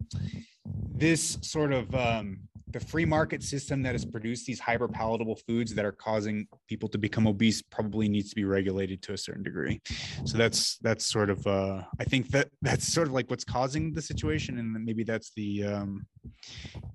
this 0.65 1.37
sort 1.41 1.73
of 1.73 1.93
um, 1.95 2.39
the 2.71 2.79
free 2.79 3.05
market 3.05 3.43
system 3.43 3.81
that 3.83 3.93
has 3.93 4.05
produced 4.05 4.45
these 4.45 4.59
hyper 4.59 4.87
palatable 4.87 5.35
foods 5.35 5.73
that 5.75 5.85
are 5.85 5.91
causing 5.91 6.47
people 6.67 6.87
to 6.89 6.97
become 6.97 7.27
obese 7.27 7.61
probably 7.61 8.07
needs 8.07 8.29
to 8.29 8.35
be 8.35 8.45
regulated 8.45 9.01
to 9.03 9.13
a 9.13 9.17
certain 9.17 9.43
degree. 9.43 9.81
So 10.25 10.37
that's 10.37 10.77
that's 10.77 11.05
sort 11.05 11.29
of 11.29 11.45
uh, 11.45 11.83
I 11.99 12.03
think 12.05 12.29
that 12.29 12.49
that's 12.61 12.87
sort 12.87 13.07
of 13.07 13.13
like 13.13 13.29
what's 13.29 13.43
causing 13.43 13.93
the 13.93 14.01
situation, 14.01 14.59
and 14.59 14.73
maybe 14.85 15.03
that's 15.03 15.31
the, 15.35 15.65
um, 15.65 16.05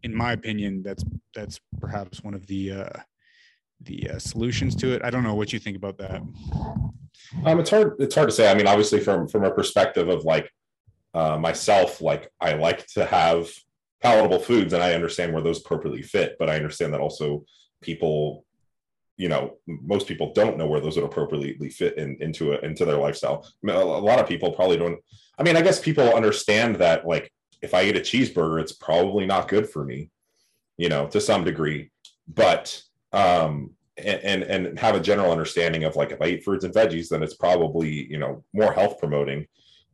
in 0.02 0.14
my 0.14 0.32
opinion, 0.32 0.82
that's 0.82 1.04
that's 1.34 1.60
perhaps 1.80 2.22
one 2.22 2.34
of 2.34 2.46
the 2.46 2.72
uh, 2.72 3.00
the 3.80 4.10
uh, 4.10 4.18
solutions 4.18 4.74
to 4.76 4.92
it. 4.92 5.02
I 5.04 5.10
don't 5.10 5.22
know 5.22 5.34
what 5.34 5.52
you 5.52 5.58
think 5.58 5.76
about 5.76 5.98
that. 5.98 6.22
Um, 7.44 7.60
it's 7.60 7.70
hard. 7.70 7.96
It's 7.98 8.14
hard 8.14 8.28
to 8.28 8.34
say. 8.34 8.50
I 8.50 8.54
mean, 8.54 8.66
obviously, 8.66 9.00
from 9.00 9.28
from 9.28 9.44
a 9.44 9.50
perspective 9.50 10.08
of 10.08 10.24
like 10.24 10.50
uh, 11.14 11.38
myself, 11.38 12.00
like 12.00 12.30
I 12.40 12.54
like 12.54 12.86
to 12.88 13.04
have 13.04 13.48
palatable 14.02 14.38
foods, 14.38 14.72
and 14.72 14.82
I 14.82 14.94
understand 14.94 15.32
where 15.32 15.42
those 15.42 15.60
appropriately 15.60 16.02
fit. 16.02 16.36
But 16.38 16.50
I 16.50 16.56
understand 16.56 16.92
that 16.94 17.00
also 17.00 17.44
people, 17.82 18.44
you 19.16 19.28
know, 19.28 19.56
most 19.66 20.06
people 20.06 20.32
don't 20.32 20.56
know 20.56 20.66
where 20.66 20.80
those 20.80 20.96
would 20.96 21.04
appropriately 21.04 21.70
fit 21.70 21.98
in, 21.98 22.16
into 22.20 22.52
a, 22.52 22.58
into 22.60 22.84
their 22.84 22.98
lifestyle. 22.98 23.44
I 23.44 23.66
mean, 23.66 23.76
a, 23.76 23.80
a 23.80 23.82
lot 23.82 24.20
of 24.20 24.28
people 24.28 24.52
probably 24.52 24.76
don't. 24.76 24.98
I 25.38 25.42
mean, 25.42 25.56
I 25.56 25.62
guess 25.62 25.80
people 25.80 26.14
understand 26.14 26.76
that 26.76 27.06
like 27.06 27.32
if 27.62 27.74
I 27.74 27.84
eat 27.84 27.96
a 27.96 28.00
cheeseburger, 28.00 28.60
it's 28.60 28.72
probably 28.72 29.26
not 29.26 29.48
good 29.48 29.68
for 29.68 29.84
me, 29.84 30.10
you 30.76 30.88
know, 30.88 31.06
to 31.08 31.20
some 31.20 31.44
degree. 31.44 31.90
But 32.28 32.82
um, 33.16 33.70
and, 33.96 34.20
and 34.22 34.42
and 34.42 34.78
have 34.78 34.94
a 34.94 35.00
general 35.00 35.32
understanding 35.32 35.84
of 35.84 35.96
like 35.96 36.12
if 36.12 36.20
I 36.20 36.26
eat 36.26 36.44
fruits 36.44 36.64
and 36.64 36.74
veggies, 36.74 37.08
then 37.08 37.22
it's 37.22 37.34
probably 37.34 38.06
you 38.10 38.18
know 38.18 38.44
more 38.52 38.72
health 38.72 38.98
promoting. 38.98 39.46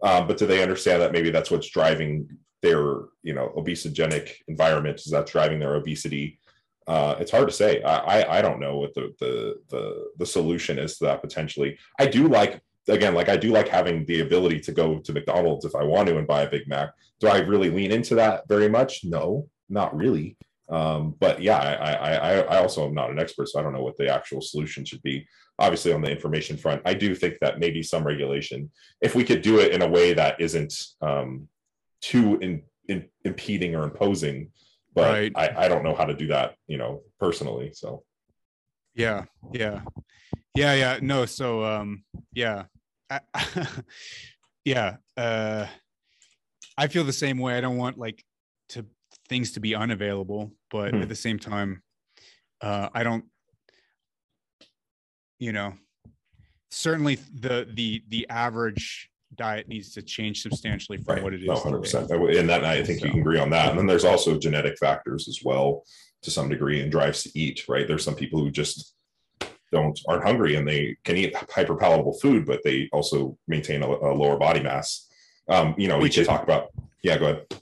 Um, 0.02 0.26
but 0.26 0.38
do 0.38 0.46
they 0.46 0.62
understand 0.62 1.00
that 1.00 1.12
maybe 1.12 1.30
that's 1.30 1.50
what's 1.50 1.70
driving 1.70 2.28
their 2.62 3.02
you 3.22 3.34
know 3.34 3.52
obesogenic 3.56 4.32
environment? 4.48 5.00
Is 5.00 5.12
that 5.12 5.26
driving 5.28 5.60
their 5.60 5.76
obesity? 5.76 6.40
Uh, 6.88 7.14
it's 7.20 7.30
hard 7.30 7.46
to 7.46 7.54
say. 7.54 7.80
I, 7.82 7.96
I, 7.96 8.38
I 8.38 8.42
don't 8.42 8.58
know 8.58 8.78
what 8.78 8.92
the, 8.94 9.14
the 9.20 9.54
the 9.70 10.04
the 10.18 10.26
solution 10.26 10.80
is 10.80 10.98
to 10.98 11.04
that 11.04 11.22
potentially. 11.22 11.78
I 12.00 12.06
do 12.06 12.26
like 12.26 12.60
again 12.88 13.14
like 13.14 13.28
I 13.28 13.36
do 13.36 13.52
like 13.52 13.68
having 13.68 14.04
the 14.06 14.20
ability 14.20 14.58
to 14.60 14.72
go 14.72 14.98
to 14.98 15.12
McDonald's 15.12 15.64
if 15.64 15.76
I 15.76 15.84
want 15.84 16.08
to 16.08 16.18
and 16.18 16.26
buy 16.26 16.42
a 16.42 16.50
Big 16.50 16.66
Mac. 16.66 16.90
Do 17.20 17.28
I 17.28 17.38
really 17.38 17.70
lean 17.70 17.92
into 17.92 18.16
that 18.16 18.48
very 18.48 18.68
much? 18.68 19.04
No, 19.04 19.48
not 19.68 19.94
really. 19.94 20.36
Um, 20.72 21.14
but 21.20 21.42
yeah, 21.42 21.58
I, 21.58 21.92
I, 21.92 22.36
I 22.38 22.62
also 22.62 22.88
am 22.88 22.94
not 22.94 23.10
an 23.10 23.18
expert, 23.18 23.48
so 23.48 23.60
I 23.60 23.62
don't 23.62 23.74
know 23.74 23.82
what 23.82 23.98
the 23.98 24.08
actual 24.08 24.40
solution 24.40 24.86
should 24.86 25.02
be. 25.02 25.26
Obviously, 25.58 25.92
on 25.92 26.00
the 26.00 26.10
information 26.10 26.56
front, 26.56 26.80
I 26.86 26.94
do 26.94 27.14
think 27.14 27.36
that 27.40 27.60
maybe 27.60 27.82
some 27.82 28.04
regulation, 28.04 28.70
if 29.02 29.14
we 29.14 29.22
could 29.22 29.42
do 29.42 29.60
it 29.60 29.72
in 29.72 29.82
a 29.82 29.88
way 29.88 30.14
that 30.14 30.40
isn't 30.40 30.74
um, 31.02 31.46
too 32.00 32.38
in, 32.40 32.62
in, 32.88 33.04
impeding 33.24 33.76
or 33.76 33.84
imposing, 33.84 34.50
but 34.94 35.12
right. 35.12 35.32
I, 35.34 35.64
I 35.64 35.68
don't 35.68 35.84
know 35.84 35.94
how 35.94 36.06
to 36.06 36.14
do 36.14 36.28
that, 36.28 36.54
you 36.66 36.78
know, 36.78 37.02
personally. 37.20 37.72
So, 37.74 38.02
yeah, 38.94 39.24
yeah, 39.52 39.82
yeah, 40.54 40.74
yeah. 40.74 40.98
No, 41.02 41.26
so 41.26 41.64
um, 41.66 42.04
yeah, 42.32 42.64
I, 43.10 43.20
yeah. 44.64 44.96
Uh, 45.18 45.66
I 46.78 46.86
feel 46.86 47.04
the 47.04 47.12
same 47.12 47.38
way. 47.38 47.58
I 47.58 47.60
don't 47.60 47.76
want 47.76 47.98
like 47.98 48.24
to 48.70 48.86
things 49.32 49.52
to 49.52 49.60
be 49.60 49.74
unavailable, 49.74 50.52
but 50.70 50.90
hmm. 50.90 51.00
at 51.00 51.08
the 51.08 51.14
same 51.14 51.38
time, 51.38 51.82
uh, 52.60 52.90
I 52.92 53.02
don't, 53.02 53.24
you 55.38 55.52
know, 55.52 55.72
certainly 56.70 57.14
the 57.32 57.66
the 57.72 58.02
the 58.08 58.28
average 58.28 59.08
diet 59.34 59.68
needs 59.68 59.94
to 59.94 60.02
change 60.02 60.42
substantially 60.42 60.98
from 60.98 61.14
right. 61.14 61.24
what 61.24 61.32
it 61.32 61.42
is. 61.42 61.48
100%. 61.48 62.38
And 62.38 62.48
that 62.50 62.62
I 62.66 62.84
think 62.84 63.00
so. 63.00 63.06
you 63.06 63.12
can 63.12 63.20
agree 63.20 63.38
on 63.38 63.48
that. 63.48 63.70
And 63.70 63.78
then 63.78 63.86
there's 63.86 64.04
also 64.04 64.38
genetic 64.38 64.76
factors 64.76 65.26
as 65.26 65.40
well 65.42 65.84
to 66.20 66.30
some 66.30 66.50
degree 66.50 66.82
and 66.82 66.92
drives 66.92 67.22
to 67.22 67.30
eat, 67.34 67.64
right? 67.66 67.88
There's 67.88 68.04
some 68.04 68.14
people 68.14 68.38
who 68.38 68.50
just 68.50 68.94
don't 69.72 69.98
aren't 70.06 70.24
hungry 70.24 70.56
and 70.56 70.68
they 70.68 70.98
can 71.04 71.16
eat 71.16 71.34
hyper 71.50 71.76
palatable 71.76 72.18
food, 72.20 72.44
but 72.44 72.60
they 72.64 72.90
also 72.92 73.38
maintain 73.48 73.82
a, 73.82 73.88
a 73.88 74.12
lower 74.12 74.36
body 74.36 74.62
mass. 74.62 75.08
Um, 75.48 75.74
you 75.78 75.88
know, 75.88 75.98
we 75.98 76.10
could 76.10 76.26
talk 76.26 76.42
about 76.42 76.68
Yeah, 77.02 77.16
go 77.16 77.24
ahead. 77.24 77.61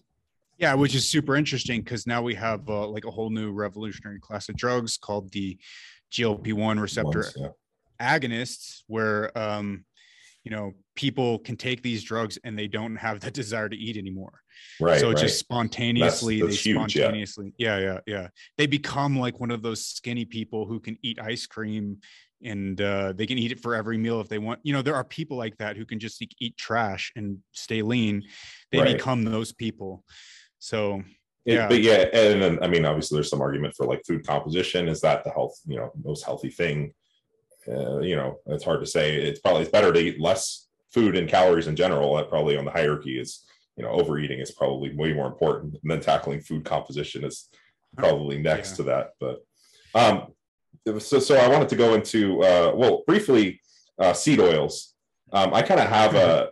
Yeah, 0.60 0.74
which 0.74 0.94
is 0.94 1.08
super 1.08 1.36
interesting 1.36 1.80
because 1.80 2.06
now 2.06 2.20
we 2.20 2.34
have 2.34 2.68
uh, 2.68 2.86
like 2.86 3.06
a 3.06 3.10
whole 3.10 3.30
new 3.30 3.50
revolutionary 3.50 4.20
class 4.20 4.48
of 4.50 4.56
drugs 4.56 4.98
called 4.98 5.32
the 5.32 5.56
GLP-1 6.12 6.80
receptor 6.80 7.20
Once, 7.20 7.34
yeah. 7.36 7.48
agonists, 8.00 8.82
where 8.86 9.36
um, 9.38 9.84
you 10.44 10.50
know 10.50 10.72
people 10.96 11.38
can 11.38 11.56
take 11.56 11.82
these 11.82 12.02
drugs 12.02 12.38
and 12.44 12.58
they 12.58 12.68
don't 12.68 12.96
have 12.96 13.20
the 13.20 13.30
desire 13.40 13.70
to 13.70 13.76
eat 13.76 13.96
anymore. 13.96 14.40
Right. 14.78 15.00
so 15.00 15.08
right. 15.08 15.16
just 15.16 15.38
spontaneously 15.38 16.42
that's 16.42 16.62
they 16.62 16.70
huge, 16.70 16.94
yeah. 16.94 17.04
spontaneously 17.04 17.54
yeah. 17.56 17.78
yeah 17.78 17.98
yeah 18.06 18.28
they 18.58 18.66
become 18.66 19.18
like 19.18 19.40
one 19.40 19.50
of 19.50 19.62
those 19.62 19.86
skinny 19.86 20.26
people 20.26 20.66
who 20.66 20.80
can 20.80 20.98
eat 21.02 21.18
ice 21.18 21.46
cream 21.46 21.98
and 22.42 22.78
uh, 22.80 23.14
they 23.14 23.26
can 23.26 23.38
eat 23.38 23.52
it 23.52 23.60
for 23.60 23.74
every 23.74 23.96
meal 23.96 24.20
if 24.20 24.28
they 24.28 24.38
want 24.38 24.60
you 24.62 24.74
know 24.74 24.82
there 24.82 24.96
are 24.96 25.04
people 25.04 25.38
like 25.38 25.56
that 25.58 25.78
who 25.78 25.86
can 25.86 25.98
just 25.98 26.20
eat, 26.20 26.34
eat 26.40 26.56
trash 26.58 27.10
and 27.16 27.38
stay 27.52 27.80
lean 27.80 28.22
they 28.70 28.80
Right. 28.80 28.96
become 28.98 29.24
those 29.24 29.50
people 29.52 30.04
so 30.60 31.02
It- 31.46 31.54
Yeah. 31.54 31.68
But 31.68 31.80
yeah, 31.80 32.04
and 32.12 32.40
then 32.42 32.58
I 32.62 32.68
mean, 32.68 32.84
obviously, 32.84 33.16
there's 33.16 33.30
some 33.30 33.40
argument 33.40 33.74
for 33.74 33.86
like 33.86 34.04
food 34.06 34.26
composition. 34.26 34.88
Is 34.88 35.00
that 35.00 35.24
the 35.24 35.30
health, 35.30 35.58
you 35.66 35.76
know, 35.78 35.90
most 36.04 36.22
healthy 36.24 36.50
thing? 36.50 36.92
Uh, 37.66 37.98
you 38.00 38.14
know, 38.14 38.38
it's 38.46 38.62
hard 38.64 38.80
to 38.80 38.86
say. 38.86 39.16
It's 39.16 39.40
probably 39.40 39.62
it's 39.62 39.70
better 39.70 39.90
to 39.92 39.98
eat 39.98 40.20
less 40.20 40.68
food 40.92 41.16
and 41.16 41.28
calories 41.28 41.66
in 41.66 41.76
general. 41.76 42.14
That 42.16 42.28
probably 42.28 42.56
on 42.58 42.66
the 42.66 42.70
hierarchy 42.70 43.18
is, 43.18 43.46
you 43.76 43.84
know, 43.84 43.90
overeating 43.90 44.38
is 44.38 44.50
probably 44.50 44.94
way 44.94 45.12
more 45.14 45.26
important. 45.28 45.78
And 45.82 45.90
then 45.90 46.00
tackling 46.00 46.40
food 46.42 46.64
composition 46.66 47.24
is 47.24 47.48
probably 47.96 48.38
next 48.38 48.70
Yeah. 48.72 48.76
to 48.76 48.82
that. 48.84 49.06
But 49.18 49.36
um, 49.94 50.34
so 51.00 51.18
so 51.20 51.36
I 51.36 51.48
wanted 51.48 51.70
to 51.70 51.76
go 51.76 51.94
into 51.94 52.42
uh, 52.42 52.72
well 52.76 53.02
briefly 53.06 53.60
uh, 53.98 54.12
seed 54.12 54.40
oils. 54.40 54.94
Um, 55.32 55.54
I 55.54 55.62
kind 55.62 55.80
of 55.80 55.88
have 55.88 56.14
a 56.14 56.50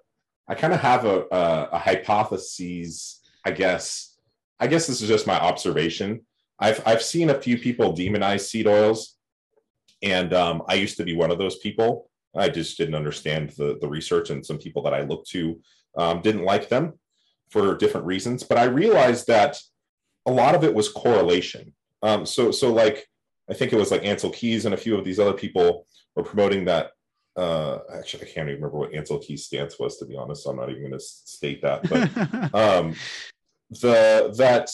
I 0.49 0.55
kind 0.55 0.73
of 0.73 0.81
have 0.81 1.05
a, 1.05 1.27
a 1.31 1.69
a 1.73 1.79
hypothesis, 1.79 3.21
I 3.45 3.51
guess. 3.53 4.17
I 4.61 4.67
guess 4.67 4.87
this 4.87 5.01
is 5.01 5.09
just 5.09 5.27
my 5.27 5.39
observation. 5.39 6.27
I've 6.59 6.83
I've 6.87 7.03
seen 7.03 7.31
a 7.31 7.41
few 7.41 7.59
people 7.59 7.95
demonize 7.95 8.41
seed 8.41 8.67
oils, 8.67 9.17
and 10.03 10.33
um, 10.35 10.63
I 10.69 10.75
used 10.75 10.97
to 10.97 11.05
be 11.05 11.15
one 11.15 11.31
of 11.31 11.39
those 11.39 11.59
people. 11.59 12.11
I 12.37 12.49
just 12.49 12.77
didn't 12.77 12.95
understand 12.95 13.51
the 13.51 13.79
the 13.81 13.89
research, 13.89 14.31
and 14.31 14.45
some 14.45 14.59
people 14.59 14.83
that 14.83 14.95
I 14.95 15.03
looked 15.03 15.29
to 15.31 15.61
um, 15.97 16.21
didn't 16.21 16.45
like 16.45 16.69
them 16.69 16.95
for 17.51 17.77
different 17.77 18.07
reasons. 18.07 18.43
But 18.43 18.59
I 18.59 18.65
realized 18.65 19.27
that 19.29 19.59
a 20.27 20.33
lot 20.33 20.55
of 20.55 20.65
it 20.65 20.75
was 20.75 20.89
correlation. 20.91 21.73
Um, 22.03 22.27
so 22.27 22.51
so 22.51 22.73
like 22.73 23.07
I 23.51 23.55
think 23.55 23.73
it 23.73 23.79
was 23.79 23.91
like 23.91 24.03
Ancel 24.03 24.35
Keys 24.35 24.65
and 24.65 24.75
a 24.75 24.79
few 24.79 24.97
of 24.97 25.05
these 25.05 25.19
other 25.19 25.33
people 25.33 25.87
were 26.15 26.23
promoting 26.23 26.65
that. 26.67 26.91
Uh, 27.37 27.79
actually, 27.95 28.23
I 28.23 28.27
can't 28.27 28.49
even 28.49 28.63
remember 28.63 28.79
what 28.79 28.93
Ancel 28.93 29.23
Keys 29.23 29.47
stance 29.47 29.79
was. 29.79 29.97
To 29.99 30.07
be 30.07 30.17
honest, 30.17 30.43
so 30.43 30.51
I'm 30.51 30.57
not 30.57 30.71
even 30.71 30.83
going 30.83 30.93
to 30.93 31.01
state 31.01 31.63
that. 31.63 31.89
But 31.89 32.55
um 32.55 32.95
the 33.71 34.35
that 34.39 34.71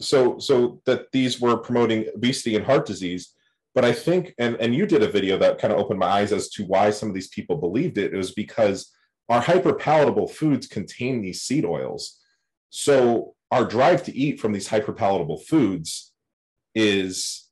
so 0.00 0.38
so 0.38 0.80
that 0.86 1.10
these 1.12 1.40
were 1.40 1.56
promoting 1.56 2.06
obesity 2.14 2.56
and 2.56 2.64
heart 2.64 2.86
disease 2.86 3.34
but 3.74 3.84
i 3.84 3.92
think 3.92 4.34
and 4.38 4.56
and 4.56 4.74
you 4.74 4.86
did 4.86 5.02
a 5.02 5.10
video 5.10 5.36
that 5.36 5.58
kind 5.58 5.72
of 5.72 5.78
opened 5.78 5.98
my 5.98 6.06
eyes 6.06 6.32
as 6.32 6.48
to 6.48 6.64
why 6.64 6.90
some 6.90 7.08
of 7.08 7.14
these 7.14 7.28
people 7.28 7.56
believed 7.56 7.98
it 7.98 8.14
it 8.14 8.16
was 8.16 8.32
because 8.32 8.92
our 9.28 9.42
hyperpalatable 9.42 10.30
foods 10.30 10.66
contain 10.66 11.20
these 11.20 11.42
seed 11.42 11.64
oils 11.64 12.20
so 12.70 13.34
our 13.50 13.64
drive 13.64 14.02
to 14.04 14.16
eat 14.16 14.40
from 14.40 14.52
these 14.52 14.68
hyperpalatable 14.68 15.42
foods 15.42 16.12
is 16.74 17.49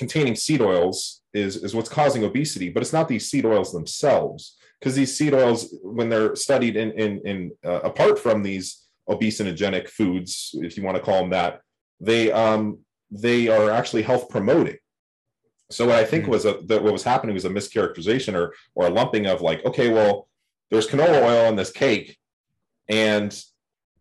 containing 0.00 0.36
seed 0.44 0.62
oils 0.72 0.98
is 1.42 1.52
is 1.64 1.74
what's 1.76 1.94
causing 1.98 2.22
obesity 2.24 2.68
but 2.72 2.82
it's 2.82 2.96
not 2.98 3.06
these 3.08 3.26
seed 3.30 3.44
oils 3.52 3.70
themselves 3.72 4.40
because 4.78 4.94
these 4.96 5.16
seed 5.16 5.34
oils 5.34 5.58
when 5.98 6.08
they're 6.08 6.34
studied 6.46 6.74
in 6.82 6.88
in, 7.04 7.12
in 7.30 7.38
uh, 7.70 7.80
apart 7.90 8.16
from 8.24 8.42
these 8.42 8.66
obesogenic 9.08 9.88
foods, 9.88 10.50
if 10.66 10.76
you 10.76 10.82
want 10.82 10.96
to 10.96 11.02
call 11.02 11.20
them 11.20 11.30
that, 11.30 11.60
they 12.00 12.32
um, 12.32 12.78
they 13.10 13.48
are 13.48 13.70
actually 13.70 14.02
health 14.02 14.28
promoting. 14.28 14.78
So 15.70 15.86
what 15.86 15.96
I 15.96 16.04
think 16.04 16.24
Mm. 16.24 16.28
was 16.34 16.44
a, 16.44 16.54
that 16.68 16.82
what 16.82 16.92
was 16.92 17.04
happening 17.12 17.34
was 17.34 17.44
a 17.44 17.50
mischaracterization 17.58 18.34
or 18.34 18.54
or 18.74 18.86
a 18.86 18.90
lumping 18.98 19.26
of 19.26 19.40
like, 19.48 19.64
okay, 19.64 19.88
well, 19.96 20.28
there's 20.70 20.88
canola 20.88 21.22
oil 21.30 21.48
in 21.50 21.56
this 21.56 21.72
cake, 21.72 22.08
and 22.88 23.30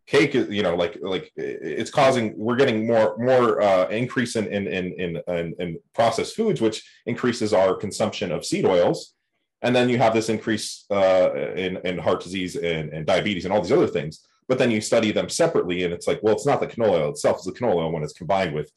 cake 0.10 0.34
is 0.34 0.50
you 0.50 0.64
know 0.64 0.76
like 0.76 0.98
like 1.02 1.32
it's 1.36 1.92
causing 1.92 2.34
we're 2.36 2.56
getting 2.56 2.88
more 2.88 3.16
more 3.20 3.62
uh, 3.62 3.88
increase 3.90 4.36
in 4.36 4.48
in, 4.48 4.68
in 4.68 5.22
in 5.28 5.56
in 5.60 5.78
processed 5.94 6.36
foods, 6.36 6.60
which 6.60 6.84
increases 7.06 7.54
our 7.54 7.76
consumption 7.76 8.32
of 8.32 8.46
seed 8.46 8.66
oils. 8.66 9.14
And 9.62 9.76
then 9.76 9.90
you 9.90 9.98
have 9.98 10.14
this 10.14 10.30
increase 10.30 10.86
uh, 10.90 11.34
in, 11.66 11.78
in 11.84 11.98
heart 11.98 12.24
disease 12.24 12.56
and, 12.56 12.94
and 12.94 13.06
diabetes 13.06 13.44
and 13.44 13.54
all 13.54 13.62
these 13.62 13.74
other 13.74 13.88
things. 13.88 14.26
But 14.48 14.58
then 14.58 14.72
you 14.72 14.80
study 14.80 15.12
them 15.12 15.28
separately 15.28 15.84
and 15.84 15.94
it's 15.94 16.08
like 16.08 16.22
well 16.24 16.34
it's 16.34 16.46
not 16.46 16.60
the 16.60 16.68
canola 16.68 17.02
oil 17.02 17.10
itself 17.10 17.38
it's 17.38 17.46
the 17.46 17.52
canola 17.52 17.84
oil 17.84 17.92
when 17.92 18.04
it's 18.04 18.14
combined 18.14 18.56
with 18.56 18.72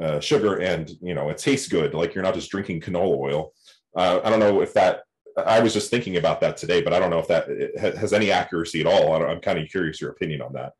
uh, 0.00 0.20
sugar 0.20 0.60
and 0.60 0.90
you 1.02 1.14
know 1.14 1.28
it 1.28 1.38
tastes 1.38 1.68
good. 1.68 1.92
Like 1.92 2.14
you're 2.14 2.24
not 2.24 2.34
just 2.34 2.50
drinking 2.50 2.80
canola 2.80 3.18
oil. 3.18 3.52
Uh, 3.96 4.20
i 4.24 4.30
don't 4.30 4.38
know 4.38 4.60
if 4.62 4.72
that 4.74 5.02
i 5.46 5.60
was 5.60 5.72
just 5.72 5.90
thinking 5.90 6.16
about 6.16 6.40
that 6.40 6.56
today 6.56 6.80
but 6.82 6.92
i 6.92 6.98
don't 6.98 7.10
know 7.10 7.18
if 7.18 7.28
that 7.28 7.46
has 7.78 8.12
any 8.12 8.30
accuracy 8.30 8.80
at 8.80 8.86
all. 8.86 9.14
I'm 9.14 9.40
kind 9.40 9.58
of 9.58 9.68
curious 9.68 10.00
your 10.00 10.10
opinion 10.10 10.42
on 10.42 10.52
that. 10.54 10.72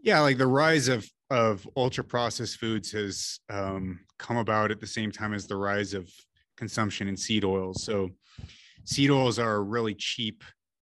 Yeah 0.00 0.20
like 0.20 0.38
the 0.38 0.46
rise 0.46 0.88
of 0.88 1.08
of 1.30 1.68
ultra 1.76 2.04
processed 2.04 2.58
foods 2.58 2.92
has 2.92 3.40
um, 3.50 4.00
come 4.18 4.36
about 4.36 4.70
at 4.70 4.80
the 4.80 4.86
same 4.86 5.10
time 5.10 5.34
as 5.34 5.46
the 5.46 5.56
rise 5.56 5.94
of 5.94 6.08
consumption 6.56 7.08
in 7.08 7.16
seed 7.16 7.44
oils. 7.44 7.82
So 7.82 8.10
seed 8.84 9.10
oils 9.10 9.38
are 9.38 9.56
a 9.56 9.62
really 9.62 9.94
cheap 9.94 10.44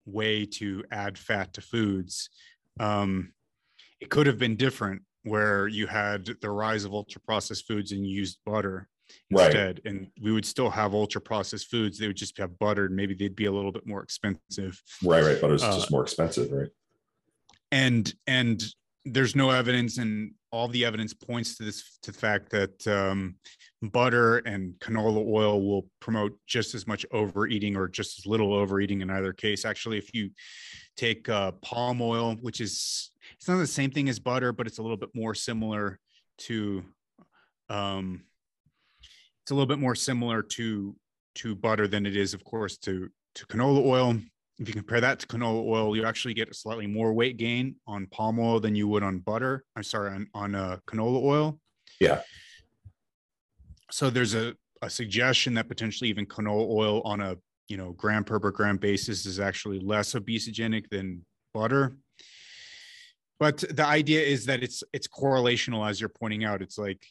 way 0.04 0.44
to 0.44 0.84
add 0.90 1.16
fat 1.18 1.52
to 1.54 1.60
foods. 1.60 2.28
Um, 2.80 3.32
it 4.00 4.10
could 4.10 4.26
have 4.26 4.38
been 4.38 4.56
different 4.56 5.02
where 5.22 5.66
you 5.66 5.86
had 5.86 6.26
the 6.40 6.50
rise 6.50 6.84
of 6.84 6.92
ultra 6.92 7.20
processed 7.20 7.66
foods 7.66 7.92
and 7.92 8.06
used 8.06 8.38
butter 8.44 8.88
Right. 9.30 9.80
and 9.84 10.08
we 10.20 10.32
would 10.32 10.44
still 10.46 10.70
have 10.70 10.94
ultra 10.94 11.20
processed 11.20 11.70
foods. 11.70 11.98
They 11.98 12.06
would 12.06 12.16
just 12.16 12.36
have 12.38 12.58
buttered 12.58 12.92
maybe 12.92 13.14
they'd 13.14 13.36
be 13.36 13.46
a 13.46 13.52
little 13.52 13.72
bit 13.72 13.86
more 13.86 14.02
expensive. 14.02 14.80
Right 15.04 15.22
right. 15.24 15.40
But 15.40 15.50
it's 15.52 15.62
Uh, 15.62 15.74
just 15.74 15.90
more 15.90 16.02
expensive 16.02 16.50
right? 16.52 16.68
and 17.72 18.14
and 18.26 18.62
there's 19.04 19.36
no 19.36 19.50
evidence 19.50 19.98
and 19.98 20.32
all 20.50 20.68
the 20.68 20.84
evidence 20.84 21.12
points 21.14 21.56
to 21.56 21.64
this 21.64 21.98
to 22.02 22.12
the 22.12 22.18
fact 22.18 22.50
that 22.50 22.86
um, 22.86 23.36
butter 23.82 24.38
and 24.38 24.74
canola 24.80 25.24
oil 25.26 25.60
will 25.62 25.88
promote 26.00 26.38
just 26.46 26.74
as 26.74 26.86
much 26.86 27.04
overeating 27.12 27.76
or 27.76 27.88
just 27.88 28.18
as 28.18 28.26
little 28.26 28.52
overeating 28.54 29.00
in 29.02 29.10
either 29.10 29.32
case. 29.32 29.64
Actually 29.64 29.98
if 29.98 30.14
you 30.14 30.30
take 30.96 31.28
uh, 31.28 31.52
palm 31.62 32.00
oil 32.00 32.36
which 32.40 32.60
is 32.60 33.10
it's 33.34 33.48
not 33.48 33.56
the 33.58 33.66
same 33.66 33.90
thing 33.90 34.08
as 34.08 34.18
butter 34.18 34.52
but 34.52 34.66
it's 34.66 34.78
a 34.78 34.82
little 34.82 34.96
bit 34.96 35.10
more 35.14 35.34
similar 35.34 35.98
to 36.38 36.84
um 37.68 38.22
it's 39.46 39.52
a 39.52 39.54
little 39.54 39.66
bit 39.66 39.78
more 39.78 39.94
similar 39.94 40.42
to 40.42 40.94
to 41.36 41.54
butter 41.54 41.86
than 41.86 42.04
it 42.04 42.16
is 42.16 42.34
of 42.34 42.42
course 42.44 42.76
to 42.76 43.08
to 43.34 43.46
canola 43.46 43.84
oil 43.84 44.18
if 44.58 44.68
you 44.68 44.74
compare 44.74 45.00
that 45.00 45.18
to 45.18 45.26
canola 45.26 45.64
oil, 45.66 45.94
you 45.94 46.04
actually 46.04 46.34
get 46.34 46.48
a 46.48 46.54
slightly 46.54 46.86
more 46.86 47.12
weight 47.12 47.36
gain 47.36 47.76
on 47.86 48.06
palm 48.06 48.38
oil 48.38 48.58
than 48.58 48.74
you 48.74 48.88
would 48.88 49.02
on 49.02 49.18
butter. 49.18 49.64
I'm 49.76 49.82
sorry, 49.82 50.12
on, 50.12 50.28
on 50.32 50.54
uh, 50.54 50.78
canola 50.86 51.22
oil. 51.22 51.60
Yeah. 52.00 52.22
So 53.90 54.08
there's 54.08 54.34
a, 54.34 54.54
a 54.82 54.88
suggestion 54.88 55.54
that 55.54 55.68
potentially 55.68 56.08
even 56.10 56.26
canola 56.26 56.68
oil 56.70 57.02
on 57.02 57.20
a 57.20 57.36
you 57.68 57.76
know 57.76 57.92
gram 57.92 58.24
per 58.24 58.38
per 58.38 58.50
gram 58.50 58.78
basis 58.78 59.26
is 59.26 59.40
actually 59.40 59.80
less 59.80 60.14
obesogenic 60.14 60.88
than 60.88 61.24
butter. 61.52 61.96
But 63.38 63.58
the 63.58 63.84
idea 63.84 64.22
is 64.22 64.46
that 64.46 64.62
it's 64.62 64.82
it's 64.94 65.08
correlational, 65.08 65.88
as 65.88 66.00
you're 66.00 66.08
pointing 66.08 66.44
out. 66.44 66.62
It's 66.62 66.78
like 66.78 67.06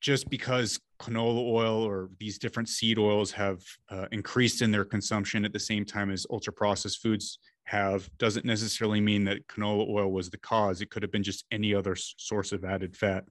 just 0.00 0.28
because 0.30 0.78
canola 1.00 1.46
oil 1.50 1.82
or 1.82 2.10
these 2.18 2.38
different 2.38 2.68
seed 2.68 2.98
oils 2.98 3.30
have 3.32 3.60
uh, 3.90 4.06
increased 4.12 4.62
in 4.62 4.70
their 4.70 4.84
consumption 4.84 5.44
at 5.44 5.52
the 5.52 5.60
same 5.60 5.84
time 5.84 6.10
as 6.10 6.26
ultra 6.30 6.52
processed 6.52 7.02
foods 7.02 7.38
have 7.64 8.08
doesn't 8.18 8.44
necessarily 8.44 9.00
mean 9.00 9.24
that 9.24 9.46
canola 9.48 9.88
oil 9.88 10.10
was 10.10 10.30
the 10.30 10.38
cause. 10.38 10.80
It 10.80 10.90
could 10.90 11.02
have 11.02 11.12
been 11.12 11.22
just 11.22 11.44
any 11.50 11.74
other 11.74 11.96
source 11.96 12.52
of 12.52 12.64
added 12.64 12.96
fat. 12.96 13.24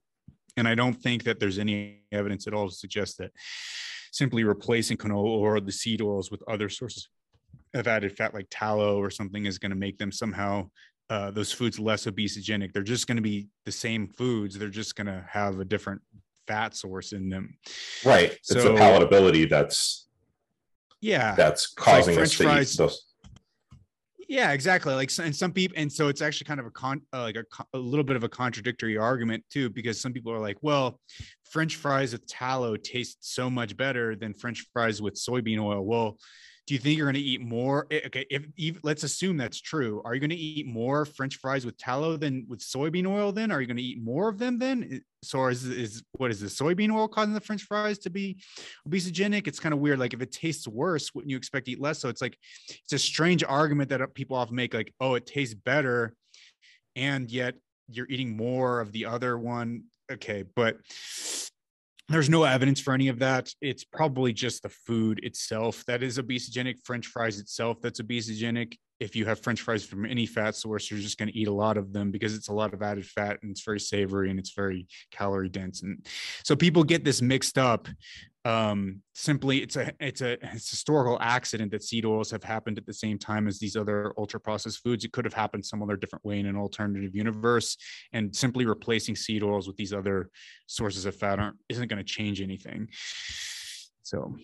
And 0.57 0.67
i 0.67 0.75
don't 0.75 0.93
think 0.93 1.23
that 1.23 1.39
there's 1.39 1.57
any 1.57 2.01
evidence 2.11 2.45
at 2.45 2.53
all 2.53 2.69
to 2.69 2.75
suggest 2.75 3.17
that 3.17 3.31
simply 4.11 4.43
replacing 4.43 4.97
canola 4.97 5.25
or 5.25 5.59
the 5.59 5.71
seed 5.71 6.01
oils 6.01 6.29
with 6.29 6.43
other 6.47 6.69
sources 6.69 7.09
of 7.73 7.87
added 7.87 8.15
fat 8.15 8.33
like 8.33 8.47
tallow 8.51 8.97
or 8.97 9.09
something 9.09 9.45
is 9.45 9.57
going 9.57 9.71
to 9.71 9.75
make 9.75 9.97
them 9.97 10.11
somehow 10.11 10.69
uh, 11.09 11.31
those 11.31 11.51
foods 11.51 11.79
less 11.79 12.05
obesogenic. 12.05 12.71
They're 12.71 12.83
just 12.83 13.07
going 13.07 13.17
to 13.17 13.21
be 13.21 13.47
the 13.65 13.71
same 13.71 14.07
foods. 14.07 14.57
They're 14.57 14.69
just 14.69 14.95
going 14.95 15.07
to 15.07 15.25
have 15.29 15.59
a 15.59 15.65
different 15.65 16.01
fat 16.47 16.75
source 16.75 17.13
in 17.13 17.29
them. 17.29 17.57
Right. 18.05 18.31
It's 18.31 18.49
the 18.49 18.59
palatability 18.59 19.49
that's 19.49 20.07
yeah. 21.01 21.35
that's 21.35 21.73
like 21.77 21.85
causing 21.85 22.17
us 22.17 22.37
to 22.37 22.43
fries. 22.43 22.73
eat 22.73 22.77
those. 22.77 23.05
Yeah 24.29 24.51
exactly. 24.51 24.93
Like 24.93 25.11
and 25.19 25.35
some 25.35 25.51
people 25.51 25.77
and 25.77 25.91
so 25.91 26.07
it's 26.07 26.21
actually 26.21 26.45
kind 26.45 26.59
of 26.59 26.65
a 26.65 26.71
con 26.71 27.01
uh, 27.13 27.21
like 27.21 27.35
a, 27.35 27.43
a 27.73 27.77
little 27.77 28.05
bit 28.05 28.15
of 28.15 28.23
a 28.23 28.29
contradictory 28.29 28.97
argument 28.97 29.43
too 29.49 29.69
because 29.69 29.99
some 29.99 30.13
people 30.13 30.31
are 30.31 30.39
like 30.39 30.57
well 30.61 30.99
french 31.43 31.75
fries 31.75 32.13
with 32.13 32.25
tallow 32.25 32.75
taste 32.75 33.17
so 33.21 33.49
much 33.49 33.75
better 33.77 34.15
than 34.15 34.33
french 34.33 34.65
fries 34.73 35.01
with 35.01 35.15
soybean 35.15 35.59
oil. 35.59 35.85
Well 35.85 36.17
do 36.65 36.73
you 36.73 36.79
think 36.79 36.97
you're 36.97 37.05
going 37.07 37.15
to 37.15 37.19
eat 37.19 37.41
more? 37.41 37.87
eh, 37.91 38.01
Okay, 38.05 38.25
if, 38.29 38.45
if 38.57 38.77
let's 38.83 39.03
assume 39.03 39.35
that's 39.35 39.59
true, 39.59 40.01
are 40.05 40.13
you 40.13 40.19
going 40.21 40.29
to 40.29 40.35
eat 40.35 40.65
more 40.65 41.03
French 41.05 41.35
fries 41.37 41.65
with 41.65 41.77
tallow 41.77 42.15
than 42.15 42.45
with 42.47 42.59
soybean 42.61 43.05
oil? 43.05 43.31
Then 43.33 43.51
are 43.51 43.59
you 43.59 43.67
going 43.67 43.77
to 43.77 43.83
eat 43.83 44.01
more 44.01 44.29
of 44.29 44.37
them? 44.39 44.59
Then 44.59 44.89
I- 44.91 45.01
so 45.25 45.47
is 45.47 45.63
is 45.65 46.03
what 46.17 46.31
is 46.31 46.41
the 46.41 46.47
soybean 46.47 46.93
oil 46.93 47.07
causing 47.07 47.33
the 47.33 47.39
French 47.39 47.63
fries 47.63 47.97
to 47.99 48.09
be 48.09 48.37
obesogenic? 48.87 49.47
It's 49.47 49.59
kind 49.59 49.73
of 49.73 49.79
weird. 49.79 49.97
Like 49.99 50.13
if 50.13 50.21
it 50.21 50.31
tastes 50.33 50.67
worse, 50.67 51.13
wouldn't 51.15 51.31
you 51.31 51.37
expect 51.37 51.65
to 51.67 51.71
eat 51.71 51.81
less? 51.81 51.99
So 51.99 52.09
it's 52.09 52.21
like 52.21 52.37
it's 52.69 52.91
a 52.93 52.99
strange 52.99 53.41
argument 53.43 53.89
that 53.89 54.01
uh, 54.01 54.07
people 54.13 54.35
often 54.35 54.55
make, 54.55 54.73
like, 54.73 54.93
oh, 54.99 55.15
it 55.15 55.25
tastes 55.25 55.55
better, 55.55 56.13
and 56.97 57.31
yet 57.31 57.55
you're 57.89 58.07
eating 58.09 58.35
more 58.35 58.81
of 58.81 58.91
the 58.91 59.05
other 59.05 59.37
one. 59.37 59.83
Okay, 60.11 60.43
but 60.55 60.77
there's 62.09 62.29
no 62.29 62.43
evidence 62.43 62.79
for 62.79 62.93
any 62.93 63.07
of 63.07 63.19
that. 63.19 63.49
It's 63.61 63.83
probably 63.83 64.33
just 64.33 64.63
the 64.63 64.69
food 64.69 65.19
itself 65.23 65.83
that 65.87 66.03
is 66.03 66.17
obesogenic. 66.17 66.77
French 66.83 67.07
fries 67.07 67.39
itself 67.39 67.77
that's 67.81 68.01
obesogenic. 68.01 68.75
If 68.99 69.15
you 69.15 69.25
have 69.25 69.39
French 69.39 69.61
fries 69.61 69.85
from 69.85 70.05
any 70.05 70.25
fat 70.25 70.55
source, 70.55 70.89
you're 70.89 70.99
just 70.99 71.17
going 71.17 71.29
to 71.29 71.37
eat 71.37 71.47
a 71.47 71.53
lot 71.53 71.77
of 71.77 71.93
them 71.93 72.11
because 72.11 72.35
it's 72.35 72.49
a 72.49 72.53
lot 72.53 72.73
of 72.73 72.81
added 72.81 73.05
fat 73.05 73.39
and 73.41 73.51
it's 73.51 73.63
very 73.63 73.79
savory 73.79 74.29
and 74.29 74.39
it's 74.39 74.53
very 74.53 74.87
calorie 75.11 75.49
dense. 75.49 75.81
And 75.81 76.05
so 76.43 76.55
people 76.55 76.83
get 76.83 77.03
this 77.03 77.21
mixed 77.21 77.57
up. 77.57 77.87
Um, 78.45 79.01
simply, 79.13 79.61
it's 79.63 79.77
a 79.77 79.93
it's 80.01 80.21
a 80.21 80.33
it's 80.53 80.69
historical 80.69 81.17
accident 81.21 81.71
that 81.71 81.83
seed 81.83 82.05
oils 82.05 82.29
have 82.31 82.43
happened 82.43 82.77
at 82.77 82.85
the 82.85 82.93
same 82.93 83.17
time 83.17 83.47
as 83.47 83.57
these 83.57 83.77
other 83.77 84.13
ultra 84.17 84.39
processed 84.39 84.79
foods. 84.83 85.05
It 85.05 85.13
could 85.13 85.23
have 85.23 85.33
happened 85.33 85.65
some 85.65 85.81
other 85.81 85.95
different 85.95 86.25
way 86.25 86.39
in 86.39 86.45
an 86.45 86.57
alternative 86.57 87.15
universe, 87.15 87.77
and 88.11 88.35
simply 88.35 88.65
replacing 88.65 89.15
seed 89.15 89.43
oils 89.43 89.67
with 89.67 89.77
these 89.77 89.93
other 89.93 90.29
sources 90.67 91.05
of 91.05 91.15
fat 91.15 91.39
aren't 91.39 91.57
isn't 91.69 91.87
going 91.87 91.99
to 91.99 92.03
change 92.03 92.41
anything. 92.41 92.89
So, 94.01 94.35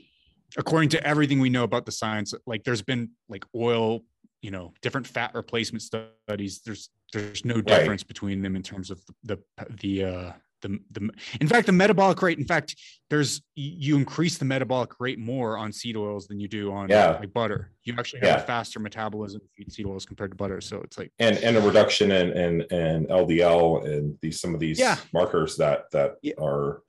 according 0.57 0.89
to 0.89 1.05
everything 1.05 1.41
we 1.41 1.49
know 1.49 1.63
about 1.63 1.85
the 1.85 1.91
science, 1.91 2.33
like 2.45 2.63
there's 2.63 2.81
been 2.81 3.09
like 3.27 3.43
oil, 3.53 4.05
you 4.41 4.51
know, 4.51 4.73
different 4.81 5.07
fat 5.07 5.31
replacement 5.33 5.81
studies. 5.81 6.61
There's 6.65 6.89
there's 7.11 7.43
no 7.43 7.59
difference 7.59 8.03
between 8.03 8.41
them 8.41 8.55
in 8.55 8.63
terms 8.63 8.91
of 8.91 9.01
the 9.23 9.39
the, 9.57 9.65
the 9.81 10.03
uh 10.05 10.31
the, 10.61 10.79
the 10.91 11.09
in 11.41 11.47
fact 11.47 11.65
the 11.65 11.71
metabolic 11.71 12.21
rate 12.21 12.37
in 12.37 12.45
fact 12.45 12.75
there's 13.09 13.41
you 13.55 13.95
increase 13.97 14.37
the 14.37 14.45
metabolic 14.45 14.91
rate 14.99 15.19
more 15.19 15.57
on 15.57 15.71
seed 15.71 15.95
oils 15.97 16.27
than 16.27 16.39
you 16.39 16.47
do 16.47 16.71
on 16.71 16.89
Yeah. 16.89 17.17
like 17.19 17.33
butter 17.33 17.71
you 17.83 17.93
actually 17.97 18.19
have 18.21 18.29
Yeah. 18.29 18.43
a 18.43 18.45
faster 18.45 18.79
metabolism 18.79 19.41
if 19.43 19.49
you 19.57 19.65
eat 19.67 19.73
seed 19.73 19.85
oils 19.85 20.05
compared 20.05 20.31
to 20.31 20.37
butter 20.37 20.61
so 20.61 20.81
it's 20.81 20.97
like 20.97 21.11
and 21.19 21.37
and 21.37 21.57
a 21.57 21.61
reduction 21.61 22.11
in 22.11 22.31
in, 22.37 22.61
in 22.71 23.05
LDL 23.07 23.85
and 23.87 24.17
these 24.21 24.39
some 24.39 24.53
of 24.53 24.59
these 24.59 24.79
Yeah. 24.79 24.97
markers 25.13 25.57
that 25.57 25.89
that 25.91 26.15
are 26.39 26.81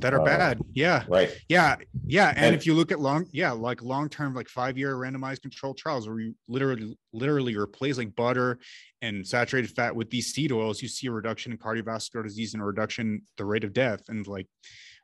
that 0.00 0.12
are 0.14 0.20
Uh, 0.20 0.24
bad 0.24 0.60
yeah 0.74 1.04
right. 1.08 1.30
Yeah, 1.48 1.76
yeah, 2.06 2.28
and, 2.30 2.38
And- 2.46 2.54
if 2.54 2.66
you 2.66 2.74
look 2.74 2.90
at 2.92 3.00
long, 3.00 3.26
yeah, 3.32 3.52
like 3.52 3.82
long 3.82 4.08
term, 4.08 4.34
like 4.34 4.48
five 4.48 4.76
year 4.78 4.94
randomized 4.96 5.42
controlled 5.42 5.78
trials 5.78 6.08
where 6.08 6.18
you 6.20 6.34
literally, 6.48 6.96
literally 7.12 7.56
replace 7.56 7.98
like 7.98 8.14
butter 8.14 8.58
and 9.00 9.26
saturated 9.26 9.70
fat 9.70 9.94
with 9.94 10.10
these 10.10 10.32
seed 10.32 10.52
oils, 10.52 10.82
you 10.82 10.88
see 10.88 11.06
a 11.06 11.12
reduction 11.12 11.52
in 11.52 11.58
cardiovascular 11.58 12.22
disease 12.22 12.54
and 12.54 12.62
a 12.62 12.66
reduction 12.66 13.22
the 13.36 13.44
rate 13.44 13.64
of 13.64 13.72
death. 13.72 14.02
And 14.08 14.26
like, 14.26 14.46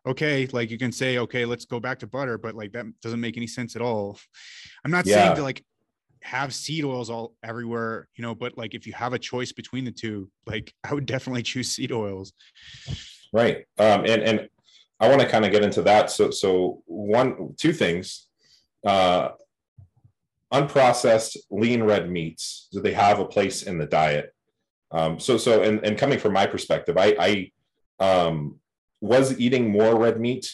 okay, 0.06 0.46
like 0.52 0.70
you 0.70 0.78
can 0.78 0.92
say, 0.92 1.18
okay, 1.18 1.44
let's 1.44 1.64
go 1.64 1.80
back 1.80 1.98
to 2.00 2.06
butter, 2.06 2.38
but 2.38 2.54
like 2.54 2.72
that 2.72 2.86
doesn't 3.02 3.20
make 3.20 3.36
any 3.36 3.46
sense 3.46 3.76
at 3.76 3.82
all. 3.82 4.18
I'm 4.84 4.90
not 4.90 5.06
Yeah. 5.06 5.24
saying 5.24 5.36
to 5.36 5.42
like 5.42 5.64
have 6.22 6.52
seed 6.54 6.84
oils 6.84 7.10
all 7.10 7.34
everywhere, 7.44 8.08
you 8.16 8.22
know, 8.22 8.34
but 8.34 8.56
like 8.58 8.74
if 8.74 8.86
you 8.86 8.92
have 8.92 9.12
a 9.12 9.18
choice 9.18 9.52
between 9.52 9.84
the 9.84 9.92
two, 9.92 10.30
like 10.46 10.72
I 10.84 10.94
would 10.94 11.06
definitely 11.06 11.42
choose 11.52 11.70
seed 11.72 11.92
oils. 11.92 12.32
Right. 13.32 13.66
Um, 13.78 14.04
and 14.06 14.22
and 14.22 14.48
I 15.00 15.08
want 15.08 15.20
to 15.20 15.28
kind 15.28 15.44
of 15.44 15.52
get 15.52 15.62
into 15.62 15.82
that. 15.82 16.10
So 16.10 16.30
so 16.30 16.82
one 16.86 17.54
two 17.56 17.72
things. 17.72 18.26
Uh, 18.86 19.30
unprocessed 20.52 21.36
lean 21.50 21.82
red 21.82 22.10
meats. 22.10 22.68
Do 22.72 22.80
they 22.80 22.94
have 22.94 23.18
a 23.18 23.26
place 23.26 23.62
in 23.62 23.78
the 23.78 23.86
diet? 23.86 24.34
Um, 24.90 25.20
so 25.20 25.36
so 25.36 25.62
and, 25.62 25.84
and 25.84 25.98
coming 25.98 26.18
from 26.18 26.32
my 26.32 26.46
perspective, 26.46 26.96
I 26.96 27.50
I 28.00 28.04
um, 28.04 28.58
was 29.00 29.38
eating 29.38 29.70
more 29.70 29.98
red 29.98 30.20
meat. 30.20 30.50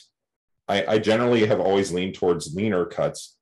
I, 0.69 0.95
I 0.95 0.99
generally 0.99 1.47
have 1.47 1.61
always 1.61 1.93
leaned 1.93 2.15
towards 2.15 2.55
leaner 2.55 2.87
cuts 2.87 3.37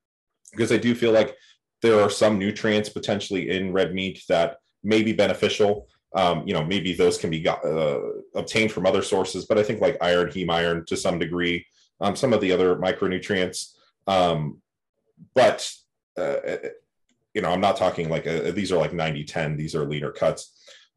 because 0.51 0.71
I 0.71 0.77
do 0.77 0.93
feel 0.93 1.11
like 1.11 1.35
there 1.81 1.99
are 1.99 2.09
some 2.09 2.37
nutrients 2.37 2.89
potentially 2.89 3.49
in 3.49 3.73
red 3.73 3.93
meat 3.93 4.23
that 4.29 4.57
may 4.83 5.03
be 5.03 5.13
beneficial 5.13 5.87
um, 6.15 6.47
you 6.47 6.53
know, 6.53 6.63
maybe 6.63 6.93
those 6.93 7.17
can 7.17 7.29
be 7.29 7.39
got, 7.39 7.65
uh, 7.65 7.99
obtained 8.35 8.71
from 8.71 8.85
other 8.85 9.01
sources, 9.01 9.45
but 9.45 9.57
I 9.57 9.63
think 9.63 9.81
like 9.81 9.97
iron, 10.01 10.29
heme 10.29 10.51
iron 10.51 10.85
to 10.87 10.97
some 10.97 11.19
degree, 11.19 11.65
um, 11.99 12.15
some 12.15 12.33
of 12.33 12.41
the 12.41 12.51
other 12.51 12.75
micronutrients. 12.75 13.73
Um, 14.07 14.61
but, 15.33 15.69
uh, 16.17 16.37
you 17.33 17.41
know, 17.41 17.49
I'm 17.49 17.61
not 17.61 17.77
talking 17.77 18.09
like 18.09 18.27
uh 18.27 18.51
these 18.51 18.71
are 18.71 18.77
like 18.77 18.93
90 18.93 19.23
10, 19.23 19.57
these 19.57 19.75
are 19.75 19.85
leaner 19.85 20.11
cuts. 20.11 20.53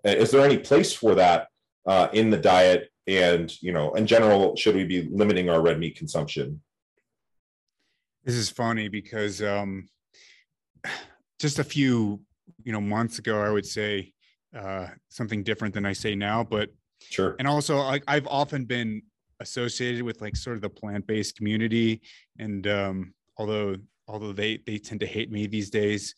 Uh, 0.07 0.11
Is 0.11 0.31
there 0.31 0.45
any 0.45 0.59
place 0.59 0.93
for 0.93 1.15
that 1.15 1.49
uh, 1.87 2.09
in 2.13 2.31
the 2.31 2.37
diet? 2.37 2.91
And, 3.07 3.51
you 3.63 3.73
know, 3.73 3.95
in 3.95 4.07
general, 4.07 4.57
should 4.57 4.75
we 4.75 4.85
be 4.85 5.09
limiting 5.11 5.49
our 5.49 5.63
red 5.63 5.79
meat 5.79 5.97
consumption? 5.97 6.61
This 8.25 8.35
is 8.35 8.51
funny 8.51 8.89
because 8.89 9.41
um, 9.43 9.89
just 11.39 11.59
a 11.59 11.65
few, 11.65 12.21
you 12.65 12.73
know, 12.73 12.81
months 12.81 13.19
ago, 13.19 13.41
I 13.41 13.51
would 13.51 13.67
say 13.67 14.13
uh, 14.57 14.89
something 15.09 15.43
different 15.43 15.75
than 15.75 15.87
I 15.87 15.93
say 15.93 16.15
now. 16.15 16.43
But 16.43 16.71
Sure. 17.11 17.37
and 17.39 17.47
also, 17.47 17.77
like 17.79 18.03
I've 18.09 18.27
often 18.27 18.65
been 18.65 19.03
associated 19.41 20.03
with 20.03 20.21
like 20.21 20.35
sort 20.35 20.57
of 20.57 20.63
the 20.63 20.71
plant-based 20.71 21.37
community, 21.37 22.01
and 22.39 22.67
um, 22.67 23.15
although 23.37 23.77
although 24.09 24.33
they 24.33 24.59
they 24.67 24.79
tend 24.79 25.01
to 25.01 25.07
hate 25.07 25.31
me 25.31 25.47
these 25.47 25.71
days, 25.71 26.15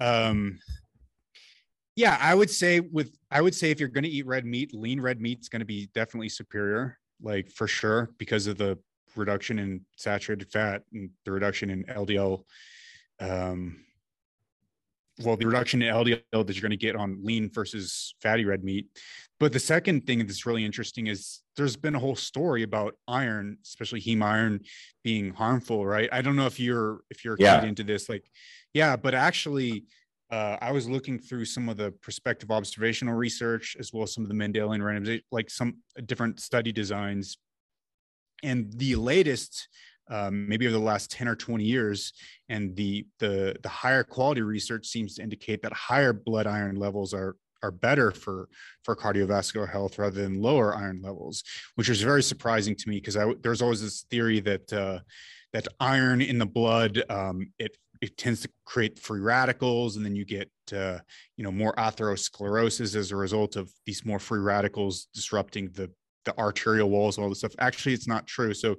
um, 0.00 0.58
yeah, 1.94 2.16
I 2.20 2.34
would 2.34 2.50
say 2.50 2.80
with 2.80 3.16
I 3.30 3.40
would 3.42 3.54
say 3.54 3.70
if 3.70 3.80
you're 3.80 3.88
going 3.88 4.04
to 4.04 4.10
eat 4.10 4.26
red 4.26 4.44
meat, 4.46 4.74
lean 4.74 5.00
red 5.00 5.20
meat 5.20 5.40
is 5.40 5.48
going 5.48 5.60
to 5.60 5.66
be 5.66 5.88
definitely 5.94 6.30
superior, 6.30 6.98
like 7.20 7.50
for 7.50 7.66
sure, 7.68 8.10
because 8.18 8.46
of 8.46 8.56
the 8.56 8.78
reduction 9.16 9.58
in 9.58 9.82
saturated 9.96 10.50
fat 10.50 10.82
and 10.92 11.10
the 11.24 11.32
reduction 11.32 11.70
in 11.70 11.84
LDL. 11.84 12.44
Um, 13.20 13.84
well, 15.24 15.36
the 15.36 15.46
reduction 15.46 15.82
in 15.82 15.92
LDL 15.92 16.20
that 16.30 16.54
you're 16.54 16.62
going 16.62 16.70
to 16.70 16.76
get 16.76 16.96
on 16.96 17.18
lean 17.22 17.50
versus 17.50 18.14
fatty 18.20 18.44
red 18.44 18.62
meat. 18.62 18.86
But 19.40 19.52
the 19.52 19.60
second 19.60 20.06
thing 20.06 20.18
that's 20.18 20.46
really 20.46 20.64
interesting 20.64 21.06
is 21.06 21.42
there's 21.56 21.76
been 21.76 21.94
a 21.94 21.98
whole 21.98 22.16
story 22.16 22.62
about 22.62 22.94
iron, 23.06 23.58
especially 23.64 24.00
heme 24.00 24.22
iron, 24.22 24.60
being 25.04 25.32
harmful, 25.32 25.86
right? 25.86 26.08
I 26.12 26.22
don't 26.22 26.36
know 26.36 26.46
if 26.46 26.58
you're 26.58 27.00
if 27.10 27.24
you're 27.24 27.36
Yeah. 27.38 27.60
keyed 27.60 27.68
into 27.68 27.84
this, 27.84 28.08
like, 28.08 28.30
yeah, 28.74 28.96
but 28.96 29.14
actually, 29.14 29.84
uh, 30.30 30.58
I 30.60 30.72
was 30.72 30.88
looking 30.88 31.18
through 31.18 31.46
some 31.46 31.68
of 31.68 31.76
the 31.76 31.90
prospective 31.90 32.50
observational 32.50 33.14
research 33.14 33.76
as 33.80 33.92
well 33.92 34.02
as 34.02 34.12
some 34.12 34.24
of 34.24 34.28
the 34.28 34.34
Mendelian 34.34 34.80
randomization, 34.80 35.22
like 35.32 35.50
some 35.50 35.78
different 36.04 36.40
study 36.40 36.70
designs. 36.72 37.38
And 38.42 38.72
the 38.72 38.94
latest, 38.96 39.68
um, 40.10 40.48
maybe 40.48 40.66
over 40.66 40.72
the 40.72 40.82
last 40.82 41.10
10 41.10 41.28
or 41.28 41.36
20 41.36 41.64
years, 41.64 42.12
and 42.48 42.74
the 42.76 43.06
the 43.18 43.56
the 43.62 43.68
higher 43.68 44.04
quality 44.04 44.42
research 44.42 44.86
seems 44.86 45.14
to 45.14 45.22
indicate 45.22 45.62
that 45.62 45.72
higher 45.72 46.12
blood 46.12 46.46
iron 46.46 46.76
levels 46.76 47.14
are 47.14 47.36
are 47.62 47.70
better 47.70 48.10
for 48.10 48.48
for 48.84 48.94
cardiovascular 48.94 49.68
health 49.70 49.98
rather 49.98 50.22
than 50.22 50.40
lower 50.40 50.74
iron 50.74 51.00
levels, 51.02 51.42
which 51.74 51.88
was 51.88 52.00
very 52.02 52.22
surprising 52.22 52.74
to 52.76 52.88
me 52.88 52.96
because 52.96 53.16
there's 53.42 53.62
always 53.62 53.82
this 53.82 54.02
theory 54.10 54.40
that 54.40 54.72
uh, 54.72 55.00
that 55.52 55.68
iron 55.80 56.20
in 56.20 56.38
the 56.38 56.46
blood 56.46 57.02
um, 57.08 57.52
it 57.58 57.76
it 58.00 58.16
tends 58.16 58.40
to 58.42 58.48
create 58.64 58.98
free 58.98 59.20
radicals 59.20 59.96
and 59.96 60.04
then 60.04 60.14
you 60.14 60.24
get 60.24 60.50
uh, 60.72 60.98
you 61.36 61.44
know 61.44 61.50
more 61.50 61.74
atherosclerosis 61.74 62.94
as 62.94 63.10
a 63.10 63.16
result 63.16 63.56
of 63.56 63.72
these 63.86 64.04
more 64.04 64.18
free 64.18 64.40
radicals 64.40 65.08
disrupting 65.14 65.70
the 65.72 65.90
the 66.24 66.38
arterial 66.38 66.90
walls 66.90 67.16
and 67.16 67.24
all 67.24 67.30
this 67.30 67.38
stuff. 67.38 67.54
Actually 67.58 67.94
it's 67.94 68.08
not 68.08 68.26
true. 68.26 68.52
So 68.52 68.76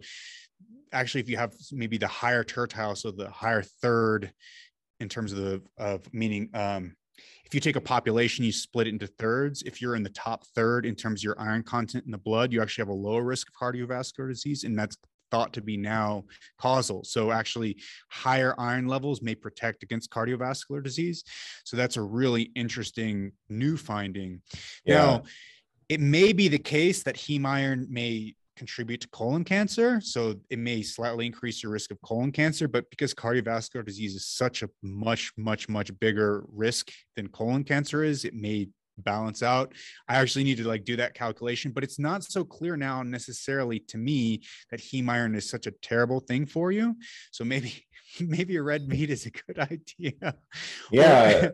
actually 0.92 1.22
if 1.22 1.30
you 1.30 1.38
have 1.38 1.54
maybe 1.72 1.98
the 1.98 2.08
higher 2.08 2.44
tertile 2.44 2.96
so 2.96 3.12
the 3.12 3.30
higher 3.30 3.62
third 3.62 4.32
in 5.00 5.10
terms 5.10 5.32
of 5.32 5.40
the 5.40 5.62
of 5.78 6.14
meaning 6.14 6.50
um 6.54 6.96
if 7.46 7.54
you 7.54 7.60
take 7.60 7.76
a 7.76 7.82
population 7.82 8.46
you 8.46 8.52
split 8.52 8.88
it 8.88 8.92
into 8.92 9.08
thirds. 9.08 9.64
If 9.64 9.82
you're 9.82 9.96
in 9.96 10.04
the 10.04 10.10
top 10.12 10.46
third 10.56 10.86
in 10.86 10.96
terms 10.96 11.22
of 11.22 11.24
your 11.24 11.40
iron 11.40 11.64
content 11.64 12.06
in 12.06 12.12
the 12.12 12.18
blood 12.18 12.54
you 12.54 12.62
actually 12.62 12.84
have 12.84 12.90
a 12.90 12.94
lower 12.94 13.24
risk 13.24 13.48
of 13.50 13.56
cardiovascular 13.56 14.30
disease 14.30 14.64
and 14.64 14.78
that's 14.78 14.98
thought 15.32 15.54
to 15.54 15.62
be 15.62 15.78
now 15.78 16.26
causal. 16.60 17.04
So 17.04 17.32
actually 17.32 17.78
higher 18.10 18.56
iron 18.58 18.88
levels 18.88 19.22
may 19.22 19.36
protect 19.36 19.84
against 19.84 20.10
cardiovascular 20.10 20.84
disease. 20.84 21.24
So 21.66 21.78
that's 21.78 21.98
a 21.98 22.02
really 22.02 22.52
interesting 22.56 23.34
new 23.48 23.78
finding. 23.78 24.42
Yeah. 24.86 24.96
now 24.96 25.24
it 25.88 26.00
may 26.00 26.34
be 26.34 26.48
the 26.48 26.60
case 26.60 27.04
that 27.04 27.16
heme 27.16 27.46
iron 27.46 27.88
may 27.90 28.36
contribute 28.60 29.02
to 29.02 29.08
colon 29.08 29.44
cancer. 29.44 30.02
So 30.02 30.36
it 30.50 30.60
may 30.60 30.84
slightly 30.84 31.26
increase 31.26 31.64
your 31.64 31.72
risk 31.72 31.92
of 31.92 32.02
colon 32.02 32.32
cancer, 32.32 32.68
but 32.68 32.90
because 32.90 33.14
cardiovascular 33.14 33.84
disease 33.84 34.14
is 34.16 34.28
such 34.28 34.62
a 34.62 34.70
much, 34.84 35.32
much, 35.38 35.70
much 35.70 35.98
bigger 36.00 36.44
risk 36.48 36.92
than 37.16 37.30
colon 37.30 37.64
cancer 37.64 38.04
is, 38.04 38.26
it 38.26 38.36
may 38.36 38.68
balance 38.98 39.42
out. 39.42 39.74
I 40.10 40.18
actually 40.18 40.44
need 40.44 40.58
to 40.58 40.68
like 40.68 40.84
do 40.84 40.98
that 40.98 41.14
calculation, 41.14 41.72
but 41.72 41.86
it's 41.86 41.98
not 42.00 42.24
so 42.24 42.44
clear 42.44 42.76
now 42.76 43.02
necessarily 43.02 43.80
to 43.88 43.98
me 43.98 44.42
that 44.72 44.82
heme 44.82 45.10
iron 45.10 45.36
is 45.36 45.50
such 45.50 45.66
a 45.66 45.72
terrible 45.72 46.20
thing 46.20 46.46
for 46.46 46.74
you. 46.74 46.96
So 47.32 47.46
maybe 47.46 47.86
maybe 48.20 48.58
a 48.58 48.62
red 48.62 48.90
meat 48.90 49.10
is 49.10 49.26
a 49.26 49.32
good 49.32 49.58
idea. 49.72 50.36
Yeah. 50.92 51.52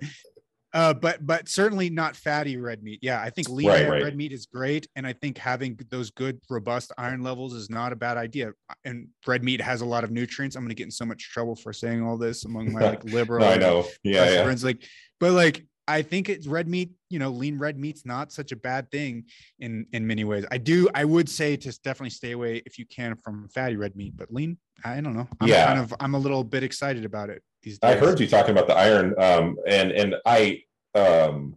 Uh, 0.75 0.93
but 0.93 1.25
but 1.25 1.47
certainly 1.47 1.89
not 1.89 2.17
fatty 2.17 2.57
red 2.57 2.83
meat. 2.83 2.99
Yeah, 3.01 3.21
I 3.21 3.29
think 3.29 3.47
lean 3.47 3.69
Right, 3.69 3.88
right. 3.89 4.03
red 4.03 4.17
meat 4.17 4.33
is 4.33 4.45
great, 4.45 4.88
and 4.97 5.07
I 5.07 5.13
think 5.13 5.38
having 5.38 5.79
those 5.89 6.11
good 6.11 6.39
robust 6.49 6.91
iron 6.97 7.23
levels 7.23 7.53
is 7.53 7.69
not 7.69 7.93
a 7.93 7.95
bad 7.95 8.17
idea. 8.17 8.51
And 8.83 9.07
red 9.25 9.41
meat 9.41 9.61
has 9.61 9.79
a 9.79 9.85
lot 9.85 10.03
of 10.03 10.11
nutrients. 10.11 10.57
I'm 10.57 10.63
going 10.63 10.69
to 10.69 10.75
get 10.75 10.83
in 10.83 10.91
so 10.91 11.05
much 11.05 11.31
trouble 11.31 11.55
for 11.55 11.71
saying 11.71 12.03
all 12.03 12.17
this 12.17 12.43
among 12.43 12.73
my 12.73 12.81
like 12.81 13.03
liberal. 13.19 13.45
no, 13.45 13.51
I 13.51 13.57
know. 13.57 13.85
Yeah, 14.03 14.29
yeah. 14.29 14.43
friends, 14.43 14.65
like, 14.65 14.83
but 15.21 15.31
like 15.31 15.65
I 15.88 16.01
think 16.01 16.27
it's 16.27 16.45
red 16.45 16.67
meat. 16.67 16.91
You 17.09 17.19
know, 17.19 17.29
lean 17.29 17.57
red 17.57 17.79
meat's 17.79 18.05
not 18.05 18.33
such 18.33 18.51
a 18.51 18.57
bad 18.57 18.91
thing 18.91 19.25
in 19.59 19.85
in 19.93 20.05
many 20.05 20.25
ways. 20.25 20.43
I 20.51 20.57
do. 20.57 20.89
I 20.93 21.05
would 21.05 21.29
say 21.29 21.55
to 21.55 21.79
definitely 21.83 22.09
stay 22.09 22.31
away 22.33 22.61
if 22.65 22.77
you 22.77 22.85
can 22.85 23.15
from 23.15 23.47
fatty 23.47 23.77
red 23.77 23.95
meat, 23.95 24.17
but 24.17 24.29
lean. 24.33 24.57
I 24.83 24.99
don't 24.99 25.13
know. 25.15 25.27
I'm 25.39 25.47
Yeah. 25.47 25.67
kind 25.67 25.79
of. 25.79 25.93
I'm 26.01 26.15
a 26.15 26.19
little 26.19 26.43
bit 26.43 26.63
excited 26.63 27.05
about 27.05 27.29
it 27.29 27.41
these 27.65 27.80
days. 27.80 27.91
I 27.91 27.97
heard 27.97 28.19
you 28.19 28.28
talking 28.28 28.51
about 28.51 28.67
the 28.67 28.78
iron, 28.78 29.13
um, 29.17 29.58
and 29.67 29.91
and 29.91 30.15
I 30.25 30.62
um, 30.93 31.56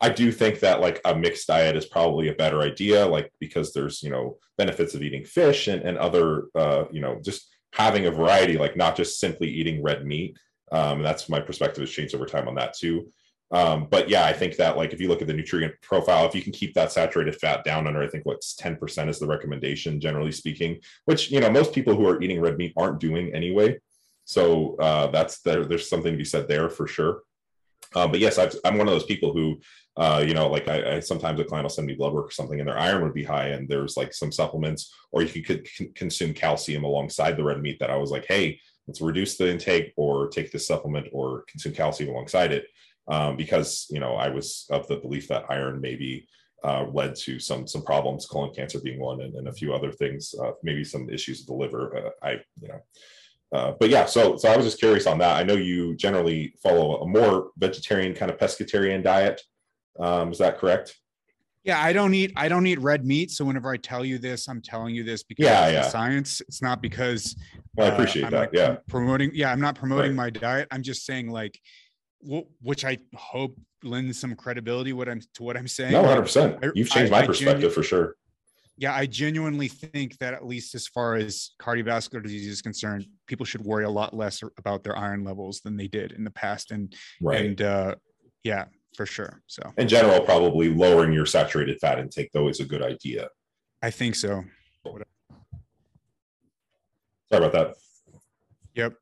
I 0.00 0.08
do 0.08 0.32
think 0.32 0.60
that 0.60 0.80
like 0.80 1.00
a 1.04 1.14
mixed 1.14 1.48
diet 1.48 1.76
is 1.76 1.84
probably 1.84 2.28
a 2.28 2.34
better 2.34 2.62
idea, 2.62 3.06
like 3.06 3.30
because 3.40 3.72
there's 3.72 4.02
you 4.02 4.10
know 4.10 4.38
benefits 4.56 4.94
of 4.94 5.02
eating 5.02 5.24
fish 5.24 5.68
and 5.68 5.82
and 5.82 5.98
other 5.98 6.44
uh, 6.54 6.84
you 6.90 7.00
know 7.00 7.20
just 7.22 7.48
having 7.74 8.06
a 8.06 8.10
variety, 8.10 8.56
like 8.56 8.76
not 8.76 8.96
just 8.96 9.20
simply 9.20 9.48
eating 9.48 9.82
red 9.82 10.06
meat. 10.06 10.38
Um, 10.72 11.02
that's 11.02 11.28
my 11.28 11.40
perspective 11.40 11.82
has 11.82 11.90
changed 11.90 12.14
over 12.14 12.26
time 12.26 12.48
on 12.48 12.54
that 12.54 12.74
too. 12.74 13.08
Um, 13.50 13.88
but 13.90 14.10
yeah, 14.10 14.26
I 14.26 14.32
think 14.32 14.56
that 14.56 14.76
like 14.76 14.92
if 14.92 15.00
you 15.00 15.08
look 15.08 15.22
at 15.22 15.26
the 15.26 15.34
nutrient 15.34 15.74
profile, 15.80 16.26
if 16.26 16.34
you 16.34 16.42
can 16.42 16.52
keep 16.52 16.74
that 16.74 16.92
saturated 16.92 17.36
fat 17.36 17.64
down 17.64 17.86
under, 17.86 18.02
I 18.02 18.08
think 18.08 18.26
what's 18.26 18.54
10% 18.54 19.08
is 19.08 19.18
the 19.18 19.26
recommendation, 19.26 20.00
generally 20.00 20.32
speaking, 20.32 20.80
which 21.06 21.30
you 21.30 21.40
know 21.40 21.50
most 21.50 21.72
people 21.72 21.94
who 21.94 22.06
are 22.06 22.22
eating 22.22 22.40
red 22.40 22.58
meat 22.58 22.74
aren't 22.76 23.00
doing 23.00 23.34
anyway. 23.34 23.78
So 24.28 24.76
uh, 24.76 25.06
that's 25.06 25.40
there. 25.40 25.64
There's 25.64 25.88
something 25.88 26.12
to 26.12 26.18
be 26.18 26.24
said 26.24 26.48
there 26.48 26.68
for 26.68 26.86
sure. 26.86 27.22
Uh, 27.94 28.06
but 28.06 28.20
yes, 28.20 28.36
I've, 28.36 28.54
I'm 28.62 28.76
one 28.76 28.86
of 28.86 28.92
those 28.92 29.06
people 29.06 29.32
who, 29.32 29.58
uh, 29.96 30.22
you 30.26 30.34
know, 30.34 30.50
like 30.50 30.68
I, 30.68 30.96
I 30.96 31.00
sometimes 31.00 31.40
a 31.40 31.44
client 31.44 31.64
will 31.64 31.70
send 31.70 31.86
me 31.86 31.94
blood 31.94 32.12
work 32.12 32.26
or 32.26 32.30
something, 32.30 32.60
and 32.60 32.68
their 32.68 32.78
iron 32.78 33.02
would 33.02 33.14
be 33.14 33.24
high, 33.24 33.48
and 33.48 33.66
there's 33.66 33.96
like 33.96 34.12
some 34.12 34.30
supplements, 34.30 34.94
or 35.12 35.22
you 35.22 35.42
could 35.42 35.66
c- 35.66 35.90
consume 35.94 36.34
calcium 36.34 36.84
alongside 36.84 37.38
the 37.38 37.42
red 37.42 37.62
meat. 37.62 37.78
That 37.80 37.88
I 37.88 37.96
was 37.96 38.10
like, 38.10 38.26
hey, 38.28 38.60
let's 38.86 39.00
reduce 39.00 39.38
the 39.38 39.50
intake, 39.50 39.94
or 39.96 40.28
take 40.28 40.52
this 40.52 40.66
supplement, 40.66 41.08
or 41.10 41.44
consume 41.48 41.72
calcium 41.72 42.10
alongside 42.10 42.52
it, 42.52 42.66
um, 43.08 43.34
because 43.34 43.86
you 43.88 43.98
know 43.98 44.14
I 44.14 44.28
was 44.28 44.66
of 44.68 44.86
the 44.88 44.96
belief 44.96 45.26
that 45.28 45.46
iron 45.48 45.80
maybe 45.80 46.28
uh, 46.62 46.84
led 46.92 47.14
to 47.24 47.40
some 47.40 47.66
some 47.66 47.82
problems, 47.82 48.26
colon 48.26 48.52
cancer 48.54 48.78
being 48.78 49.00
one, 49.00 49.22
and, 49.22 49.34
and 49.36 49.48
a 49.48 49.54
few 49.54 49.72
other 49.72 49.90
things, 49.90 50.34
uh, 50.44 50.50
maybe 50.62 50.84
some 50.84 51.08
issues 51.08 51.38
with 51.38 51.46
the 51.46 51.54
liver. 51.54 52.12
I, 52.22 52.32
you 52.60 52.68
know, 52.68 52.80
uh, 53.52 53.72
but 53.80 53.88
yeah, 53.88 54.04
so 54.04 54.36
so 54.36 54.48
I 54.50 54.56
was 54.56 54.66
just 54.66 54.78
curious 54.78 55.06
on 55.06 55.18
that. 55.18 55.36
I 55.36 55.42
know 55.42 55.54
you 55.54 55.96
generally 55.96 56.54
follow 56.62 57.00
a 57.02 57.06
more 57.06 57.50
vegetarian 57.56 58.14
kind 58.14 58.30
of 58.30 58.36
pescatarian 58.38 59.02
diet. 59.02 59.40
Um, 59.98 60.30
is 60.32 60.38
that 60.38 60.58
correct? 60.58 60.96
Yeah, 61.64 61.82
I 61.82 61.92
don't 61.92 62.14
eat 62.14 62.32
I 62.36 62.48
don't 62.48 62.66
eat 62.66 62.78
red 62.80 63.04
meat. 63.06 63.30
So 63.30 63.44
whenever 63.44 63.72
I 63.72 63.76
tell 63.78 64.04
you 64.04 64.18
this, 64.18 64.48
I'm 64.48 64.60
telling 64.60 64.94
you 64.94 65.02
this 65.02 65.22
because 65.22 65.44
Yeah, 65.44 65.64
it's 65.66 65.72
yeah. 65.72 65.88
science. 65.88 66.40
It's 66.42 66.60
not 66.62 66.82
because 66.82 67.36
Well, 67.74 67.86
I 67.86 67.90
uh, 67.90 67.94
appreciate 67.94 68.24
I'm, 68.26 68.32
that. 68.32 68.38
like, 68.40 68.50
yeah, 68.52 68.76
promoting. 68.88 69.30
Yeah, 69.34 69.50
I'm 69.50 69.60
not 69.60 69.74
promoting 69.74 70.10
Right. 70.16 70.32
my 70.34 70.40
diet. 70.40 70.68
I'm 70.70 70.82
just 70.82 71.04
saying 71.06 71.30
like, 71.30 71.58
wh- 72.30 72.46
which 72.62 72.84
I 72.84 72.98
hope 73.14 73.58
lends 73.82 74.18
some 74.20 74.34
credibility 74.34 74.92
what 74.92 75.08
I'm 75.08 75.20
to 75.34 75.42
what 75.42 75.56
I'm 75.56 75.68
saying. 75.68 75.92
no, 75.92 76.04
hundred 76.04 76.22
percent. 76.22 76.62
You've 76.74 76.90
changed 76.90 77.12
I- 77.12 77.18
my 77.20 77.24
I 77.24 77.26
perspective 77.26 77.72
for 77.72 77.82
sure. 77.82 78.14
Yeah, 78.78 78.94
I 78.94 79.06
genuinely 79.06 79.66
think 79.66 80.16
that 80.18 80.34
at 80.34 80.46
least 80.46 80.76
as 80.76 80.86
far 80.86 81.16
as 81.16 81.50
cardiovascular 81.60 82.22
disease 82.22 82.46
is 82.46 82.62
concerned, 82.62 83.06
people 83.26 83.44
should 83.44 83.62
worry 83.62 83.84
a 83.84 83.90
lot 83.90 84.14
less 84.14 84.40
about 84.56 84.84
their 84.84 84.96
iron 84.96 85.24
levels 85.24 85.60
than 85.60 85.76
they 85.76 85.88
did 85.88 86.12
in 86.12 86.22
the 86.22 86.30
past. 86.30 86.70
And 86.70 86.94
Right. 87.20 87.44
and 87.44 87.60
uh, 87.60 87.94
yeah, 88.44 88.66
for 88.96 89.04
sure. 89.04 89.42
So 89.48 89.72
In 89.76 89.88
general, 89.88 90.20
probably 90.20 90.72
lowering 90.72 91.12
your 91.12 91.26
saturated 91.26 91.80
fat 91.80 91.98
intake 91.98 92.30
though 92.32 92.48
is 92.48 92.60
a 92.60 92.64
good 92.64 92.82
idea. 92.82 93.28
I 93.82 93.90
think 93.90 94.14
so. 94.14 94.44
Sorry 94.84 95.04
about 97.44 97.52
that. 97.52 97.74
Yep. 98.74 98.94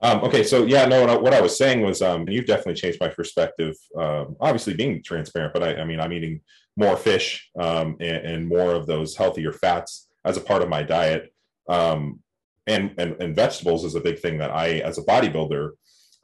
Um, 0.00 0.22
okay, 0.22 0.44
so 0.44 0.64
yeah, 0.64 0.86
no, 0.86 1.06
no, 1.06 1.18
what 1.18 1.34
I 1.34 1.40
was 1.40 1.58
saying 1.58 1.80
was, 1.82 2.02
um, 2.02 2.28
you've 2.28 2.46
definitely 2.46 2.74
changed 2.74 3.00
my 3.00 3.08
perspective. 3.08 3.74
Um, 3.96 4.36
obviously, 4.40 4.74
being 4.74 5.02
transparent, 5.02 5.52
but 5.52 5.62
I, 5.62 5.76
I 5.80 5.84
mean, 5.84 5.98
I'm 5.98 6.12
eating 6.12 6.40
more 6.76 6.96
fish 6.96 7.50
um, 7.58 7.96
and, 8.00 8.26
and 8.26 8.48
more 8.48 8.72
of 8.72 8.86
those 8.86 9.16
healthier 9.16 9.52
fats 9.52 10.08
as 10.24 10.36
a 10.36 10.40
part 10.40 10.62
of 10.62 10.68
my 10.68 10.82
diet, 10.82 11.32
um, 11.68 12.20
and, 12.66 12.94
and 12.98 13.20
and 13.20 13.34
vegetables 13.34 13.84
is 13.84 13.94
a 13.96 14.00
big 14.00 14.18
thing 14.20 14.38
that 14.38 14.50
I, 14.50 14.78
as 14.80 14.98
a 14.98 15.02
bodybuilder, 15.02 15.70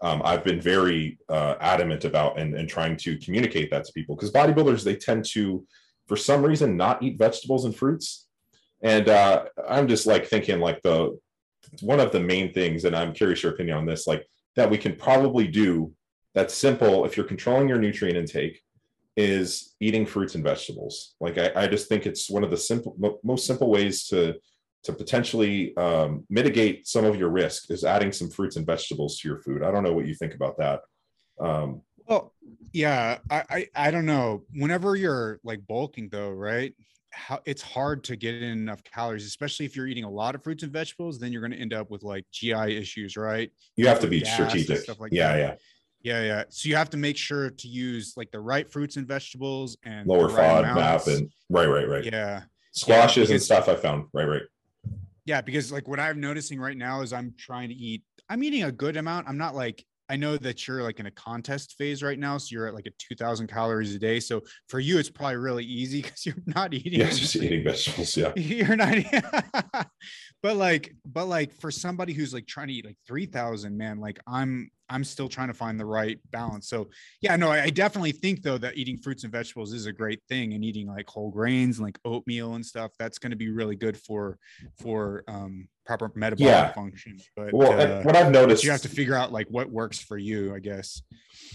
um, 0.03 0.23
I've 0.25 0.45
been 0.45 0.61
very 0.61 1.19
uh, 1.29 1.57
adamant 1.61 2.05
about 2.05 2.39
and, 2.39 2.55
and 2.55 2.69
trying 2.69 2.97
to 2.99 3.19
communicate 3.19 3.71
that 3.71 3.85
to 3.85 3.93
people 3.93 4.15
because 4.15 4.31
bodybuilders 4.31 4.85
they 4.85 4.97
tend 4.97 5.25
to, 5.33 5.67
for 6.07 6.17
some 6.17 6.45
reason, 6.45 6.77
not 6.77 7.03
eat 7.03 7.19
vegetables 7.19 7.65
and 7.65 7.75
fruits, 7.75 8.29
and 8.83 9.09
uh, 9.09 9.47
I'm 9.69 9.89
just 9.89 10.07
like 10.07 10.27
thinking 10.27 10.61
like 10.61 10.81
the 10.83 11.19
one 11.83 12.01
of 12.01 12.13
the 12.13 12.21
main 12.21 12.53
things, 12.53 12.85
and 12.85 12.95
I'm 12.97 13.13
curious 13.13 13.43
your 13.43 13.53
opinion 13.53 13.77
on 13.77 13.87
this, 13.87 14.07
like 14.07 14.27
that 14.57 14.71
we 14.71 14.79
can 14.79 14.97
probably 14.97 15.49
do 15.49 15.93
that's 16.35 16.55
simple 16.55 17.05
if 17.05 17.17
you're 17.17 17.27
controlling 17.27 17.69
your 17.69 17.79
nutrient 17.79 18.19
intake 18.19 18.61
is 19.17 19.75
eating 19.79 20.05
fruits 20.05 20.35
and 20.35 20.43
vegetables. 20.43 21.15
Like 21.21 21.39
I, 21.39 21.53
I 21.55 21.67
just 21.69 21.89
think 21.89 22.07
it's 22.07 22.29
one 22.29 22.43
of 22.43 22.51
the 22.51 22.57
simple, 22.57 22.97
mo- 22.99 23.21
most 23.23 23.47
simple 23.47 23.71
ways 23.71 24.09
to 24.09 24.35
to 24.83 24.93
potentially 24.93 25.75
um, 25.79 26.27
mitigate 26.29 26.87
some 26.87 27.07
of 27.07 27.17
your 27.17 27.31
risk 27.31 27.71
is 27.71 27.85
adding 27.85 28.13
some 28.13 28.29
fruits 28.29 28.57
and 28.57 28.67
vegetables 28.67 29.19
to 29.19 29.29
your 29.29 29.39
food. 29.39 29.63
I 29.63 29.71
don't 29.71 29.83
know 29.83 29.95
what 29.95 30.07
you 30.07 30.15
think 30.15 30.35
about 30.35 30.59
that. 30.59 30.81
Um, 31.41 31.81
Well, 32.07 32.35
yeah, 32.73 33.19
I, 33.31 33.45
I 33.49 33.69
I 33.75 33.91
don't 33.91 34.05
know. 34.05 34.43
Whenever 34.55 34.95
you're 34.97 35.41
like 35.43 35.67
bulking 35.67 36.09
though, 36.11 36.31
right? 36.31 36.75
How 37.14 37.40
it's 37.44 37.62
hard 37.62 38.03
to 38.05 38.16
get 38.16 38.35
in 38.35 38.42
enough 38.50 38.83
calories, 38.85 39.24
especially 39.24 39.64
if 39.66 39.77
you're 39.77 39.87
eating 39.87 40.05
a 40.05 40.11
lot 40.11 40.35
of 40.35 40.42
fruits 40.42 40.62
and 40.62 40.72
vegetables, 40.72 41.18
then 41.18 41.33
you're 41.33 41.40
going 41.40 41.53
to 41.53 41.59
end 41.59 41.72
up 41.72 41.90
with 41.90 42.03
like 42.03 42.24
GI 42.33 42.77
issues, 42.77 43.16
right? 43.16 43.50
you 43.77 43.87
have 43.87 44.00
to 44.00 44.07
be 44.09 44.24
strategic. 44.24 44.79
stuff 44.79 45.00
like 45.00 45.12
yeah, 45.12 45.33
that. 45.37 45.38
yeah. 45.38 45.55
Yeah, 46.03 46.22
yeah. 46.27 46.44
So 46.50 46.68
you 46.68 46.77
have 46.77 46.90
to 46.90 46.98
make 46.98 47.16
sure 47.16 47.48
to 47.50 47.68
use 47.68 48.12
like 48.16 48.31
the 48.31 48.40
right 48.40 48.70
fruits 48.70 48.96
and 48.96 49.07
vegetables 49.09 49.79
and 49.85 50.07
Lower 50.07 50.29
right 50.29 50.64
FODMAP, 50.64 50.72
amounts. 50.72 51.07
and 51.07 51.31
right, 51.48 51.66
right, 51.66 51.88
right. 51.88 52.05
yeah, 52.05 52.42
Squashes 52.72 53.31
and 53.31 53.37
because- 53.37 53.44
stuff. 53.46 53.68
I 53.70 53.74
found 53.77 54.07
right, 54.12 54.24
right. 54.24 54.42
yeah. 55.24 55.40
Because 55.40 55.72
like 55.72 55.88
what 55.88 55.98
I'm 56.00 56.20
noticing 56.20 56.61
right 56.61 56.77
now 56.77 57.00
is 57.00 57.12
I'm 57.14 57.33
trying 57.38 57.68
to 57.70 57.74
eat. 57.74 58.03
I'm 58.29 58.42
eating 58.42 58.64
a 58.64 58.72
good 58.72 58.96
amount. 58.98 59.29
I'm 59.29 59.38
not 59.38 59.55
like 59.55 59.83
I 60.09 60.17
know 60.17 60.37
that 60.37 60.67
you're 60.67 60.83
like 60.83 61.01
in 61.01 61.07
a 61.07 61.11
contest 61.11 61.77
phase 61.79 62.03
right 62.03 62.19
now, 62.19 62.38
so 62.38 62.49
you're 62.51 62.67
at 62.67 62.75
like 62.75 62.87
a 62.87 62.90
2,000 62.99 63.47
calories 63.47 63.95
a 63.95 63.99
day. 63.99 64.21
So 64.21 64.43
for 64.69 64.79
you, 64.79 64.99
it's 64.99 65.11
probably 65.11 65.37
really 65.37 65.64
easy 65.64 66.03
because 66.03 66.27
you're 66.27 66.37
not 66.47 66.75
eating. 66.75 67.01
Yeah, 67.01 67.11
just 67.11 67.37
eating 67.37 67.64
vegetables. 67.64 68.17
Yeah. 68.17 68.33
you're 68.37 68.77
not 68.77 68.95
but 70.43 70.57
like 70.57 70.95
but 71.07 71.27
like 71.27 71.53
for 71.53 71.71
somebody 71.71 72.12
who's 72.12 72.35
like 72.35 72.47
trying 72.47 72.69
to 72.69 72.75
eat 72.75 72.85
like 72.85 72.99
3000 73.07 73.77
man 73.77 73.99
like 73.99 74.21
i'm 74.27 74.71
i'm 74.90 75.03
still 75.03 75.29
trying 75.29 75.49
to 75.49 75.55
find 75.55 75.81
the 75.81 75.85
right 75.87 76.19
balance 76.31 76.69
so 76.69 76.88
yeah 77.23 77.35
no 77.37 77.51
I, 77.51 77.64
I 77.64 77.71
definitely 77.71 78.12
think 78.12 78.43
though 78.43 78.59
that 78.59 78.77
eating 78.77 78.99
fruits 78.99 79.25
and 79.25 79.33
vegetables 79.33 79.73
is 79.73 79.87
a 79.87 79.93
great 79.93 80.21
thing 80.29 80.53
and 80.53 80.62
eating 80.62 80.87
like 80.87 81.09
whole 81.09 81.31
grains 81.31 81.79
and 81.79 81.87
like 81.87 81.99
oatmeal 82.05 82.55
and 82.55 82.64
stuff 82.64 82.93
that's 82.99 83.19
going 83.19 83.31
to 83.31 83.37
be 83.37 83.51
really 83.51 83.77
good 83.77 83.97
for 83.97 84.38
for 84.79 85.25
um 85.29 85.67
proper 85.87 86.11
metabolic 86.14 86.51
Yeah. 86.51 86.73
function 86.73 87.18
but 87.37 87.53
Well, 87.53 87.79
uh, 87.79 88.03
what 88.03 88.16
I've 88.16 88.31
noticed, 88.33 88.64
you 88.64 88.70
have 88.70 88.83
to 88.83 88.88
figure 88.88 89.14
out 89.14 89.33
like 89.33 89.47
what 89.51 89.70
works 89.70 89.99
for 89.99 90.16
you 90.18 90.55
i 90.55 90.59
guess 90.59 91.03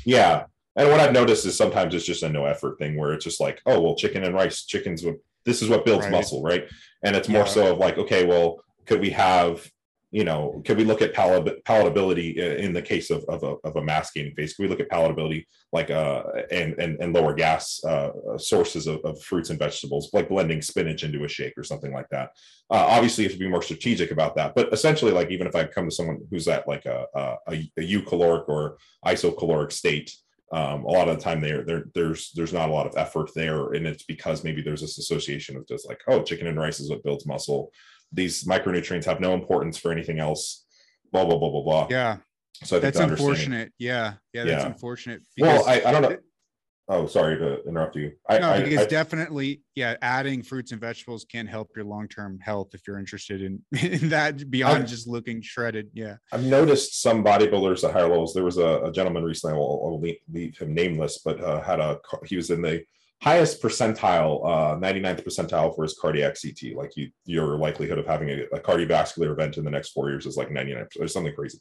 Yeah. 0.06 0.46
And 0.76 0.88
what 0.90 1.00
I've 1.02 1.12
noticed 1.14 1.46
is 1.46 1.58
sometimes 1.58 1.94
it's 1.94 2.06
just 2.06 2.24
a 2.24 2.30
no 2.30 2.46
effort 2.46 2.78
thing 2.80 2.96
where 2.96 3.12
it's 3.12 3.26
just 3.26 3.42
like, 3.42 3.60
oh, 3.66 3.82
well, 3.82 3.96
chicken 3.96 4.24
and 4.24 4.34
rice, 4.34 4.66
chicken's 4.66 5.04
this 5.44 5.62
is 5.62 5.68
what 5.68 5.84
builds 5.84 6.06
Right. 6.06 6.12
muscle, 6.12 6.42
right? 6.42 6.64
And 7.04 7.16
it's 7.18 7.28
more 7.28 7.42
Yeah. 7.42 7.48
so 7.56 7.72
of 7.74 7.80
like, 7.80 7.98
okay, 7.98 8.24
well, 8.26 8.64
could 8.86 9.02
we 9.02 9.10
have, 9.10 9.70
you 10.12 10.24
know, 10.24 10.62
could 10.66 10.78
we 10.78 10.84
look 10.84 11.02
at 11.04 11.14
palat- 11.14 11.62
palatability 11.64 12.36
in 12.38 12.74
the 12.74 12.82
case 12.82 13.12
of, 13.12 13.24
of, 13.26 13.44
a, 13.44 13.56
of 13.68 13.76
a 13.76 13.84
mass 13.84 14.12
gaining 14.12 14.34
phase? 14.34 14.54
Could 14.54 14.64
we 14.64 14.70
look 14.70 14.80
at 14.80 14.90
palatability 14.90 15.46
like 15.72 15.92
uh 15.92 16.24
and 16.52 16.74
and, 16.80 17.00
and 17.00 17.14
lower 17.14 17.34
gas 17.34 17.84
uh 17.84 18.10
sources 18.38 18.88
of, 18.88 19.00
of 19.06 19.22
fruits 19.22 19.52
and 19.52 19.60
vegetables, 19.60 20.10
like 20.12 20.30
blending 20.30 20.62
spinach 20.62 21.04
into 21.04 21.24
a 21.26 21.28
shake 21.28 21.58
or 21.58 21.64
something 21.64 21.94
like 21.94 22.10
that? 22.10 22.32
Uh, 22.72 22.86
obviously, 22.90 23.24
you 23.24 23.30
have 23.30 23.38
to 23.38 23.44
be 23.44 23.50
more 23.50 23.62
strategic 23.62 24.12
about 24.12 24.36
that. 24.36 24.56
But 24.56 24.74
essentially, 24.74 25.12
like 25.12 25.30
even 25.30 25.46
if 25.46 25.56
I 25.56 25.66
come 25.66 25.86
to 25.86 25.96
someone 25.96 26.20
who's 26.32 26.48
at 26.48 26.68
like 26.68 26.86
a 26.86 27.06
a, 27.16 27.38
a, 27.48 27.82
eucaloric 27.82 28.50
or 28.50 28.78
isocaloric 29.06 29.72
state, 29.72 30.12
um, 30.52 30.84
a 30.86 30.88
lot 30.88 31.08
of 31.08 31.18
the 31.18 31.24
time 31.24 31.42
there 31.42 31.86
there's 31.94 32.32
there's 32.32 32.54
not 32.54 32.70
a 32.70 32.74
lot 32.74 32.88
of 32.88 32.98
effort 32.98 33.30
there, 33.36 33.74
and 33.74 33.86
it's 33.86 34.04
because 34.04 34.44
maybe 34.44 34.64
there's 34.64 34.82
this 34.82 34.98
association 34.98 35.56
of 35.56 35.68
just 35.68 35.88
like 35.88 36.02
oh 36.08 36.24
chicken 36.24 36.48
and 36.48 36.58
rice 36.58 36.80
is 36.80 36.90
what 36.90 37.04
builds 37.04 37.28
muscle. 37.28 37.72
These 38.12 38.46
micronutrients 38.46 39.06
have 39.06 39.20
no 39.20 39.34
importance 39.34 39.78
for 39.78 39.92
anything 39.92 40.20
else. 40.20 40.66
Blah 41.12 41.26
blah 41.26 41.38
blah 41.38 41.50
blah 41.50 41.64
blah. 41.64 41.88
yeah 41.90 42.18
So 42.64 42.78
I 42.78 42.82
think 42.82 42.94
that's 42.94 43.00
unfortunate 43.12 43.72
yeah 43.80 44.14
yeah 44.34 44.44
that's 44.46 44.64
Yeah. 44.64 44.70
unfortunate 44.70 45.22
Well, 45.40 45.68
I, 45.68 45.82
I 45.86 45.92
don't 45.92 46.02
know. 46.04 46.18
Oh, 46.92 47.06
sorry 47.06 47.38
to 47.38 47.64
interrupt 47.68 47.96
you. 47.96 48.14
I, 48.28 48.40
no, 48.40 48.50
I, 48.50 48.64
because 48.64 48.80
I, 48.80 48.86
definitely, 48.88 49.62
yeah, 49.76 49.96
adding 50.02 50.42
fruits 50.42 50.72
and 50.72 50.82
vegetables 50.82 51.24
can 51.24 51.46
help 51.46 51.70
your 51.76 51.86
long-term 51.86 52.40
health 52.42 52.70
if 52.74 52.82
you're 52.88 52.98
interested 52.98 53.44
in, 53.44 53.62
in 53.80 54.10
that 54.10 54.50
beyond 54.50 54.84
I- 54.84 54.86
just 54.88 55.08
looking 55.08 55.40
shredded. 55.40 55.92
Yeah. 55.94 56.16
I've 56.32 56.44
noticed 56.46 57.00
some 57.04 57.24
bodybuilders 57.24 57.84
at 57.88 57.94
higher 57.94 58.08
levels. 58.10 58.34
There 58.34 58.44
was 58.44 58.58
a, 58.58 58.82
a 58.86 58.92
gentleman 58.92 59.24
recently. 59.24 59.54
I'll, 59.56 59.82
I'll 59.86 60.00
leave, 60.00 60.18
leave 60.34 60.58
him 60.58 60.74
nameless, 60.74 61.20
but 61.24 61.40
uh, 61.40 61.62
had 61.62 61.80
a 61.80 62.00
he 62.26 62.36
was 62.36 62.50
in 62.50 62.64
the 62.64 62.84
highest 63.22 63.62
percentile, 63.62 64.46
uh, 64.46 64.76
99th 64.78 65.26
percentile 65.26 65.76
for 65.76 65.84
his 65.84 65.98
cardiac 66.00 66.36
CT. 66.42 66.76
Like 66.76 66.96
you, 66.96 67.10
your 67.26 67.58
likelihood 67.58 67.98
of 67.98 68.08
having 68.08 68.30
a, 68.30 68.44
a 68.54 68.60
cardiovascular 68.60 69.32
event 69.32 69.58
in 69.58 69.66
the 69.66 69.72
next 69.72 69.90
four 69.90 70.10
years 70.10 70.26
is 70.26 70.38
like 70.38 70.52
99 70.52 70.88
or 71.00 71.08
something 71.08 71.34
crazy. 71.34 71.60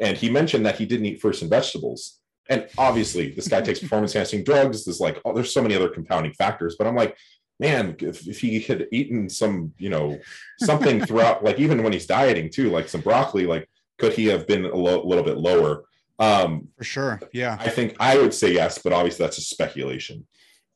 And 0.00 0.16
he 0.16 0.30
mentioned 0.30 0.64
that 0.66 0.78
he 0.78 0.86
didn't 0.86 1.06
eat 1.06 1.20
fruits 1.20 1.42
and 1.42 1.50
vegetables. 1.50 2.20
And 2.48 2.68
obviously, 2.78 3.30
this 3.30 3.48
guy 3.48 3.60
takes 3.60 3.78
performance 3.80 4.14
enhancing 4.14 4.44
drugs. 4.44 4.84
There's 4.84 5.00
like, 5.00 5.20
oh, 5.24 5.34
there's 5.34 5.52
so 5.52 5.62
many 5.62 5.74
other 5.74 5.88
compounding 5.88 6.32
factors. 6.32 6.76
But 6.78 6.86
I'm 6.86 6.96
like, 6.96 7.16
man, 7.60 7.96
if, 8.00 8.26
if 8.26 8.40
he 8.40 8.60
had 8.60 8.86
eaten 8.90 9.28
some, 9.28 9.72
you 9.78 9.90
know, 9.90 10.18
something 10.60 11.00
throughout, 11.06 11.44
like 11.44 11.58
even 11.58 11.82
when 11.82 11.92
he's 11.92 12.06
dieting 12.06 12.50
too, 12.50 12.70
like 12.70 12.88
some 12.88 13.02
broccoli, 13.02 13.46
like 13.46 13.68
could 13.98 14.12
he 14.12 14.26
have 14.26 14.46
been 14.46 14.64
a 14.64 14.74
lo- 14.74 15.06
little 15.06 15.24
bit 15.24 15.36
lower? 15.36 15.84
Um, 16.18 16.68
For 16.78 16.84
sure. 16.84 17.20
Yeah. 17.32 17.56
I 17.60 17.68
think 17.68 17.96
I 18.00 18.18
would 18.18 18.34
say 18.34 18.52
yes, 18.52 18.78
but 18.78 18.92
obviously 18.92 19.24
that's 19.24 19.38
a 19.38 19.42
speculation. 19.42 20.26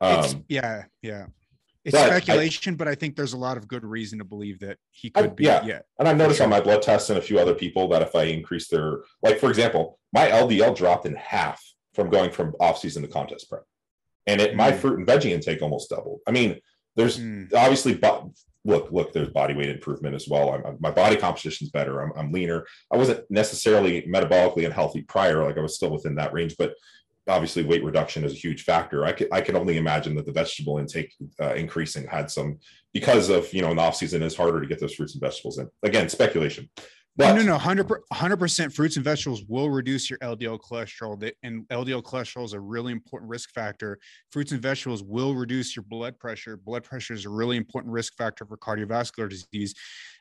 It's, 0.01 0.35
Um, 0.35 0.45
yeah. 0.49 0.85
Yeah. 1.03 1.27
It's 1.85 1.97
but 1.97 2.11
I- 2.13 2.19
speculation, 2.21 2.75
but 2.77 2.87
I 2.89 2.95
think 2.95 3.17
there's 3.17 3.33
a 3.33 3.39
lot 3.39 3.57
of 3.57 3.67
good 3.67 3.85
reason 3.85 4.19
to 4.19 4.25
believe 4.25 4.61
that 4.61 4.79
he 4.91 5.11
I- 5.15 5.23
could 5.23 5.37
be. 5.37 5.45
yeah. 5.45 5.65
yeah. 5.65 5.81
and 5.99 6.07
I've 6.09 6.17
noticed 6.17 6.39
sure. 6.39 6.45
on 6.45 6.51
my 6.51 6.61
blood 6.61 6.83
tests 6.83 7.09
and 7.11 7.19
a 7.19 7.23
few 7.23 7.39
other 7.39 7.55
people 7.55 7.89
that 7.89 8.03
if 8.03 8.15
I 8.15 8.25
increase 8.25 8.69
their, 8.69 9.03
like 9.23 9.39
for 9.39 9.49
example, 9.49 9.99
my 10.13 10.29
LDL 10.29 10.75
dropped 10.77 11.07
in 11.07 11.15
half 11.17 11.63
from 11.95 12.11
going 12.11 12.31
from 12.31 12.55
off 12.61 12.79
season 12.79 13.03
to 13.03 13.09
contest 13.09 13.49
prep, 13.49 13.63
and 14.27 14.41
it 14.41 14.55
my 14.55 14.73
Mm. 14.73 14.79
fruit 14.79 14.99
and 14.99 15.07
veggie 15.09 15.31
intake 15.31 15.63
almost 15.63 15.89
doubled. 15.91 16.21
I 16.27 16.31
mean, 16.33 16.61
there's 16.97 17.19
Mm. 17.19 17.53
obviously, 17.55 17.95
but 17.95 18.27
look, 18.65 18.91
look, 18.93 19.13
there's 19.13 19.31
body 19.31 19.55
weight 19.55 19.69
improvement 19.71 20.15
as 20.15 20.29
well. 20.29 20.51
I'm, 20.53 20.77
my 20.81 20.91
body 20.91 21.17
composition's 21.17 21.71
better. 21.71 22.01
I'm, 22.03 22.13
I'm 22.17 22.33
leaner. 22.33 22.67
I 22.93 22.97
wasn't 22.99 23.25
necessarily 23.31 24.03
metabolically 24.03 24.67
unhealthy 24.67 25.03
prior, 25.03 25.43
like 25.45 25.57
I 25.57 25.61
was 25.63 25.75
still 25.77 25.91
within 25.91 26.17
that 26.17 26.33
range, 26.35 26.57
but 26.59 26.75
obviously 27.29 27.63
weight 27.63 27.85
reduction 27.85 28.25
is 28.25 28.33
a 28.33 28.37
huge 28.37 28.65
factor. 28.65 29.05
I 29.05 29.13
could, 29.13 29.29
I 29.33 29.41
could 29.41 29.55
only 29.55 29.77
imagine 29.77 30.15
that 30.17 30.27
the 30.27 30.33
vegetable 30.33 30.79
intake 30.79 31.15
uh, 31.41 31.55
increasing 31.55 32.07
had 32.07 32.31
some 32.31 32.59
because 32.93 33.29
of, 33.29 33.53
you 33.53 33.63
know, 33.63 33.71
in 33.71 33.77
the 33.77 33.83
off 33.83 33.97
season 33.97 34.23
is 34.23 34.37
harder 34.37 34.61
to 34.61 34.67
get 34.67 34.81
those 34.81 34.95
fruits 34.95 35.15
and 35.15 35.21
vegetables 35.21 35.59
in. 35.59 35.69
Again, 35.83 36.09
speculation. 36.09 36.69
But 37.19 37.35
no, 37.35 37.43
no, 37.43 37.59
no, 37.59 37.59
hundred 38.13 38.37
percent. 38.39 38.73
Fruits 38.73 38.95
and 38.95 39.05
vegetables 39.05 39.43
will 39.49 39.71
reduce 39.71 40.09
your 40.09 40.21
LDL 40.21 40.61
cholesterol, 40.61 41.33
and 41.43 41.67
LDL 41.67 42.01
cholesterol 42.01 42.45
is 42.45 42.53
a 42.53 42.61
really 42.61 42.93
important 42.93 43.29
risk 43.29 43.53
factor. 43.53 43.99
Fruits 44.31 44.53
and 44.53 44.63
vegetables 44.63 45.03
will 45.03 45.35
reduce 45.35 45.75
your 45.75 45.83
blood 45.83 46.17
pressure. 46.21 46.57
Blood 46.57 46.85
pressure 46.85 47.15
is 47.15 47.25
a 47.25 47.29
really 47.29 47.57
important 47.57 47.93
risk 47.93 48.17
factor 48.17 48.47
for 48.47 48.57
cardiovascular 48.57 49.29
disease. 49.29 49.75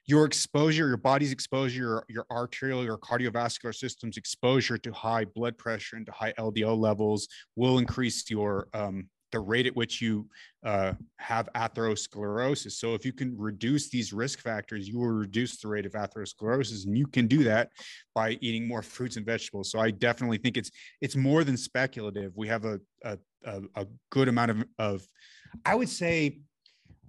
Your 0.07 0.25
exposure, 0.25 0.87
your 0.87 0.97
body's 0.97 1.33
exposure, 1.33 1.79
your, 1.79 2.05
your 2.07 2.25
arterial, 2.31 2.83
your 2.83 2.97
cardiovascular 2.97 3.75
system's 3.75 4.17
exposure 4.17 4.77
to 4.77 4.91
high 4.93 5.25
blood 5.25 5.57
pressure 5.57 5.97
and 5.97 6.05
to 6.05 6.11
high 6.13 6.33
LDL 6.39 6.77
levels 6.77 7.27
will 7.55 7.77
increase 7.77 8.29
your 8.29 8.69
um, 8.73 9.09
the 9.31 9.39
rate 9.39 9.67
at 9.67 9.75
which 9.75 10.01
you 10.01 10.27
uh, 10.65 10.93
have 11.17 11.49
atherosclerosis. 11.55 12.71
So 12.71 12.93
if 12.93 13.05
you 13.05 13.11
can 13.11 13.37
reduce 13.37 13.89
these 13.89 14.13
risk 14.13 14.39
factors, 14.39 14.87
you 14.87 14.99
will 14.99 15.07
reduce 15.07 15.59
the 15.59 15.67
rate 15.67 15.85
of 15.85 15.93
atherosclerosis, 15.93 16.85
and 16.85 16.97
you 16.97 17.07
can 17.07 17.27
do 17.27 17.43
that 17.43 17.71
by 18.15 18.37
eating 18.41 18.67
more 18.67 18.81
fruits 18.81 19.17
and 19.17 19.25
vegetables. 19.25 19.71
So 19.71 19.79
I 19.79 19.91
definitely 19.91 20.37
think 20.37 20.57
it's 20.57 20.71
it's 21.01 21.15
more 21.15 21.43
than 21.43 21.57
speculative. 21.57 22.31
We 22.35 22.47
have 22.47 22.65
a 22.65 22.79
a, 23.03 23.17
a, 23.75 23.87
good 24.09 24.27
amount 24.27 24.51
of 24.51 24.65
of 24.79 25.07
I 25.65 25.75
would 25.75 25.89
say 25.89 26.39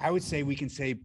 I 0.01 0.11
would 0.11 0.22
say 0.22 0.42
we 0.42 0.57
can 0.57 0.68
say 0.68 0.96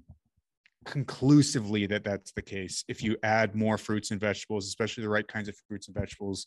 conclusively 0.85 1.85
that 1.85 2.03
that's 2.03 2.31
the 2.33 2.41
case 2.41 2.83
if 2.87 3.01
you 3.01 3.15
add 3.23 3.55
more 3.55 3.77
fruits 3.77 4.11
and 4.11 4.19
vegetables 4.19 4.67
especially 4.67 5.03
the 5.03 5.09
right 5.09 5.27
kinds 5.27 5.47
of 5.47 5.55
fruits 5.67 5.87
and 5.87 5.95
vegetables 5.95 6.45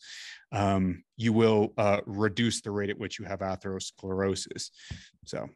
um, 0.51 1.03
you 1.15 1.33
will 1.33 1.73
uh, 1.77 2.01
reduce 2.05 2.61
the 2.61 2.71
rate 2.71 2.89
at 2.89 2.97
which 2.97 3.19
you 3.19 3.25
have 3.25 3.39
atherosclerosis 3.39 4.69
so 5.25 5.47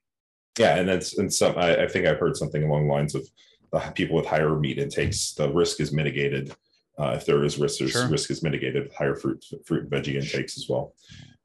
yeah, 0.59 0.75
and 0.75 0.89
it's 0.89 1.17
and 1.17 1.34
some 1.34 1.57
I, 1.57 1.84
I 1.84 1.88
think 1.88 2.05
I've 2.05 2.19
heard 2.19 2.36
something 2.36 2.63
along 2.63 2.88
the 2.88 2.93
lines 2.93 3.15
of 3.15 3.27
uh, 3.73 3.89
people 3.91 4.15
with 4.15 4.25
higher 4.25 4.55
meat 4.55 4.77
intakes, 4.77 5.34
the 5.34 5.51
risk 5.51 5.79
is 5.79 5.93
mitigated. 5.93 6.53
Uh, 6.99 7.13
if 7.15 7.25
there 7.25 7.43
is 7.43 7.57
risk, 7.57 7.79
there's 7.79 7.91
Sure. 7.91 8.07
risk 8.07 8.29
is 8.29 8.43
mitigated 8.43 8.84
with 8.84 8.93
higher 8.93 9.15
fruit 9.15 9.43
fruit 9.65 9.84
and 9.84 9.91
veggie 9.91 10.15
intakes 10.15 10.57
as 10.57 10.67
well. 10.67 10.93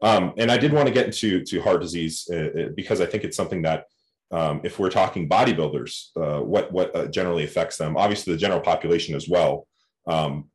Um, 0.02 0.34
and 0.36 0.50
I 0.50 0.58
did 0.58 0.72
want 0.72 0.88
to 0.88 0.92
get 0.92 1.06
into 1.06 1.42
to 1.44 1.62
heart 1.62 1.80
disease 1.80 2.28
uh, 2.30 2.36
uh, 2.36 2.68
because 2.74 3.00
I 3.00 3.06
think 3.06 3.24
it's 3.24 3.36
something 3.36 3.62
that 3.62 3.84
um, 4.30 4.60
if 4.64 4.78
we're 4.78 4.90
talking 4.90 5.28
bodybuilders, 5.28 6.08
uh, 6.16 6.42
what 6.42 6.72
what 6.72 6.94
uh, 6.94 7.06
generally 7.06 7.44
affects 7.44 7.76
them. 7.76 7.96
Obviously, 7.96 8.32
the 8.32 8.38
general 8.38 8.60
population 8.60 9.14
as 9.14 9.28
well, 9.28 9.66
um, 10.06 10.50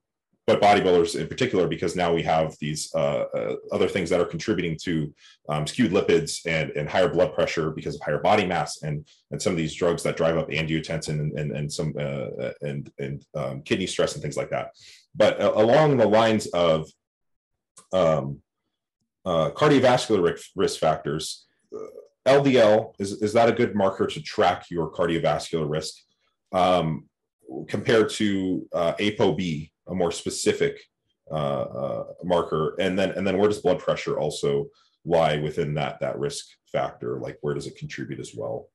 but 0.48 0.62
bodybuilders 0.62 1.20
in 1.20 1.28
particular, 1.28 1.68
because 1.68 1.96
now 1.96 2.14
we 2.14 2.22
have 2.24 2.56
these 2.60 2.92
uh, 2.96 3.26
uh, 3.36 3.56
other 3.72 3.88
things 3.88 4.10
that 4.10 4.20
are 4.20 4.26
contributing 4.26 4.78
to 4.84 5.14
um, 5.50 5.66
skewed 5.66 5.92
lipids 5.92 6.42
and, 6.46 6.72
and 6.72 6.90
higher 6.90 7.08
blood 7.08 7.34
pressure 7.34 7.72
because 7.72 7.96
of 7.96 8.02
higher 8.02 8.20
body 8.20 8.46
mass 8.46 8.82
and 8.82 9.08
and 9.32 9.42
some 9.42 9.54
of 9.54 9.58
these 9.58 9.76
drugs 9.76 10.04
that 10.04 10.18
drive 10.18 10.38
up 10.38 10.50
angiotensin 10.50 11.20
and 11.20 11.40
and, 11.40 11.52
and 11.52 11.72
some 11.72 11.94
uh, 11.98 12.52
and 12.62 12.92
and 13.00 13.26
um, 13.36 13.62
kidney 13.62 13.88
stress 13.88 14.14
and 14.14 14.22
things 14.22 14.38
like 14.38 14.50
that. 14.50 14.72
But 15.16 15.40
uh, 15.40 15.54
along 15.56 15.98
the 15.98 16.08
lines 16.08 16.48
of 16.48 16.90
um, 17.94 18.42
uh, 19.26 19.52
cardiovascular 19.52 20.38
risk, 20.56 20.80
factors, 20.80 21.46
uh, 21.76 21.86
LDL 22.28 22.94
is 23.00 23.14
is 23.22 23.34
that 23.34 23.50
a 23.50 23.54
good 23.54 23.76
marker 23.76 24.08
to 24.08 24.22
track 24.22 24.66
your 24.70 24.92
cardiovascular 24.92 25.70
risk 25.70 25.96
um, 26.52 27.08
compared 27.68 28.10
to 28.10 28.68
uh, 28.74 28.94
ApoB, 28.94 29.72
a 29.88 29.96
more 29.96 30.12
specific 30.12 30.80
uh, 31.32 31.62
uh, 31.62 32.04
marker, 32.24 32.76
and 32.80 32.98
then 32.98 33.12
and 33.12 33.26
then 33.26 33.38
where 33.38 33.48
does 33.48 33.62
blood 33.62 33.80
pressure 33.80 34.20
also 34.20 34.68
lie 35.04 35.38
within 35.38 35.74
that 35.76 36.00
that 36.02 36.20
risk 36.20 36.46
factor? 36.72 37.20
Like 37.20 37.38
where 37.42 37.54
does 37.54 37.68
it 37.68 37.78
contribute 37.78 38.20
as 38.20 38.34
well? 38.36 38.70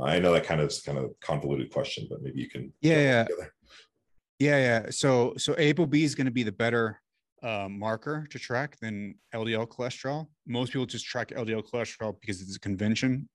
I 0.00 0.18
know 0.18 0.32
that 0.32 0.44
kind 0.44 0.60
of 0.60 0.68
is 0.68 0.80
kind 0.80 0.98
of 0.98 1.12
convoluted 1.20 1.70
question, 1.72 2.06
but 2.08 2.22
maybe 2.22 2.40
you 2.40 2.48
can 2.48 2.72
Yeah, 2.80 3.26
yeah. 3.28 3.46
Yeah, 4.38 4.58
yeah. 4.58 4.90
So 4.90 5.34
so 5.36 5.54
ApoB 5.54 5.94
is 6.02 6.14
going 6.14 6.26
to 6.26 6.32
be 6.32 6.42
the 6.42 6.52
better 6.52 7.00
uh, 7.42 7.68
marker 7.68 8.26
to 8.30 8.38
track 8.38 8.76
than 8.80 9.14
LDL 9.34 9.68
cholesterol. 9.68 10.26
Most 10.46 10.72
people 10.72 10.86
just 10.86 11.04
track 11.06 11.28
LDL 11.28 11.62
cholesterol 11.68 12.14
because 12.20 12.40
it's 12.40 12.56
a 12.56 12.60
convention. 12.60 13.28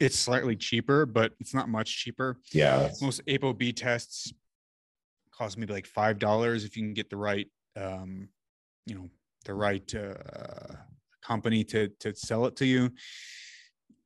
It's 0.00 0.18
slightly 0.18 0.56
cheaper, 0.56 1.06
but 1.06 1.32
it's 1.40 1.54
not 1.54 1.68
much 1.68 1.98
cheaper. 1.98 2.38
Yeah, 2.52 2.90
Most 3.02 3.24
ApoB 3.26 3.74
tests 3.76 4.32
cost 5.32 5.58
maybe 5.58 5.72
like 5.72 5.86
five 5.86 6.18
dollars 6.18 6.64
if 6.64 6.76
you 6.76 6.82
can 6.82 6.94
get 6.94 7.10
the 7.10 7.16
right, 7.16 7.46
um, 7.76 8.28
you 8.86 8.94
know, 8.94 9.08
the 9.44 9.54
right 9.54 9.94
uh, 9.94 10.74
company 11.22 11.64
to 11.64 11.88
to 12.00 12.14
sell 12.14 12.46
it 12.46 12.56
to 12.56 12.66
you. 12.66 12.90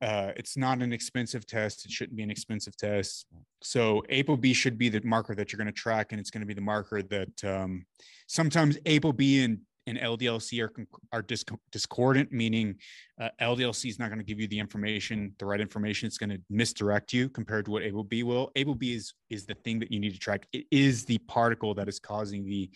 Uh, 0.01 0.33
it's 0.35 0.57
not 0.57 0.81
an 0.81 0.91
expensive 0.91 1.47
test. 1.47 1.85
It 1.85 1.91
shouldn't 1.91 2.17
be 2.17 2.23
an 2.23 2.31
expensive 2.31 2.75
test. 2.75 3.25
So 3.63 4.03
ApoB 4.09 4.53
should 4.55 4.77
be 4.77 4.89
the 4.89 5.01
marker 5.03 5.33
that 5.35 5.51
you're 5.51 5.57
going 5.57 5.67
to 5.67 5.71
track, 5.71 6.11
and 6.11 6.19
it's 6.19 6.29
going 6.29 6.41
to 6.41 6.47
be 6.47 6.53
the 6.53 6.61
marker 6.61 7.01
that 7.01 7.43
um, 7.43 7.85
sometimes 8.27 8.77
ApoB 8.79 9.45
and 9.45 9.59
and 9.87 9.97
LDLC 9.97 10.63
are 10.63 10.71
are 11.11 11.21
dis- 11.21 11.45
discordant, 11.71 12.31
meaning 12.31 12.75
uh, 13.21 13.29
LDLC 13.41 13.89
is 13.89 13.99
not 13.99 14.09
going 14.09 14.19
to 14.19 14.25
give 14.25 14.39
you 14.39 14.47
the 14.47 14.59
information, 14.59 15.33
the 15.39 15.45
right 15.45 15.61
information. 15.61 16.07
It's 16.07 16.17
going 16.17 16.29
to 16.29 16.41
misdirect 16.49 17.13
you 17.13 17.29
compared 17.29 17.65
to 17.65 17.71
what 17.71 17.83
ApoB 17.83 18.23
will. 18.23 18.51
ApoB 18.57 18.95
is 18.95 19.13
is 19.29 19.45
the 19.45 19.55
thing 19.55 19.79
that 19.79 19.91
you 19.91 19.99
need 19.99 20.13
to 20.13 20.19
track. 20.19 20.47
It 20.53 20.65
is 20.71 21.05
the 21.05 21.17
particle 21.19 21.73
that 21.75 21.87
is 21.87 21.99
causing 21.99 22.45
the 22.45 22.69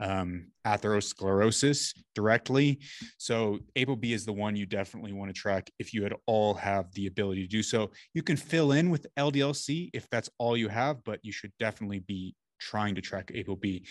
um, 0.00 0.48
atherosclerosis 0.66 1.94
directly. 2.14 2.80
So 3.18 3.58
ApoB 3.76 4.12
is 4.12 4.24
the 4.24 4.32
one 4.32 4.56
you 4.56 4.66
definitely 4.66 5.12
want 5.12 5.34
to 5.34 5.38
track 5.38 5.70
if 5.78 5.92
you 5.94 6.04
at 6.04 6.12
all 6.26 6.54
have 6.54 6.92
the 6.92 7.06
ability 7.06 7.42
to 7.42 7.48
do 7.48 7.62
so. 7.62 7.90
You 8.12 8.22
can 8.22 8.36
fill 8.36 8.72
in 8.72 8.90
with 8.90 9.06
LDLC 9.18 9.90
if 9.92 10.08
that's 10.10 10.30
all 10.38 10.56
you 10.56 10.68
have, 10.68 11.04
but 11.04 11.20
you 11.22 11.32
should 11.32 11.52
definitely 11.58 12.00
be 12.00 12.34
trying 12.58 12.94
to 12.94 13.00
track 13.00 13.30
ApoB. 13.34 13.82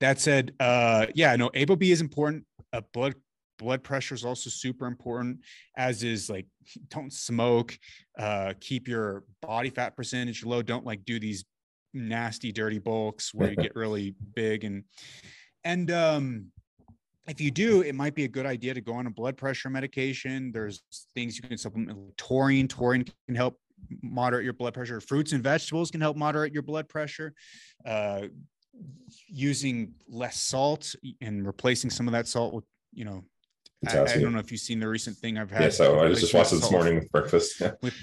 That 0.00 0.20
said, 0.20 0.52
uh, 0.60 1.06
yeah, 1.14 1.36
no, 1.36 1.50
ApoB 1.50 1.82
is 1.82 2.00
important. 2.00 2.44
Uh, 2.72 2.82
blood 2.92 3.14
blood 3.58 3.82
pressure 3.82 4.14
is 4.14 4.24
also 4.24 4.50
super 4.50 4.86
important, 4.86 5.40
as 5.76 6.02
is 6.02 6.30
like 6.30 6.46
don't 6.88 7.12
smoke, 7.12 7.76
uh, 8.18 8.54
keep 8.60 8.86
your 8.86 9.24
body 9.42 9.70
fat 9.70 9.96
percentage 9.96 10.44
low. 10.44 10.62
Don't 10.62 10.84
like 10.84 11.04
do 11.04 11.18
these 11.18 11.44
nasty 11.94 12.52
dirty 12.52 12.78
bulks 12.78 13.34
where 13.34 13.50
you 13.50 13.56
get 13.62 13.74
really 13.74 14.14
big 14.34 14.64
and 14.64 14.84
and 15.64 15.90
um 15.90 16.46
if 17.28 17.42
you 17.42 17.50
do, 17.50 17.82
it 17.82 17.94
might 17.94 18.14
be 18.14 18.24
a 18.24 18.28
good 18.28 18.46
idea 18.46 18.72
to 18.72 18.80
go 18.80 18.94
on 18.94 19.06
a 19.06 19.10
blood 19.10 19.36
pressure 19.36 19.68
medication. 19.68 20.50
There's 20.50 20.82
things 21.14 21.36
you 21.36 21.46
can 21.46 21.58
supplement 21.58 22.16
taurine. 22.16 22.66
Taurine 22.66 23.04
can 23.26 23.34
help 23.34 23.60
moderate 24.02 24.44
your 24.44 24.52
blood 24.52 24.74
pressure. 24.74 25.00
Fruits 25.00 25.32
and 25.32 25.42
vegetables 25.42 25.90
can 25.90 26.00
help 26.00 26.16
moderate 26.16 26.52
your 26.52 26.62
blood 26.62 26.88
pressure. 26.88 27.34
Uh, 27.84 28.28
using 29.26 29.94
less 30.08 30.38
salt 30.38 30.94
and 31.20 31.46
replacing 31.46 31.90
some 31.90 32.06
of 32.06 32.12
that 32.12 32.28
salt 32.28 32.54
with, 32.54 32.64
you 32.92 33.04
know, 33.04 33.24
I, 33.86 34.00
I, 34.00 34.18
don't 34.18 34.32
know 34.32 34.40
if 34.40 34.50
you've 34.50 34.60
seen 34.60 34.80
the 34.80 34.88
recent 34.88 35.16
thing 35.16 35.38
I've 35.38 35.50
had. 35.50 35.62
Yeah, 35.62 35.70
so 35.70 36.00
I 36.00 36.08
just 36.08 36.34
watched 36.34 36.52
it 36.52 36.56
this 36.56 36.70
morning 36.70 36.96
with 36.96 37.12
breakfast. 37.12 37.62
with 37.80 37.94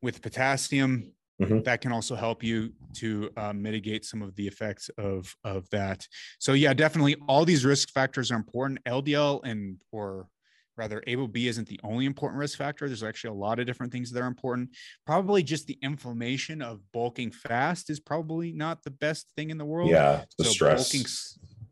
with 0.00 0.22
potassium, 0.22 1.12
mm-hmm. 1.42 1.62
that 1.62 1.80
can 1.80 1.90
also 1.90 2.14
help 2.14 2.44
you 2.44 2.72
to 2.94 3.30
uh, 3.36 3.52
mitigate 3.52 4.04
some 4.04 4.22
of 4.22 4.36
the 4.36 4.46
effects 4.46 4.88
of 4.98 5.34
of 5.42 5.68
that. 5.70 6.06
So 6.38 6.52
yeah, 6.52 6.74
definitely, 6.74 7.16
all 7.26 7.44
these 7.44 7.64
risk 7.64 7.90
factors 7.90 8.30
are 8.30 8.36
important. 8.36 8.84
LDL 8.84 9.40
and 9.42 9.78
or 9.90 10.28
rather 10.76 11.02
ApoB 11.06 11.46
isn't 11.46 11.68
the 11.68 11.80
only 11.82 12.04
important 12.04 12.38
risk 12.38 12.58
factor. 12.58 12.86
There's 12.86 13.02
actually 13.02 13.30
a 13.30 13.40
lot 13.40 13.58
of 13.58 13.66
different 13.66 13.92
things 13.92 14.10
that 14.10 14.22
are 14.22 14.26
important. 14.26 14.70
Probably 15.06 15.42
just 15.42 15.66
the 15.66 15.78
inflammation 15.82 16.62
of 16.62 16.80
bulking 16.92 17.30
fast 17.30 17.90
is 17.90 18.00
probably 18.00 18.52
not 18.52 18.82
the 18.82 18.90
best 18.90 19.26
thing 19.36 19.50
in 19.50 19.58
the 19.58 19.64
world. 19.64 19.90
Yeah, 19.90 20.24
the 20.38 20.44
so 20.44 20.50
stress. 20.50 20.92
Bulking, 20.92 21.06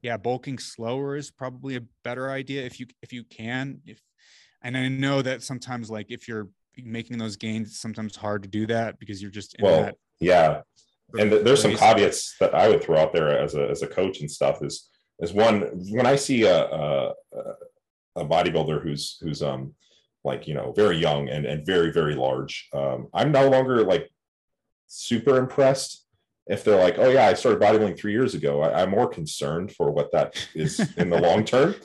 yeah, 0.03 0.17
bulking 0.17 0.59
slower 0.59 1.17
is 1.17 1.31
probably 1.31 1.77
a 1.77 1.83
better 2.03 2.31
idea 2.31 2.65
if 2.65 2.81
you 2.81 2.87
if 3.03 3.13
you 3.13 3.25
can. 3.25 3.81
If 3.87 4.01
and 4.63 4.77
I 4.77 4.89
know 4.89 5.23
that 5.23 5.43
sometimes 5.43 5.91
like 5.91 6.11
if 6.11 6.27
you're 6.27 6.49
making 6.77 7.19
those 7.19 7.37
gains, 7.37 7.69
it's 7.69 7.81
sometimes 7.81 8.17
hard 8.17 8.43
to 8.43 8.49
do 8.49 8.67
that 8.67 8.99
because 8.99 9.21
you're 9.21 9.31
just 9.31 9.57
well, 9.61 9.91
yeah. 10.21 10.63
And 11.19 11.31
there's 11.31 11.63
some 11.63 11.77
caveats 11.77 12.37
that 12.41 12.55
I 12.55 12.69
would 12.69 12.83
throw 12.83 12.99
out 12.99 13.13
there 13.13 13.39
as 13.39 13.55
a 13.55 13.69
as 13.69 13.83
a 13.83 13.87
coach 13.87 14.21
and 14.21 14.31
stuff 14.31 14.63
is 14.63 14.89
is 15.21 15.33
one 15.33 15.63
when 15.91 16.07
I 16.07 16.17
see 16.17 16.43
a, 16.45 16.65
a, 16.65 17.13
a 17.33 17.55
bodybuilder 18.17 18.83
who's 18.83 19.19
who's 19.21 19.43
um 19.43 19.75
like 20.23 20.47
you 20.47 20.55
know 20.55 20.73
very 20.73 20.97
young 20.97 21.29
and 21.29 21.47
and 21.47 21.67
very 21.67 21.93
very 21.93 22.15
large. 22.15 22.69
Um 22.73 23.09
i'm 23.13 23.33
no 23.33 23.49
longer 23.49 23.83
like 23.83 24.11
super 24.87 25.37
impressed 25.37 26.07
if 26.47 26.63
they're 26.63 26.83
like 26.83 26.99
oh 26.99 27.09
yeah 27.09 27.27
i 27.27 27.35
started 27.35 27.61
bodybuilding 27.61 27.99
three 27.99 28.13
years 28.13 28.35
ago. 28.35 28.63
I, 28.63 28.83
am 28.83 28.91
more 28.91 29.09
concerned 29.09 29.73
for 29.73 29.91
what 29.91 30.13
that 30.13 30.37
is 30.55 30.81
in 30.97 31.11
the 31.11 31.21
long 31.21 31.45
term. 31.45 31.75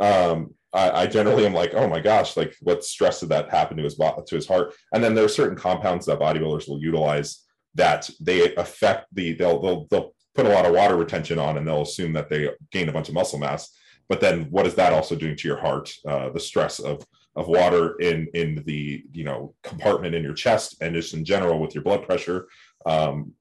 Um 0.00 0.54
I, 0.72 0.90
I, 0.90 1.06
generally 1.08 1.44
am 1.44 1.54
like 1.54 1.74
oh 1.74 1.88
my 1.88 1.98
gosh 1.98 2.36
like 2.36 2.54
what 2.60 2.84
stress 2.84 3.18
did 3.18 3.30
that 3.30 3.50
happen 3.50 3.76
to 3.78 3.82
his 3.82 3.96
to 3.96 4.24
his 4.30 4.46
heart? 4.46 4.74
And 4.92 5.02
then 5.02 5.16
there 5.16 5.24
are 5.24 5.28
certain 5.28 5.56
compounds 5.56 6.06
that 6.06 6.20
bodybuilders 6.20 6.68
will 6.68 6.80
utilize 6.80 7.44
that 7.74 8.08
they 8.20 8.54
affect 8.54 9.06
the 9.12 9.32
they'll 9.32 9.60
they'll, 9.60 9.86
they'll 9.90 10.14
put 10.36 10.46
a 10.46 10.50
lot 10.50 10.66
of 10.66 10.74
water 10.74 10.96
retention 10.96 11.38
on 11.38 11.58
and 11.58 11.66
they'll 11.66 11.82
assume 11.82 12.12
that 12.12 12.28
they 12.28 12.48
gain 12.70 12.88
a 12.88 12.92
bunch 12.92 13.08
of 13.08 13.14
muscle 13.14 13.40
mass 13.40 13.76
but 14.08 14.20
then 14.20 14.46
what 14.50 14.66
is 14.66 14.74
that 14.74 14.92
also 14.92 15.14
doing 15.14 15.36
to 15.36 15.48
your 15.48 15.58
heart 15.58 15.92
uh, 16.06 16.30
the 16.30 16.40
stress 16.40 16.78
of 16.78 17.06
of 17.36 17.46
water 17.46 17.96
in 18.00 18.26
in 18.34 18.62
the 18.66 19.04
you 19.12 19.24
know 19.24 19.54
compartment 19.62 20.14
in 20.14 20.22
your 20.22 20.34
chest 20.34 20.76
and 20.80 20.94
just 20.94 21.14
in 21.14 21.24
general 21.24 21.60
with 21.60 21.74
your 21.74 21.84
blood 21.84 22.02
pressure? 22.04 22.48
Um, 22.86 23.32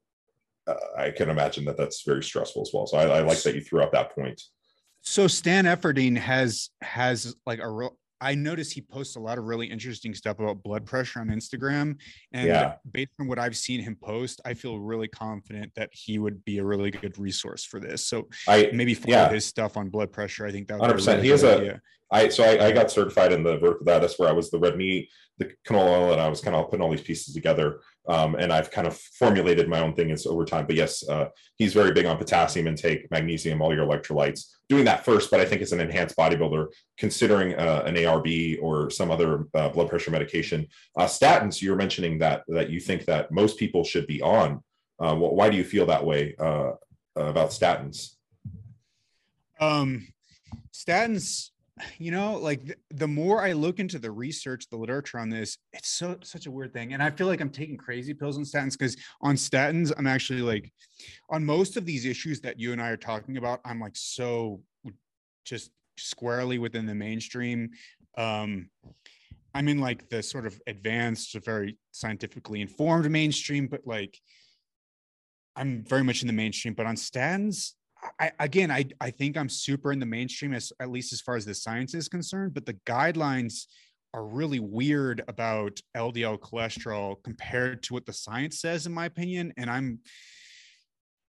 uh, 0.67 0.75
i 0.97 1.09
can 1.09 1.29
imagine 1.29 1.63
that 1.63 1.77
that's 1.77 2.03
very 2.03 2.21
stressful 2.21 2.61
as 2.61 2.71
well. 2.73 2.85
So 2.85 2.97
I, 2.97 3.19
I 3.19 3.21
like 3.21 3.41
that 3.43 3.55
you 3.55 3.61
threw 3.61 3.81
out 3.81 3.93
that 3.93 4.13
point. 4.13 4.41
So 5.01 5.27
stan 5.27 5.65
efferding 5.65 6.17
has 6.17 6.69
has 6.81 7.35
like 7.45 7.59
a 7.59 7.69
I 8.19 8.35
notice 8.35 8.71
he 8.71 8.81
posts 8.81 9.15
a 9.15 9.19
lot 9.19 9.37
of 9.37 9.45
really 9.45 9.67
interesting 9.67 10.13
stuff 10.13 10.39
about 10.39 10.63
blood 10.63 10.85
pressure 10.85 11.19
on 11.19 11.27
Instagram. 11.27 11.97
And 12.31 12.47
yeah. 12.47 12.75
based 12.91 13.11
on 13.19 13.27
what 13.27 13.39
I've 13.39 13.55
seen 13.55 13.81
him 13.81 13.95
post, 14.01 14.41
I 14.45 14.53
feel 14.53 14.79
really 14.79 15.07
confident 15.07 15.71
that 15.75 15.89
he 15.91 16.19
would 16.19 16.43
be 16.43 16.57
a 16.57 16.63
really 16.63 16.91
good 16.91 17.17
resource 17.17 17.63
for 17.63 17.79
this. 17.79 18.05
So 18.05 18.27
I 18.47 18.69
maybe 18.73 18.93
follow 18.93 19.15
yeah. 19.15 19.29
his 19.29 19.45
stuff 19.45 19.77
on 19.77 19.89
blood 19.89 20.11
pressure. 20.11 20.45
I 20.45 20.51
think 20.51 20.67
that 20.67 20.79
would 20.79 20.89
100%. 20.89 21.07
Really 21.07 21.21
he 21.23 21.29
has 21.29 21.43
idea. 21.43 21.81
I 22.09 22.29
so 22.29 22.43
I, 22.43 22.67
I, 22.67 22.71
got 22.71 22.89
certified 22.89 23.33
in 23.33 23.43
the 23.43 23.57
vertical 23.57 23.85
that. 23.85 23.99
That's 23.99 24.17
where 24.17 24.29
I 24.29 24.33
was 24.33 24.49
the 24.49 24.59
red 24.59 24.77
meat, 24.77 25.09
the 25.37 25.51
canola 25.67 25.89
oil, 25.89 26.11
and 26.13 26.21
I 26.21 26.29
was 26.29 26.39
kind 26.39 26.55
of 26.55 26.69
putting 26.69 26.81
all 26.81 26.89
these 26.89 27.01
pieces 27.01 27.33
together. 27.33 27.81
Um, 28.07 28.35
and 28.35 28.53
I've 28.53 28.71
kind 28.71 28.87
of 28.87 28.97
formulated 28.97 29.67
my 29.67 29.81
own 29.81 29.93
thing 29.93 30.15
over 30.25 30.45
time. 30.45 30.65
But 30.65 30.77
yes, 30.77 31.07
uh, 31.07 31.27
he's 31.57 31.73
very 31.73 31.91
big 31.91 32.05
on 32.05 32.17
potassium 32.17 32.67
intake, 32.67 33.11
magnesium, 33.11 33.61
all 33.61 33.73
your 33.73 33.85
electrolytes. 33.85 34.45
Doing 34.69 34.85
that 34.85 35.03
first, 35.03 35.29
but 35.29 35.41
I 35.41 35.45
think 35.45 35.61
as 35.61 35.73
an 35.73 35.81
enhanced 35.81 36.15
bodybuilder, 36.15 36.67
considering 36.97 37.55
uh, 37.55 37.83
an 37.85 37.95
ARB 37.95 38.59
or 38.61 38.89
some 38.89 39.11
other 39.11 39.45
uh, 39.53 39.69
blood 39.69 39.89
pressure 39.89 40.11
medication, 40.11 40.67
uh, 40.97 41.05
statins. 41.05 41.61
You're 41.61 41.75
mentioning 41.75 42.19
that 42.19 42.43
that 42.47 42.69
you 42.69 42.79
think 42.79 43.05
that 43.05 43.31
most 43.31 43.57
people 43.57 43.83
should 43.83 44.07
be 44.07 44.21
on. 44.21 44.63
Uh, 44.99 45.15
why 45.15 45.49
do 45.49 45.57
you 45.57 45.63
feel 45.63 45.85
that 45.87 46.05
way 46.05 46.35
uh, 46.39 46.71
about 47.15 47.49
statins? 47.49 48.15
Um, 49.59 50.07
statins 50.73 51.49
you 51.97 52.11
know 52.11 52.37
like 52.37 52.65
th- 52.65 52.77
the 52.91 53.07
more 53.07 53.43
i 53.43 53.53
look 53.53 53.79
into 53.79 53.99
the 53.99 54.09
research 54.09 54.67
the 54.69 54.75
literature 54.77 55.19
on 55.19 55.29
this 55.29 55.57
it's 55.73 55.89
so 55.89 56.17
such 56.23 56.45
a 56.45 56.51
weird 56.51 56.73
thing 56.73 56.93
and 56.93 57.01
i 57.01 57.09
feel 57.09 57.27
like 57.27 57.41
i'm 57.41 57.49
taking 57.49 57.77
crazy 57.77 58.13
pills 58.13 58.37
on 58.37 58.43
statins 58.43 58.73
because 58.73 58.95
on 59.21 59.35
statins 59.35 59.91
i'm 59.97 60.07
actually 60.07 60.41
like 60.41 60.71
on 61.29 61.45
most 61.45 61.77
of 61.77 61.85
these 61.85 62.05
issues 62.05 62.41
that 62.41 62.59
you 62.59 62.71
and 62.71 62.81
i 62.81 62.89
are 62.89 62.97
talking 62.97 63.37
about 63.37 63.59
i'm 63.65 63.79
like 63.79 63.95
so 63.95 64.61
just 65.45 65.71
squarely 65.97 66.59
within 66.59 66.85
the 66.85 66.95
mainstream 66.95 67.69
um 68.17 68.69
i'm 69.53 69.67
in 69.67 69.79
like 69.79 70.09
the 70.09 70.21
sort 70.21 70.45
of 70.45 70.59
advanced 70.67 71.35
very 71.43 71.77
scientifically 71.91 72.61
informed 72.61 73.09
mainstream 73.09 73.67
but 73.67 73.81
like 73.85 74.19
i'm 75.55 75.83
very 75.83 76.03
much 76.03 76.21
in 76.21 76.27
the 76.27 76.33
mainstream 76.33 76.73
but 76.73 76.85
on 76.85 76.95
statins 76.95 77.73
I, 78.19 78.31
again, 78.39 78.71
I, 78.71 78.85
I 79.01 79.11
think 79.11 79.37
I'm 79.37 79.49
super 79.49 79.91
in 79.91 79.99
the 79.99 80.05
mainstream 80.05 80.53
as 80.53 80.71
at 80.79 80.89
least 80.89 81.13
as 81.13 81.21
far 81.21 81.35
as 81.35 81.45
the 81.45 81.53
science 81.53 81.93
is 81.93 82.07
concerned, 82.09 82.53
but 82.53 82.65
the 82.65 82.75
guidelines 82.85 83.65
are 84.13 84.25
really 84.25 84.59
weird 84.59 85.23
about 85.27 85.79
LDL 85.95 86.39
cholesterol 86.39 87.21
compared 87.23 87.83
to 87.83 87.93
what 87.93 88.05
the 88.05 88.13
science 88.13 88.59
says, 88.59 88.85
in 88.85 88.93
my 88.93 89.05
opinion. 89.05 89.53
And 89.57 89.69
I'm, 89.69 89.99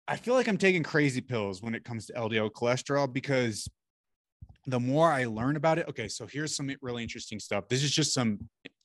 I 0.06 0.16
feel 0.16 0.34
like 0.34 0.48
I'm 0.48 0.58
taking 0.58 0.82
crazy 0.82 1.20
pills 1.20 1.62
when 1.62 1.74
it 1.74 1.84
comes 1.84 2.06
to 2.06 2.12
LDL 2.14 2.50
cholesterol 2.52 3.12
because 3.12 3.68
the 4.66 4.80
more 4.80 5.10
I 5.10 5.24
learn 5.24 5.56
about 5.56 5.78
it, 5.78 5.88
okay, 5.88 6.08
so 6.08 6.26
here's 6.26 6.56
some 6.56 6.70
really 6.82 7.02
interesting 7.02 7.40
stuff. 7.40 7.68
This 7.68 7.82
is 7.82 7.90
just 7.90 8.14
some, 8.14 8.38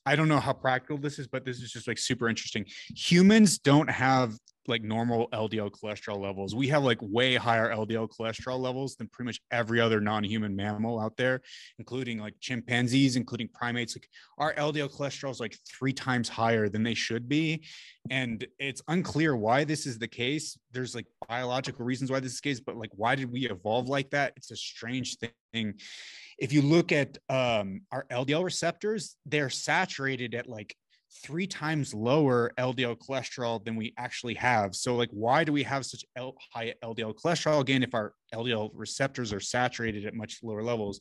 I 0.05 0.15
don't 0.15 0.27
know 0.27 0.39
how 0.39 0.53
practical 0.53 0.97
this 0.97 1.19
is, 1.19 1.27
but 1.27 1.45
this 1.45 1.61
is 1.61 1.71
just 1.71 1.87
like 1.87 1.97
super 1.97 2.27
interesting. 2.27 2.65
Humans 2.95 3.59
don't 3.59 3.89
have 3.89 4.37
like 4.67 4.81
normal 4.81 5.27
LDL 5.29 5.71
cholesterol 5.71 6.19
levels. 6.19 6.55
We 6.55 6.67
have 6.69 6.83
like 6.83 6.99
way 7.01 7.35
higher 7.35 7.69
LDL 7.69 8.09
cholesterol 8.09 8.59
levels 8.59 8.95
than 8.95 9.07
pretty 9.07 9.27
much 9.27 9.41
every 9.51 9.79
other 9.79 9.99
non-human 9.99 10.55
mammal 10.55 10.99
out 10.99 11.17
there, 11.17 11.41
including 11.79 12.19
like 12.19 12.35
chimpanzees, 12.39 13.15
including 13.15 13.49
primates. 13.53 13.95
Like 13.95 14.07
our 14.37 14.53
LDL 14.53 14.95
cholesterol 14.95 15.31
is 15.31 15.39
like 15.39 15.57
three 15.67 15.93
times 15.93 16.29
higher 16.29 16.69
than 16.69 16.83
they 16.83 16.93
should 16.93 17.27
be. 17.27 17.63
And 18.09 18.45
it's 18.59 18.81
unclear 18.87 19.35
why 19.35 19.63
this 19.63 19.85
is 19.85 19.99
the 19.99 20.07
case. 20.07 20.57
There's 20.71 20.95
like 20.95 21.07
biological 21.27 21.85
reasons 21.85 22.11
why 22.11 22.19
this 22.19 22.33
is 22.33 22.41
the 22.41 22.49
case, 22.49 22.59
but 22.59 22.77
like 22.77 22.91
why 22.93 23.15
did 23.15 23.31
we 23.31 23.49
evolve 23.49 23.89
like 23.89 24.09
that? 24.11 24.33
It's 24.37 24.51
a 24.51 24.55
strange 24.55 25.17
thing. 25.17 25.31
If 25.53 26.51
you 26.51 26.61
look 26.61 26.91
at 26.91 27.17
um, 27.29 27.81
our 27.91 28.05
LDL 28.11 28.43
receptors, 28.43 29.15
they're 29.25 29.49
saturated 29.49 30.33
at 30.33 30.47
like 30.49 30.75
three 31.23 31.45
times 31.45 31.93
lower 31.93 32.51
LDL 32.57 32.97
cholesterol 32.97 33.63
than 33.63 33.75
we 33.75 33.93
actually 33.97 34.33
have. 34.33 34.75
So, 34.75 34.95
like, 34.95 35.09
why 35.11 35.43
do 35.43 35.53
we 35.53 35.63
have 35.63 35.85
such 35.85 36.03
L- 36.15 36.35
high 36.53 36.73
LDL 36.83 37.13
cholesterol 37.13 37.61
again 37.61 37.83
if 37.83 37.93
our 37.93 38.13
LDL 38.33 38.71
receptors 38.73 39.31
are 39.31 39.39
saturated 39.39 40.05
at 40.05 40.15
much 40.15 40.39
lower 40.41 40.63
levels? 40.63 40.99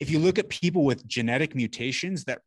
If 0.00 0.10
you 0.10 0.20
look 0.20 0.38
at 0.38 0.48
people 0.48 0.84
with 0.84 1.06
genetic 1.06 1.54
mutations 1.54 2.24
that 2.24 2.42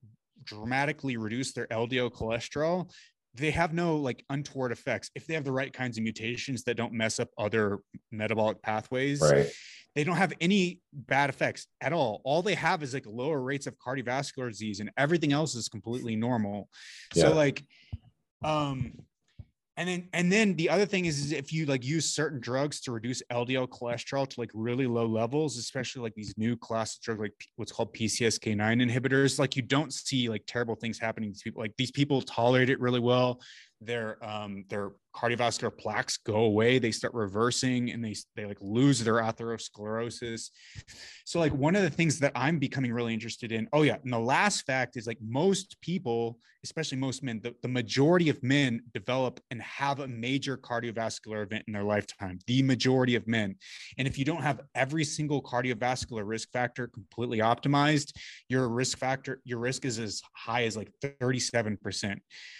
dramatically 0.45 1.17
reduce 1.17 1.51
their 1.51 1.67
LDL 1.67 2.11
cholesterol, 2.11 2.89
they 3.33 3.51
have 3.51 3.73
no 3.73 3.97
like 3.97 4.23
untoward 4.29 4.71
effects 4.71 5.11
if 5.15 5.27
they 5.27 5.33
have 5.33 5.43
the 5.43 5.51
right 5.51 5.73
kinds 5.73 5.97
of 5.97 6.03
mutations 6.03 6.63
that 6.63 6.77
don't 6.77 6.93
mess 6.93 7.19
up 7.19 7.27
other 7.37 7.79
metabolic 8.09 8.61
pathways. 8.61 9.19
Right 9.19 9.51
they 9.95 10.03
don't 10.03 10.17
have 10.17 10.33
any 10.41 10.81
bad 10.93 11.29
effects 11.29 11.67
at 11.81 11.93
all. 11.93 12.21
All 12.25 12.41
they 12.41 12.55
have 12.55 12.83
is 12.83 12.93
like 12.93 13.05
lower 13.07 13.41
rates 13.41 13.65
of 13.65 13.77
cardiovascular 13.77 14.49
disease 14.49 14.81
and 14.81 14.91
everything 14.97 15.31
else 15.31 15.55
is 15.55 15.69
completely 15.69 16.15
normal. 16.15 16.69
Yeah. 17.15 17.23
So 17.23 17.33
like 17.33 17.63
um 18.43 18.93
and 19.77 19.89
then 19.89 20.07
and 20.13 20.31
then 20.31 20.55
the 20.55 20.69
other 20.69 20.85
thing 20.85 21.05
is, 21.05 21.19
is 21.19 21.31
if 21.31 21.51
you 21.51 21.65
like 21.65 21.83
use 21.83 22.13
certain 22.13 22.39
drugs 22.39 22.79
to 22.81 22.91
reduce 22.91 23.21
LDL 23.31 23.67
cholesterol 23.67 24.27
to 24.27 24.39
like 24.39 24.51
really 24.53 24.87
low 24.87 25.05
levels, 25.05 25.57
especially 25.57 26.01
like 26.01 26.15
these 26.15 26.33
new 26.37 26.55
class 26.55 26.95
of 26.95 27.01
drugs 27.01 27.19
like 27.19 27.33
what's 27.57 27.73
called 27.73 27.93
PCSK9 27.93 28.57
inhibitors, 28.57 29.37
like 29.37 29.55
you 29.55 29.61
don't 29.61 29.93
see 29.93 30.29
like 30.29 30.43
terrible 30.47 30.75
things 30.75 30.97
happening 30.97 31.33
to 31.33 31.39
people. 31.43 31.61
Like 31.61 31.73
these 31.77 31.91
people 31.91 32.21
tolerate 32.21 32.69
it 32.69 32.79
really 32.79 33.01
well. 33.01 33.41
Their 33.81 34.23
um 34.25 34.63
their 34.69 34.91
cardiovascular 35.15 35.75
plaques 35.75 36.17
go 36.17 36.35
away 36.35 36.77
they 36.77 36.91
start 36.91 37.13
reversing 37.13 37.91
and 37.91 38.03
they 38.03 38.13
they 38.35 38.45
like 38.45 38.57
lose 38.59 39.03
their 39.03 39.15
atherosclerosis 39.15 40.49
so 41.23 41.39
like 41.39 41.53
one 41.53 41.75
of 41.75 41.83
the 41.83 41.89
things 41.89 42.19
that 42.19 42.33
i'm 42.35 42.59
becoming 42.59 42.91
really 42.91 43.13
interested 43.13 43.51
in 43.51 43.67
oh 43.71 43.83
yeah 43.83 43.97
and 44.03 44.11
the 44.11 44.19
last 44.19 44.65
fact 44.65 44.97
is 44.97 45.07
like 45.07 45.17
most 45.25 45.77
people 45.81 46.37
especially 46.63 46.97
most 46.97 47.23
men 47.23 47.39
the, 47.43 47.55
the 47.61 47.67
majority 47.67 48.27
of 48.27 48.41
men 48.43 48.81
develop 48.93 49.39
and 49.51 49.61
have 49.61 49.99
a 49.99 50.07
major 50.07 50.57
cardiovascular 50.57 51.43
event 51.43 51.63
in 51.67 51.73
their 51.73 51.83
lifetime 51.83 52.37
the 52.47 52.61
majority 52.61 53.15
of 53.15 53.25
men 53.25 53.55
and 53.97 54.07
if 54.07 54.17
you 54.17 54.25
don't 54.25 54.41
have 54.41 54.59
every 54.73 55.05
single 55.05 55.41
cardiovascular 55.41 56.23
risk 56.25 56.51
factor 56.51 56.87
completely 56.87 57.37
optimized 57.37 58.11
your 58.49 58.67
risk 58.67 58.97
factor 58.97 59.41
your 59.45 59.59
risk 59.59 59.85
is 59.85 59.97
as 59.97 60.21
high 60.33 60.65
as 60.65 60.75
like 60.75 60.91
37% 61.01 62.17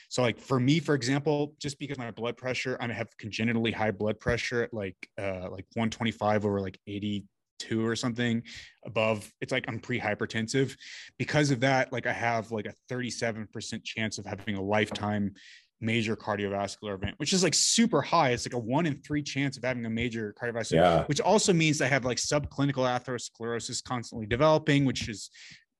so 0.07 0.21
like 0.21 0.39
for 0.39 0.59
me 0.59 0.79
for 0.79 0.95
example 0.95 1.53
just 1.59 1.77
because 1.79 1.97
my 1.97 2.11
blood 2.11 2.37
pressure. 2.37 2.44
I 2.47 2.91
have 2.93 3.15
congenitally 3.17 3.71
high 3.71 3.91
blood 3.91 4.19
pressure 4.19 4.63
at 4.63 4.73
like 4.73 4.97
uh, 5.17 5.49
like 5.49 5.65
125 5.73 6.45
over 6.45 6.59
like 6.61 6.79
82 6.87 7.85
or 7.85 7.95
something 7.95 8.43
above. 8.85 9.31
It's 9.41 9.51
like 9.51 9.65
i'm 9.67 9.79
pre-hypertensive. 9.79 10.75
Because 11.17 11.51
of 11.51 11.59
that 11.61 11.91
like 11.91 12.05
i 12.07 12.13
have 12.13 12.51
like 12.51 12.65
a 12.67 12.73
37% 12.93 13.83
chance 13.83 14.17
of 14.17 14.25
having 14.25 14.55
a 14.55 14.61
lifetime 14.61 15.33
major 15.81 16.15
cardiovascular 16.15 16.95
event 16.95 17.15
which 17.17 17.33
is 17.33 17.43
like 17.43 17.53
super 17.53 18.01
high. 18.01 18.29
It's 18.31 18.45
like 18.47 18.53
a 18.53 18.59
one 18.59 18.85
in 18.85 19.01
three 19.01 19.21
chance 19.21 19.57
of 19.57 19.63
having 19.63 19.85
a 19.85 19.89
major 19.89 20.33
cardiovascular 20.41 20.73
Yeah. 20.73 21.03
which 21.05 21.21
also 21.21 21.53
means 21.53 21.81
I 21.81 21.87
have 21.87 22.05
like 22.05 22.17
subclinical 22.17 22.85
atherosclerosis 22.87 23.83
constantly 23.83 24.25
developing, 24.25 24.85
which 24.85 25.09
is 25.09 25.29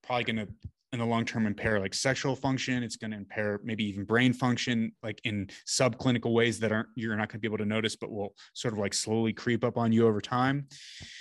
probably 0.04 0.24
going 0.26 0.46
to 0.48 0.54
in 0.96 1.00
the 1.00 1.06
long 1.06 1.26
term 1.26 1.46
impair 1.46 1.80
like 1.80 1.94
sexual 1.94 2.36
function. 2.36 2.82
It's 2.82 2.96
going 2.96 3.12
to 3.12 3.18
impair 3.18 3.60
maybe 3.64 3.84
even 3.84 4.06
brain 4.06 4.34
function, 4.34 4.94
like 5.04 5.20
in 5.26 5.50
subclinical 5.68 6.34
ways 6.34 6.60
that 6.62 6.72
aren't 6.72 6.88
you're 6.96 7.16
not 7.16 7.30
going 7.30 7.40
to 7.40 7.40
be 7.40 7.48
able 7.48 7.60
to 7.60 7.66
notice, 7.66 7.96
but 7.96 8.12
will 8.12 8.34
sort 8.54 8.74
of 8.74 8.80
like 8.80 8.94
slowly 8.94 9.34
creep 9.34 9.64
up 9.64 9.78
on 9.78 9.92
you 9.92 10.08
over 10.08 10.22
time. 10.22 10.68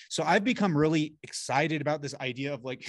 So 0.08 0.22
I've 0.22 0.44
become 0.44 0.76
really 0.76 1.16
excited 1.22 1.80
about 1.80 2.00
this 2.00 2.14
idea 2.20 2.54
of 2.54 2.64
like 2.64 2.88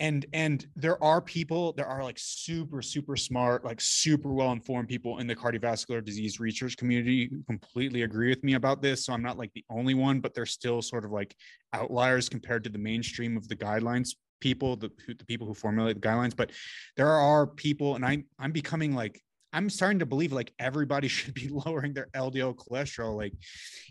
and 0.00 0.26
and 0.32 0.66
there 0.74 1.02
are 1.02 1.20
people 1.20 1.72
there 1.74 1.86
are 1.86 2.02
like 2.02 2.16
super 2.18 2.82
super 2.82 3.16
smart 3.16 3.64
like 3.64 3.80
super 3.80 4.32
well 4.32 4.50
informed 4.50 4.88
people 4.88 5.18
in 5.18 5.26
the 5.28 5.36
cardiovascular 5.36 6.04
disease 6.04 6.40
research 6.40 6.76
community 6.76 7.28
who 7.30 7.42
completely 7.44 8.02
agree 8.02 8.28
with 8.28 8.42
me 8.42 8.54
about 8.54 8.82
this 8.82 9.06
so 9.06 9.12
i'm 9.12 9.22
not 9.22 9.38
like 9.38 9.52
the 9.54 9.64
only 9.70 9.94
one 9.94 10.18
but 10.18 10.34
they're 10.34 10.46
still 10.46 10.82
sort 10.82 11.04
of 11.04 11.12
like 11.12 11.36
outliers 11.72 12.28
compared 12.28 12.64
to 12.64 12.70
the 12.70 12.78
mainstream 12.78 13.36
of 13.36 13.46
the 13.46 13.54
guidelines 13.54 14.16
people 14.44 14.76
the, 14.76 14.90
the 15.06 15.24
people 15.24 15.46
who 15.46 15.54
formulate 15.54 15.96
the 16.00 16.06
guidelines 16.08 16.36
but 16.36 16.50
there 16.98 17.08
are 17.08 17.46
people 17.46 17.94
and 17.96 18.04
i'm 18.04 18.24
i'm 18.38 18.52
becoming 18.52 18.94
like 18.94 19.20
i'm 19.54 19.70
starting 19.70 19.98
to 19.98 20.06
believe 20.06 20.32
like 20.32 20.52
everybody 20.58 21.08
should 21.16 21.34
be 21.34 21.48
lowering 21.48 21.94
their 21.94 22.08
ldl 22.14 22.54
cholesterol 22.54 23.16
like 23.16 23.32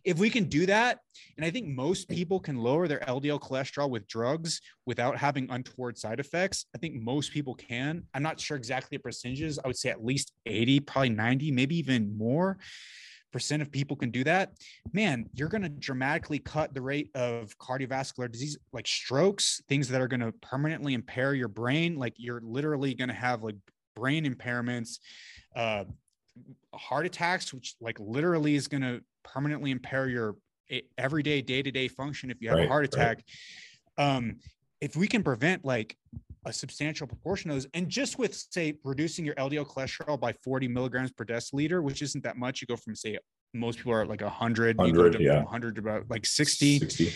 if 0.03 0.19
we 0.19 0.29
can 0.29 0.45
do 0.45 0.65
that 0.65 0.99
and 1.37 1.45
I 1.45 1.49
think 1.49 1.67
most 1.67 2.09
people 2.09 2.39
can 2.39 2.57
lower 2.57 2.87
their 2.87 2.99
LDL 2.99 3.39
cholesterol 3.39 3.89
with 3.89 4.07
drugs 4.07 4.61
without 4.85 5.17
having 5.17 5.49
untoward 5.49 5.97
side 5.97 6.19
effects. 6.19 6.65
I 6.75 6.77
think 6.77 6.95
most 6.95 7.31
people 7.31 7.55
can. 7.55 8.03
I'm 8.13 8.23
not 8.23 8.39
sure 8.39 8.57
exactly 8.57 8.97
the 8.97 9.01
percentages. 9.01 9.59
I 9.63 9.67
would 9.67 9.77
say 9.77 9.89
at 9.89 10.03
least 10.03 10.33
80, 10.45 10.81
probably 10.81 11.09
90, 11.09 11.51
maybe 11.51 11.77
even 11.77 12.15
more 12.17 12.57
percent 13.33 13.61
of 13.61 13.71
people 13.71 13.97
can 13.97 14.11
do 14.11 14.23
that. 14.23 14.53
Man, 14.93 15.29
you're 15.33 15.49
going 15.49 15.63
to 15.63 15.69
dramatically 15.69 16.39
cut 16.39 16.73
the 16.73 16.81
rate 16.81 17.09
of 17.15 17.57
cardiovascular 17.57 18.31
disease 18.31 18.57
like 18.71 18.87
strokes, 18.87 19.61
things 19.67 19.89
that 19.89 19.99
are 19.99 20.07
going 20.07 20.21
to 20.21 20.31
permanently 20.33 20.93
impair 20.93 21.33
your 21.33 21.49
brain. 21.49 21.97
Like 21.97 22.13
you're 22.17 22.41
literally 22.41 22.93
going 22.93 23.09
to 23.09 23.13
have 23.15 23.43
like 23.43 23.55
brain 23.95 24.23
impairments, 24.25 24.99
uh, 25.55 25.83
heart 26.73 27.05
attacks, 27.05 27.53
which 27.53 27.75
like 27.81 27.99
literally 27.99 28.55
is 28.55 28.67
going 28.69 28.81
to 28.83 29.01
permanently 29.23 29.71
impair 29.71 30.07
your 30.07 30.35
e- 30.69 30.83
everyday 30.97 31.41
day-to-day 31.41 31.87
function 31.89 32.31
if 32.31 32.41
you 32.41 32.49
have 32.49 32.57
Right, 32.57 32.65
a 32.65 32.69
heart 32.69 32.83
right. 32.83 32.93
attack 32.93 33.23
um 33.97 34.39
if 34.81 34.95
we 34.95 35.07
can 35.07 35.23
prevent 35.23 35.63
like 35.63 35.95
a 36.45 36.53
substantial 36.53 37.07
proportion 37.07 37.49
of 37.49 37.55
those 37.55 37.67
and 37.73 37.87
just 37.89 38.17
with 38.19 38.35
say 38.35 38.73
reducing 38.83 39.25
your 39.25 39.35
ldl 39.35 39.65
cholesterol 39.65 40.19
by 40.19 40.33
40 40.43 40.67
milligrams 40.67 41.11
per 41.11 41.23
deciliter 41.25 41.81
which 41.81 42.01
isn't 42.01 42.23
that 42.23 42.37
much 42.37 42.61
you 42.61 42.67
go 42.67 42.75
from 42.75 42.95
say 42.95 43.17
most 43.53 43.77
people 43.77 43.93
are 43.93 44.05
like 44.05 44.21
100 44.21 44.77
you 44.81 44.93
go 44.93 45.09
to 45.09 45.21
yeah. 45.21 45.43
100 45.43 45.75
to 45.75 45.81
about 45.81 46.09
like 46.09 46.25
60 46.25 46.79
60. 46.79 47.13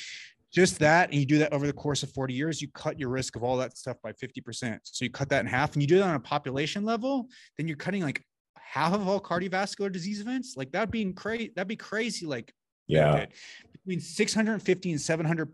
just 0.53 0.80
that 0.80 1.09
and 1.09 1.19
you 1.19 1.25
do 1.25 1.39
that 1.39 1.51
over 1.51 1.67
the 1.67 1.73
course 1.73 2.03
of 2.03 2.11
40 2.13 2.34
years 2.34 2.61
you 2.61 2.69
cut 2.69 2.99
your 2.99 3.09
risk 3.09 3.36
of 3.36 3.43
all 3.43 3.57
that 3.57 3.78
stuff 3.78 3.97
by 4.01 4.11
50% 4.13 4.80
so 4.84 5.03
you 5.03 5.11
cut 5.11 5.30
that 5.30 5.41
in 5.41 5.47
half 5.47 5.73
and 5.73 5.82
you 5.82 5.88
do 5.88 5.97
that 5.97 6.07
on 6.07 6.15
a 6.15 6.19
population 6.19 6.86
level 6.86 7.28
then 7.57 7.67
you're 7.67 7.78
cutting 7.78 8.03
like 8.03 8.23
half 8.55 8.93
of 8.93 9.07
all 9.07 9.19
cardiovascular 9.19 9.91
disease 9.91 10.21
events 10.21 10.55
like 10.55 10.71
that'd 10.71 10.91
be 10.91 11.11
crazy 11.13 11.51
that'd 11.55 11.67
be 11.67 11.75
crazy 11.75 12.25
like 12.25 12.53
Yeah. 12.88 13.25
between 13.71 13.99
650 13.99 14.91
and 14.91 15.01
700 15.01 15.51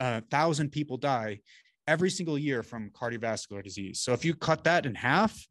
uh, 0.00 0.20
thousand 0.30 0.70
people 0.70 0.96
die 0.96 1.40
every 1.86 2.10
single 2.10 2.38
year 2.38 2.62
from 2.62 2.90
cardiovascular 2.90 3.62
disease. 3.62 4.00
So 4.00 4.12
if 4.12 4.24
you 4.24 4.34
cut 4.34 4.64
that 4.64 4.86
in 4.86 4.94
half, 4.94 5.46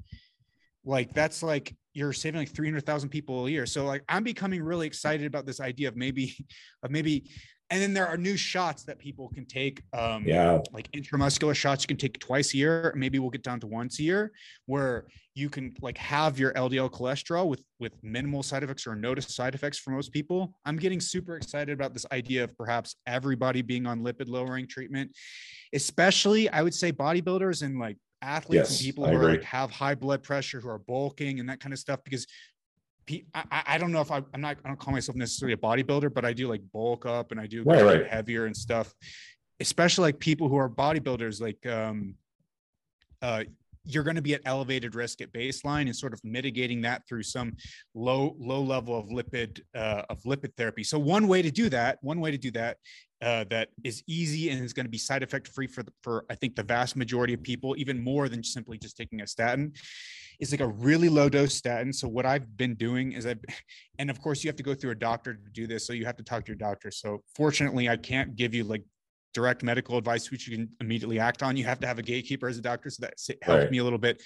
like 0.86 1.14
that's 1.14 1.44
like 1.44 1.76
you're 1.94 2.14
saving 2.14 2.40
like 2.40 2.50
300,000 2.50 3.10
people 3.10 3.46
a 3.46 3.50
year. 3.50 3.66
So 3.66 3.86
like 3.86 4.04
I'm 4.10 4.24
becoming 4.24 4.62
really 4.62 4.88
excited 4.88 5.26
about 5.26 5.46
this 5.46 5.60
idea 5.60 5.88
of 5.88 5.96
maybe 5.96 6.36
of 6.84 6.92
maybe 6.92 7.30
and 7.74 7.82
then 7.82 7.92
there 7.92 8.06
are 8.08 8.18
new 8.18 8.38
shots 8.38 8.84
that 8.84 9.00
people 9.00 9.30
can 9.30 9.46
take 9.46 9.82
um 9.94 10.24
Yeah. 10.28 10.60
like 10.72 10.92
intramuscular 10.92 11.56
shots 11.56 11.84
you 11.84 11.88
can 11.88 11.98
take 11.98 12.20
twice 12.20 12.54
a 12.54 12.58
year 12.58 12.94
maybe 12.96 13.18
we'll 13.20 13.32
get 13.32 13.42
down 13.42 13.60
to 13.62 13.68
once 13.68 14.00
a 14.00 14.04
year 14.04 14.32
where 14.68 15.08
you 15.34 15.50
can 15.50 15.74
like 15.82 15.98
have 15.98 16.38
your 16.38 16.54
ldl 16.54 16.90
cholesterol 16.92 17.48
with 17.48 17.64
with 17.80 17.94
minimal 18.04 18.44
side 18.44 18.62
effects 18.64 18.86
or 18.86 18.96
no 18.96 19.16
side 19.16 19.56
effects 19.56 19.80
for 19.80 19.90
most 19.90 20.12
people 20.12 20.54
i'm 20.66 20.78
getting 20.78 21.00
super 21.00 21.36
excited 21.36 21.74
about 21.74 21.94
this 21.94 22.06
idea 22.12 22.44
of 22.44 22.56
perhaps 22.56 22.96
everybody 23.08 23.64
being 23.64 23.88
on 23.88 24.02
lipid 24.02 24.28
lowering 24.30 24.68
treatment 24.68 25.10
especially 25.74 26.48
i 26.50 26.62
would 26.62 26.74
say 26.74 26.92
bodybuilders 26.92 27.64
and 27.64 27.80
like 27.80 27.98
athletes 28.22 28.70
Yes, 28.70 28.80
and 28.80 28.86
people 28.86 29.06
who 29.06 29.16
are 29.18 29.32
like 29.32 29.44
have 29.44 29.70
high 29.72 29.96
blood 29.96 30.24
pressure 30.24 30.62
who 30.62 30.70
are 30.70 30.80
bulking 30.80 31.40
and 31.40 31.50
that 31.50 31.60
kind 31.60 31.74
of 31.74 31.80
stuff 31.80 32.00
because 32.06 32.26
I, 33.10 33.64
I- 33.68 33.78
don't 33.78 33.92
know 33.92 34.02
if 34.02 34.12
I, 34.12 34.22
I'm 34.34 34.42
not, 34.42 34.58
I 34.64 34.70
don't 34.70 34.80
call 34.80 34.94
myself 34.94 35.16
necessarily 35.16 35.54
a 35.54 35.58
bodybuilder, 35.58 36.14
but 36.14 36.26
I 36.26 36.34
do 36.34 36.48
like 36.48 36.62
bulk 36.72 37.06
up 37.06 37.32
and 37.32 37.40
I 37.40 37.48
do 37.48 37.64
Right, 37.64 37.84
right. 37.84 38.08
heavier 38.08 38.46
and 38.46 38.56
stuff. 38.56 38.94
Especially 39.60 40.04
like 40.04 40.20
people 40.20 40.50
who 40.50 40.56
are 40.58 40.70
bodybuilders, 40.70 41.40
like 41.42 41.66
um, 41.66 42.16
uh, 43.22 43.44
you're 43.86 44.04
going 44.04 44.16
to 44.16 44.22
be 44.22 44.34
at 44.34 44.42
elevated 44.46 44.96
risk 44.96 45.22
at 45.22 45.32
baseline 45.34 45.84
and 45.84 45.96
sort 45.96 46.14
of 46.14 46.22
mitigating 46.24 46.82
that 46.82 47.08
through 47.08 47.24
some 47.24 47.56
low 47.94 48.36
low 48.40 48.62
level 48.62 48.98
of 48.98 49.08
lipid 49.10 49.62
uh, 49.76 50.04
of 50.10 50.22
lipid 50.24 50.56
therapy. 50.56 50.84
So 50.84 50.98
one 50.98 51.28
way 51.28 51.42
to 51.42 51.52
do 51.52 51.70
that, 51.70 52.00
one 52.02 52.20
way 52.20 52.32
to 52.32 52.38
do 52.38 52.52
that 52.52 52.78
uh, 53.22 53.44
that 53.50 53.70
is 53.84 54.04
easy 54.08 54.50
and 54.50 54.64
is 54.64 54.74
going 54.74 54.86
to 54.86 54.90
be 54.90 54.98
side 54.98 55.24
effect 55.24 55.48
free 55.50 55.68
for 55.68 55.84
the, 55.84 55.92
for 56.02 56.26
I 56.30 56.36
think 56.36 56.56
the 56.56 56.64
vast 56.64 56.96
majority 56.96 57.34
of 57.34 57.44
people, 57.44 57.76
even 57.78 58.04
more 58.04 58.28
than 58.30 58.44
simply 58.44 58.78
just 58.78 58.98
taking 58.98 59.22
a 59.22 59.28
statin, 59.28 59.74
is 60.40 60.52
like 60.52 60.62
a 60.62 60.68
really 60.68 61.10
low 61.10 61.30
dose 61.30 61.54
statin. 61.54 61.94
So 61.94 62.08
what 62.08 62.26
I've 62.26 62.58
been 62.58 62.76
doing 62.76 63.14
is 63.14 63.26
I, 63.26 63.36
and 64.00 64.10
of 64.10 64.22
course 64.22 64.44
you 64.44 64.48
have 64.50 64.56
to 64.58 64.64
go 64.64 64.74
through 64.74 64.92
a 64.92 64.96
doctor 64.96 65.34
to 65.34 65.50
do 65.52 65.68
this, 65.68 65.86
so 65.86 65.94
you 65.94 66.06
have 66.06 66.18
to 66.18 66.24
talk 66.24 66.46
to 66.46 66.50
your 66.50 66.58
doctor. 66.58 66.92
So 66.92 67.24
fortunately, 67.36 67.90
I 67.90 67.98
can't 67.98 68.36
give 68.36 68.54
you 68.54 68.64
like 68.64 68.84
direct 69.34 69.64
medical 69.64 69.98
advice 69.98 70.30
which 70.30 70.48
you 70.48 70.56
can 70.56 70.70
immediately 70.80 71.20
act 71.20 71.42
on. 71.42 71.58
You 71.58 71.66
have 71.66 71.80
to 71.80 71.88
have 71.88 71.98
a 72.00 72.04
gatekeeper 72.04 72.48
as 72.48 72.58
a 72.58 72.62
doctor, 72.62 72.90
so 72.90 73.02
that 73.02 73.14
helped 73.42 73.64
Right. 73.64 73.72
me 73.72 73.80
a 73.80 73.84
little 73.84 74.00
bit. 74.00 74.22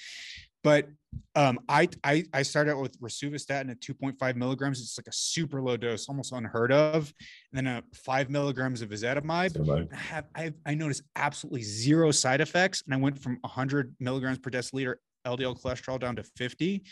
But 0.64 0.90
um, 1.36 1.60
I, 1.70 1.88
I 2.04 2.26
I 2.34 2.42
started 2.42 2.72
out 2.72 2.82
with 2.82 3.00
rosuvastatin 3.00 3.70
at 3.72 3.80
2.5 3.80 4.36
milligrams. 4.36 4.82
It's 4.82 4.98
like 4.98 5.08
a 5.08 5.14
super 5.14 5.62
low 5.62 5.78
dose, 5.78 6.10
almost 6.10 6.34
unheard 6.34 6.74
of. 6.74 7.14
And 7.54 7.66
then 7.66 7.68
a 7.68 7.84
five 7.94 8.30
milligrams 8.30 8.82
of 8.82 8.90
ezetimibe. 8.90 9.54
So, 9.54 9.88
I 9.94 9.96
have 9.96 10.26
I, 10.36 10.52
I 10.66 10.74
noticed 10.74 11.04
absolutely 11.16 11.62
zero 11.62 12.12
side 12.12 12.42
effects, 12.42 12.84
and 12.86 12.94
I 12.94 12.98
went 12.98 13.18
from 13.18 13.38
100 13.42 13.96
milligrams 14.02 14.40
per 14.40 14.50
deciliter 14.50 14.96
LDL 15.28 15.62
cholesterol 15.62 16.00
down 16.00 16.16
to 16.16 16.24
50. 16.24 16.84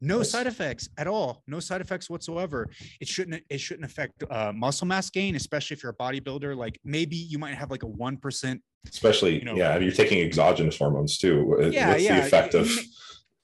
No 0.00 0.18
Nice. 0.18 0.30
side 0.30 0.46
effects 0.46 0.88
at 0.98 1.06
all. 1.06 1.42
No 1.46 1.60
side 1.60 1.80
effects 1.80 2.10
whatsoever. 2.10 2.68
It 3.00 3.08
shouldn't 3.08 3.42
it 3.48 3.58
shouldn't 3.58 3.86
affect 3.86 4.22
uh, 4.30 4.52
muscle 4.52 4.86
mass 4.86 5.08
gain, 5.08 5.34
especially 5.36 5.76
if 5.76 5.82
you're 5.82 5.92
a 5.92 5.96
bodybuilder. 5.96 6.56
Like 6.56 6.78
maybe 6.84 7.16
you 7.16 7.38
might 7.38 7.54
have 7.54 7.70
like 7.70 7.84
a 7.84 7.86
one 7.86 8.16
percent 8.18 8.60
especially, 8.90 9.38
You 9.38 9.44
know- 9.46 9.54
yeah, 9.56 9.78
you're 9.78 9.92
taking 9.92 10.20
exogenous 10.20 10.76
hormones 10.76 11.16
too. 11.16 11.46
What- 11.46 11.72
Yeah, 11.72 11.88
What's 11.92 12.02
yeah, 12.04 12.20
the 12.20 12.26
effect 12.26 12.54
of? 12.54 12.66
may- 12.66 12.82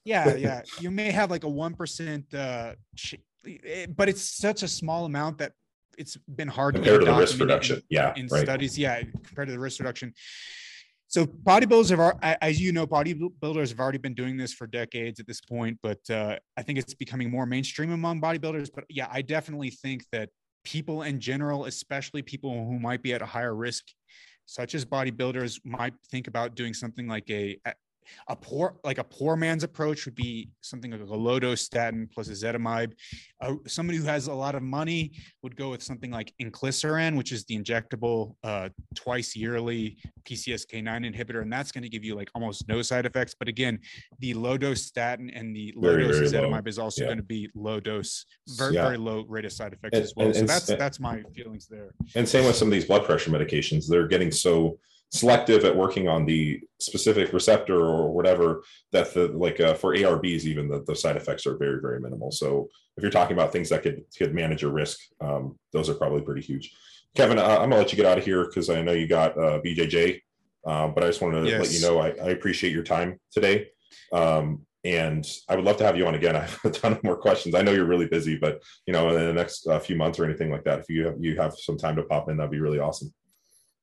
yeah 0.03 0.35
yeah 0.47 0.61
you 0.79 0.89
may 0.91 1.09
have 1.11 1.29
like 1.31 1.43
a 1.43 1.47
1% 1.47 2.33
uh 2.33 2.73
eh, 3.47 3.85
but 3.95 4.09
it's 4.09 4.21
such 4.47 4.63
a 4.63 4.67
small 4.67 5.05
amount 5.05 5.37
that 5.37 5.51
it's 5.97 6.15
been 6.39 6.47
hard 6.47 6.73
compared 6.75 7.01
to 7.01 7.05
even 7.05 7.13
the 7.15 7.19
risk 7.19 7.33
it 7.35 7.41
in- 7.41 7.47
reduction? 7.47 7.81
Yeah, 7.89 8.13
in 8.15 8.27
right. 8.27 8.41
studies 8.43 8.77
yeah 8.77 9.01
compared 9.27 9.47
to 9.49 9.53
the 9.53 9.59
risk 9.59 9.79
reduction 9.79 10.13
so 11.11 11.25
bodybuilders 11.25 11.89
have 11.89 12.37
as 12.41 12.59
you 12.59 12.71
know 12.71 12.87
bodybuilders 12.87 13.69
have 13.69 13.79
already 13.79 13.97
been 13.97 14.13
doing 14.13 14.37
this 14.37 14.53
for 14.53 14.65
decades 14.65 15.19
at 15.19 15.27
this 15.27 15.41
point 15.41 15.77
but 15.83 15.99
uh, 16.09 16.37
i 16.57 16.63
think 16.63 16.79
it's 16.79 16.93
becoming 16.93 17.29
more 17.29 17.45
mainstream 17.45 17.91
among 17.91 18.19
bodybuilders 18.21 18.69
but 18.73 18.85
yeah 18.89 19.07
i 19.11 19.21
definitely 19.21 19.69
think 19.69 20.05
that 20.11 20.29
people 20.63 21.03
in 21.03 21.19
general 21.19 21.65
especially 21.65 22.21
people 22.21 22.65
who 22.65 22.79
might 22.79 23.03
be 23.03 23.13
at 23.13 23.21
a 23.21 23.25
higher 23.25 23.55
risk 23.55 23.83
such 24.45 24.73
as 24.73 24.85
bodybuilders 24.85 25.59
might 25.65 25.93
think 26.09 26.27
about 26.27 26.55
doing 26.55 26.73
something 26.73 27.07
like 27.07 27.29
a 27.29 27.57
a 28.27 28.35
poor 28.35 28.77
like 28.83 28.97
a 28.97 29.03
poor 29.03 29.35
man's 29.35 29.63
approach 29.63 30.05
would 30.05 30.15
be 30.15 30.49
something 30.61 30.91
like 30.91 31.01
a 31.01 31.03
low 31.15 31.39
dose 31.39 31.61
statin 31.61 32.07
plus 32.13 32.27
ezetimibe. 32.29 32.91
Uh, 33.41 33.55
somebody 33.67 33.97
who 33.97 34.05
has 34.05 34.27
a 34.27 34.33
lot 34.33 34.55
of 34.55 34.61
money 34.63 35.11
would 35.43 35.55
go 35.55 35.69
with 35.69 35.81
something 35.81 36.11
like 36.11 36.33
inclisiran, 36.41 37.17
which 37.17 37.31
is 37.31 37.45
the 37.45 37.57
injectable 37.57 38.35
uh, 38.43 38.69
twice 38.95 39.35
yearly 39.35 39.97
PCSK9 40.25 40.83
inhibitor, 41.13 41.41
and 41.41 41.51
that's 41.51 41.71
going 41.71 41.83
to 41.83 41.89
give 41.89 42.03
you 42.03 42.15
like 42.15 42.29
almost 42.35 42.67
no 42.67 42.81
side 42.81 43.05
effects. 43.05 43.35
But 43.37 43.47
again, 43.47 43.79
the 44.19 44.33
low 44.33 44.57
dose 44.57 44.83
statin 44.85 45.29
and 45.31 45.55
the 45.55 45.73
low 45.75 45.91
Very, 45.91 46.03
dose 46.03 46.17
very 46.17 46.29
low. 46.47 46.51
ezetimibe 46.51 46.67
is 46.67 46.79
also 46.79 47.01
Yeah. 47.03 47.07
going 47.07 47.17
to 47.17 47.23
be 47.23 47.49
low 47.55 47.79
dose, 47.79 48.25
very 48.57 48.75
Yeah. 48.75 48.83
very 48.83 48.97
low 48.97 49.25
rate 49.27 49.45
of 49.45 49.51
side 49.51 49.73
effects 49.73 49.95
And- 49.95 50.03
as 50.03 50.13
well. 50.15 50.25
and- 50.27 50.35
so 50.35 50.39
and 50.41 50.49
that's 50.49 50.65
that's 50.65 50.99
my 50.99 51.23
feelings 51.35 51.67
there. 51.67 51.93
And 52.15 52.27
same 52.27 52.45
with 52.45 52.55
some 52.55 52.67
of 52.67 52.71
these 52.73 52.85
blood 52.85 53.05
pressure 53.05 53.31
medications. 53.31 53.87
They're 53.87 54.07
getting 54.07 54.31
so 54.31 54.79
selective 55.11 55.65
at 55.65 55.75
working 55.75 56.07
on 56.07 56.25
the 56.25 56.61
specific 56.79 57.33
receptor 57.33 57.77
or 57.77 58.11
whatever 58.11 58.63
that 58.91 59.13
the 59.13 59.27
like 59.27 59.59
uh, 59.59 59.73
for 59.73 59.93
ARBs 59.93 60.45
even 60.45 60.69
the, 60.69 60.83
the 60.87 60.95
side 60.95 61.17
effects 61.17 61.45
are 61.45 61.57
very 61.57 61.81
very 61.81 61.99
minimal. 61.99 62.31
So 62.31 62.69
if 62.97 63.03
you're 63.03 63.11
talking 63.11 63.35
about 63.35 63.51
things 63.51 63.69
that 63.69 63.83
could 63.83 64.03
could 64.17 64.33
manage 64.33 64.61
your 64.61 64.71
risk, 64.71 64.99
um, 65.19 65.57
those 65.73 65.89
are 65.89 65.95
probably 65.95 66.21
pretty 66.21 66.41
huge. 66.41 66.73
Kevin, 67.15 67.39
I, 67.39 67.55
I'm 67.55 67.69
gonna 67.69 67.77
let 67.77 67.91
you 67.91 67.97
get 67.97 68.05
out 68.05 68.17
of 68.17 68.25
here 68.25 68.45
because 68.45 68.69
I 68.69 68.81
know 68.81 68.93
you 68.93 69.07
got 69.07 69.37
uh, 69.37 69.59
BJJ, 69.61 70.21
um, 70.65 70.93
but 70.93 71.03
I 71.03 71.07
just 71.07 71.21
wanted 71.21 71.41
to 71.41 71.57
let 71.57 71.71
you 71.71 71.81
know 71.81 71.99
I, 71.99 72.09
I 72.09 72.29
appreciate 72.29 72.71
your 72.71 72.83
time 72.83 73.19
today. 73.31 73.67
Um, 74.13 74.65
and 74.83 75.27
I 75.47 75.55
would 75.55 75.65
love 75.65 75.77
to 75.77 75.85
have 75.85 75.97
you 75.97 76.07
on 76.07 76.15
again. 76.15 76.35
I 76.37 76.41
have 76.41 76.59
a 76.63 76.69
ton 76.69 76.93
of 76.93 77.03
more 77.03 77.17
questions. 77.17 77.53
I 77.53 77.61
know 77.61 77.71
you're 77.71 77.85
really 77.85 78.07
busy, 78.07 78.37
but 78.37 78.61
you 78.85 78.93
know, 78.93 79.09
in 79.09 79.15
the 79.15 79.33
next 79.33 79.67
uh, 79.67 79.79
few 79.79 79.95
months 79.95 80.19
or 80.19 80.25
anything 80.25 80.51
like 80.51 80.63
that, 80.63 80.79
if 80.79 80.89
you 80.89 81.05
have, 81.07 81.15
you 81.19 81.35
have 81.37 81.53
some 81.55 81.77
time 81.77 81.97
to 81.97 82.03
pop 82.03 82.29
in, 82.29 82.37
that'd 82.37 82.49
be 82.49 82.59
really 82.59 82.79
awesome. 82.79 83.13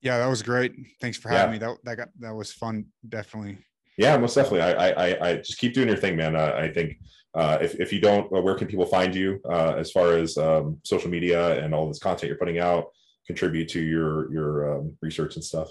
Yeah, 0.00 0.18
that 0.18 0.26
was 0.26 0.42
great. 0.42 0.72
Thanks 1.00 1.18
for 1.18 1.28
having 1.28 1.52
me. 1.52 1.58
That 1.58 1.76
that 1.84 1.96
got 1.96 2.08
that 2.20 2.34
was 2.34 2.52
fun. 2.52 2.86
Definitely. 3.08 3.58
Yeah, 3.96 4.16
most 4.16 4.34
definitely. 4.34 4.62
I, 4.62 4.72
I, 4.72 4.88
I, 5.08 5.28
I 5.30 5.36
just 5.38 5.58
keep 5.58 5.74
doing 5.74 5.88
your 5.88 5.96
thing, 5.96 6.14
man. 6.16 6.36
Uh, 6.36 6.54
I 6.56 6.68
think 6.68 7.00
uh, 7.34 7.58
if, 7.60 7.74
if 7.80 7.92
you 7.92 8.00
don't, 8.00 8.32
uh, 8.32 8.40
where 8.40 8.54
can 8.54 8.68
people 8.68 8.86
find 8.86 9.12
you 9.12 9.40
uh, 9.50 9.74
as 9.76 9.90
far 9.90 10.12
as 10.12 10.38
um, 10.38 10.78
social 10.84 11.10
media 11.10 11.60
and 11.62 11.74
all 11.74 11.88
this 11.88 11.98
content 11.98 12.28
you're 12.28 12.38
putting 12.38 12.60
out, 12.60 12.86
contribute 13.26 13.68
to 13.70 13.80
your 13.80 14.32
your 14.32 14.78
um, 14.78 14.96
research 15.02 15.34
and 15.34 15.44
stuff? 15.44 15.68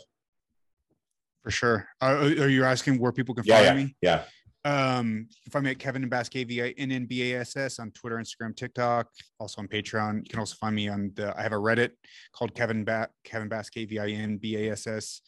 For 1.44 1.52
sure. 1.52 1.88
Uh, 2.02 2.34
are 2.40 2.50
you 2.50 2.66
asking 2.66 3.00
where 3.00 3.14
people 3.14 3.34
can 3.34 3.46
Yeah, 3.46 3.56
find 3.64 3.66
yeah, 3.80 3.86
me? 3.86 3.96
yeah. 4.02 4.24
Um, 4.68 5.28
you 5.30 5.36
can 5.46 5.52
find 5.52 5.66
me 5.66 5.72
at 5.72 5.80
Kevin 5.80 6.10
Bass 6.10 6.28
KVNNBASS 6.28 7.80
on 7.80 7.92
Twitter, 7.92 8.18
Instagram, 8.18 8.54
TikTok, 8.54 9.08
also 9.40 9.62
on 9.62 9.68
Patreon. 9.70 10.18
You 10.18 10.30
can 10.30 10.40
also 10.40 10.58
find 10.60 10.76
me 10.76 10.90
on 10.90 11.12
the 11.16 11.34
I 11.38 11.42
have 11.42 11.54
a 11.54 11.56
Reddit 11.56 11.92
called 12.34 12.54
Kevin 12.54 12.84
Bat 12.84 13.12
Kevin 13.24 13.48
Bass 13.48 13.70
KVINBASS 13.70 15.22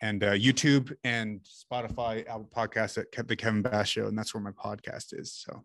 and 0.00 0.24
uh, 0.24 0.32
YouTube 0.32 0.94
and 1.04 1.40
Spotify, 1.42 2.26
Apple 2.28 2.48
Podcasts 2.56 2.96
at 2.96 3.28
the 3.28 3.36
Kevin 3.36 3.60
Bass 3.60 3.88
Show, 3.88 4.06
and 4.06 4.16
that's 4.16 4.32
where 4.32 4.42
my 4.42 4.52
podcast 4.52 5.18
is. 5.18 5.34
So 5.34 5.64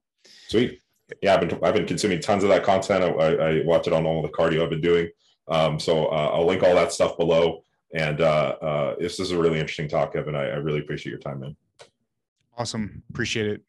Sweet. 0.50 0.82
Yeah, 1.22 1.36
I've 1.36 1.48
been 1.48 1.60
I've 1.64 1.76
been 1.76 1.88
consuming 1.88 2.20
tons 2.20 2.44
of 2.44 2.50
that 2.50 2.66
content. 2.66 3.04
I, 3.04 3.08
I, 3.08 3.30
I 3.30 3.64
watch 3.64 3.88
it 3.88 3.94
on 3.94 4.06
all 4.06 4.22
the 4.22 4.30
cardio 4.30 4.64
I've 4.64 4.70
been 4.70 4.82
doing. 4.82 5.08
Um, 5.48 5.80
so 5.80 6.08
uh, 6.08 6.32
I'll 6.34 6.46
link 6.46 6.62
all 6.62 6.76
that 6.76 6.92
stuff 6.92 7.16
below. 7.18 7.64
And 7.96 8.20
uh, 8.20 8.56
uh, 8.62 8.96
this 9.00 9.22
is 9.22 9.32
a 9.32 9.38
really 9.38 9.60
interesting 9.60 9.88
talk, 9.88 10.14
Kevin. 10.14 10.36
I, 10.36 10.50
I 10.50 10.56
really 10.56 10.80
appreciate 10.80 11.12
your 11.12 11.20
time, 11.22 11.40
man. 11.40 11.56
Awesome. 12.58 13.04
Appreciate 13.10 13.47
it. 13.47 13.62